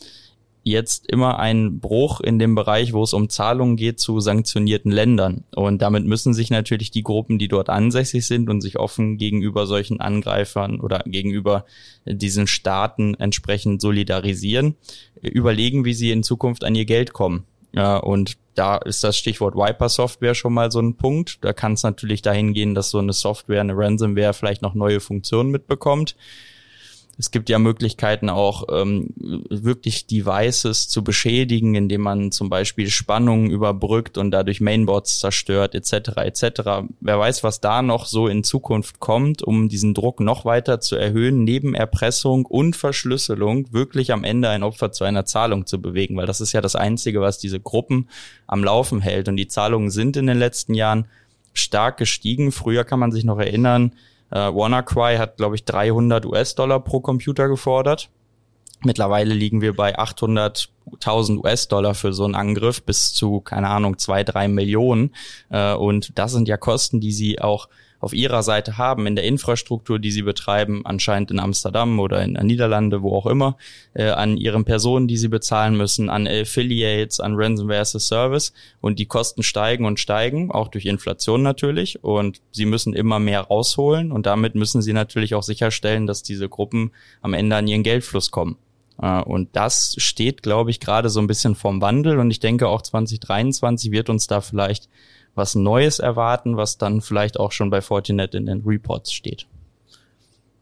jetzt 0.67 1.07
immer 1.07 1.39
ein 1.39 1.79
Bruch 1.79 2.21
in 2.21 2.41
dem 2.41 2.57
Bereich, 2.57 2.93
wo 2.93 3.05
es 3.05 3.13
um 3.13 3.29
Zahlungen 3.29 3.77
geht 3.77 4.01
zu 4.01 4.19
sanktionierten 4.19 4.91
Ländern. 4.91 5.45
Und 5.55 5.81
damit 5.81 6.05
müssen 6.05 6.35
sich 6.35 6.51
natürlich 6.51 6.91
die 6.91 7.05
Gruppen, 7.05 7.39
die 7.39 7.47
dort 7.47 7.71
ansässig 7.71 8.27
sind 8.27 8.51
und 8.51 8.63
sich 8.63 8.77
offen 8.77 9.17
gegenüber 9.17 9.69
solchen 9.69 10.01
Angreifern 10.01 10.81
oder 10.81 11.05
gegenüber 11.07 11.67
diesen 12.05 12.49
Staaten 12.49 13.15
entsprechend 13.15 13.81
solidarisieren, 13.81 14.75
überlegen, 15.23 15.85
wie 15.85 15.95
sie 15.95 16.11
in 16.11 16.25
Zukunft 16.25 16.65
an 16.65 16.75
ihr 16.75 16.85
Geld 16.85 17.13
kommen. 17.13 17.45
Ja, 17.73 17.99
und 17.99 18.37
da 18.57 18.77
ist 18.77 19.05
das 19.05 19.17
Stichwort 19.17 19.55
Wiper 19.55 19.89
Software 19.89 20.35
schon 20.35 20.53
mal 20.53 20.73
so 20.73 20.81
ein 20.81 20.97
Punkt. 20.97 21.45
Da 21.45 21.53
kann 21.53 21.75
es 21.75 21.85
natürlich 21.85 22.23
dahin 22.23 22.55
gehen, 22.55 22.75
dass 22.75 22.91
so 22.91 22.99
eine 22.99 23.13
Software, 23.13 23.61
eine 23.61 23.77
Ransomware 23.77 24.35
vielleicht 24.35 24.63
noch 24.63 24.75
neue 24.75 24.99
Funktionen 24.99 25.51
mitbekommt 25.51 26.17
es 27.19 27.31
gibt 27.31 27.49
ja 27.49 27.59
Möglichkeiten 27.59 28.29
auch 28.29 28.65
ähm, 28.71 29.15
wirklich 29.17 30.07
Devices 30.07 30.89
zu 30.89 31.03
beschädigen, 31.03 31.75
indem 31.75 32.03
man 32.03 32.31
zum 32.31 32.51
Beispiel 32.51 32.91
Spannungen 32.91 33.51
überbrückt 33.51 34.19
und 34.19 34.31
dadurch 34.31 34.61
Mainboards 34.61 35.21
zerstört 35.21 35.75
etc. 35.75 36.11
etc. 36.19 36.61
Wer 37.01 37.19
weiß, 37.19 37.43
was 37.43 37.61
da 37.61 37.81
noch 37.81 38.05
so 38.05 38.29
in 38.29 38.45
Zukunft 38.45 39.01
kommt, 39.01 39.43
um 39.43 39.71
diesen 39.71 39.95
Druck 39.95 40.21
noch 40.21 40.45
weiter 40.45 40.81
zu 40.81 40.97
erhöhen, 40.97 41.45
neben 41.45 41.75
Erpressung 41.75 42.45
und 42.45 42.77
Verschlüsselung 42.77 43.73
wirklich 43.73 44.13
am 44.13 44.23
Ende 44.23 44.51
ein 44.51 44.63
Opfer 44.63 44.93
zu 44.93 45.05
einer 45.05 45.25
Zahlung 45.25 45.65
zu 45.65 45.81
bewegen, 45.81 46.17
weil 46.17 46.27
das 46.27 46.43
ist 46.43 46.53
ja 46.53 46.61
das 46.61 46.77
Einzige, 46.77 47.23
was 47.23 47.39
diese 47.39 47.61
Gruppen 47.61 48.09
am 48.47 48.63
Laufen 48.63 49.01
hält. 49.01 49.29
Und 49.29 49.37
die 49.37 49.49
Zahlungen 49.49 49.91
sind 49.91 50.19
in 50.19 50.27
den 50.27 50.39
letzten 50.39 50.75
Jahren 50.75 51.07
stark 51.55 51.97
gestiegen. 51.97 52.53
Früher 52.53 52.85
kann 52.85 52.99
man 52.99 53.11
sich 53.11 53.25
noch 53.25 53.39
erinnern, 53.39 53.93
äh, 54.31 54.39
WannaCry 54.39 55.17
hat, 55.17 55.37
glaube 55.37 55.55
ich, 55.57 55.65
300 55.65 56.27
US-Dollar 56.27 56.81
pro 56.81 57.01
Computer 57.01 57.49
gefordert. 57.49 58.11
Mittlerweile 58.85 59.35
liegen 59.35 59.63
wir 59.63 59.75
bei 59.75 59.99
800.000 59.99 61.39
US-Dollar 61.39 61.95
für 61.95 62.13
so 62.13 62.25
einen 62.25 62.35
Angriff 62.35 62.83
bis 62.83 63.13
zu, 63.15 63.41
keine 63.41 63.69
Ahnung, 63.69 63.99
zwei, 63.99 64.23
drei 64.23 64.49
Millionen. 64.49 65.15
Äh, 65.49 65.75
und 65.75 66.19
das 66.19 66.33
sind 66.33 66.49
ja 66.49 66.57
Kosten, 66.57 67.01
die 67.01 67.13
sie 67.13 67.41
auch 67.41 67.69
auf 68.01 68.13
ihrer 68.13 68.43
Seite 68.43 68.79
haben, 68.79 69.07
in 69.07 69.17
der 69.17 69.25
Infrastruktur, 69.25 69.99
die 69.99 70.11
sie 70.11 70.23
betreiben, 70.23 70.83
anscheinend 70.85 71.31
in 71.31 71.39
Amsterdam 71.39 71.99
oder 71.99 72.23
in 72.23 72.35
den 72.35 72.47
Niederlande, 72.47 73.03
wo 73.03 73.15
auch 73.15 73.27
immer, 73.27 73.57
äh, 73.95 74.11
an 74.11 74.37
ihren 74.37 74.65
Personen, 74.65 75.09
die 75.09 75.17
sie 75.17 75.29
bezahlen 75.29 75.77
müssen, 75.77 76.11
an 76.11 76.27
Affiliates, 76.27 77.21
an 77.21 77.35
Ransomware 77.37 77.81
as 77.81 77.97
a 77.97 77.99
Service. 77.99 78.53
Und 78.81 78.99
die 78.99 79.07
Kosten 79.07 79.43
steigen 79.43 79.85
und 79.85 79.99
steigen, 79.99 80.51
auch 80.51 80.69
durch 80.69 80.87
Inflation 80.87 81.43
natürlich. 81.43 82.03
Und 82.05 82.41
sie 82.53 82.67
müssen 82.67 82.95
immer 82.95 83.19
mehr 83.19 83.41
rausholen. 83.41 84.13
Und 84.13 84.27
damit 84.27 84.55
müssen 84.55 84.83
sie 84.83 84.93
natürlich 84.93 85.35
auch 85.35 85.43
sicherstellen, 85.43 86.07
dass 86.07 86.23
diese 86.23 86.49
Gruppen 86.49 86.93
am 87.23 87.35
Ende 87.35 87.57
an 87.57 87.67
ihren 87.67 87.83
Geldfluss 87.83 88.31
kommen. 88.31 88.57
Äh, 89.01 89.23
und 89.23 89.55
das 89.55 89.95
steht, 89.99 90.43
glaube 90.43 90.71
ich, 90.71 90.81
gerade 90.81 91.09
so 91.11 91.21
ein 91.21 91.27
bisschen 91.27 91.55
vorm 91.55 91.81
Wandel. 91.81 92.19
Und 92.19 92.31
ich 92.31 92.41
denke 92.41 92.69
auch 92.69 92.83
2023 92.83 93.91
wird 93.91 94.11
uns 94.11 94.27
da 94.27 94.41
vielleicht 94.41 94.89
was 95.37 95.55
Neues 95.55 96.01
erwarten, 96.01 96.57
was 96.57 96.79
dann 96.79 97.01
vielleicht 97.01 97.39
auch 97.39 97.53
schon 97.53 97.71
bei 97.71 97.81
Fortinet 97.81 98.35
in 98.35 98.47
den 98.47 98.63
Reports 98.67 99.13
steht. 99.13 99.47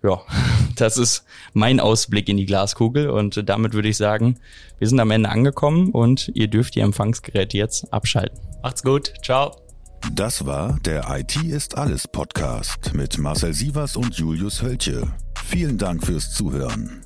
Ja, 0.02 0.20
das 0.76 0.98
ist 0.98 1.24
mein 1.54 1.80
Ausblick 1.80 2.28
in 2.28 2.36
die 2.36 2.46
Glaskugel 2.46 3.08
und 3.08 3.48
damit 3.48 3.72
würde 3.72 3.88
ich 3.88 3.96
sagen, 3.96 4.38
wir 4.78 4.88
sind 4.88 5.00
am 5.00 5.10
Ende 5.10 5.30
angekommen 5.30 5.90
und 5.90 6.30
ihr 6.34 6.48
dürft 6.48 6.74
die 6.74 6.80
Empfangsgeräte 6.80 7.56
jetzt 7.56 7.90
abschalten. 7.92 8.38
Macht's 8.62 8.82
gut, 8.82 9.14
ciao. 9.24 9.56
Das 10.12 10.44
war 10.44 10.78
der 10.84 11.06
IT 11.18 11.36
ist 11.36 11.78
alles 11.78 12.06
Podcast 12.06 12.92
mit 12.92 13.16
Marcel 13.16 13.54
Sievers 13.54 13.96
und 13.96 14.14
Julius 14.16 14.60
Hölche. 14.60 15.10
Vielen 15.46 15.78
Dank 15.78 16.04
fürs 16.04 16.30
Zuhören. 16.30 17.04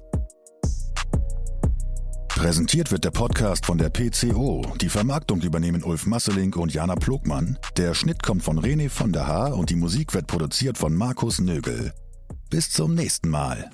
Präsentiert 2.38 2.92
wird 2.92 3.04
der 3.04 3.10
Podcast 3.10 3.66
von 3.66 3.78
der 3.78 3.90
PCO. 3.90 4.64
Die 4.80 4.88
Vermarktung 4.88 5.42
übernehmen 5.42 5.82
Ulf 5.82 6.06
Masselink 6.06 6.56
und 6.56 6.72
Jana 6.72 6.94
Plogmann. 6.94 7.58
Der 7.76 7.94
Schnitt 7.94 8.22
kommt 8.22 8.44
von 8.44 8.60
René 8.60 8.88
von 8.88 9.12
der 9.12 9.26
Haar 9.26 9.56
und 9.56 9.70
die 9.70 9.74
Musik 9.74 10.14
wird 10.14 10.28
produziert 10.28 10.78
von 10.78 10.94
Markus 10.94 11.40
Nögel. 11.40 11.92
Bis 12.48 12.70
zum 12.70 12.94
nächsten 12.94 13.28
Mal. 13.28 13.72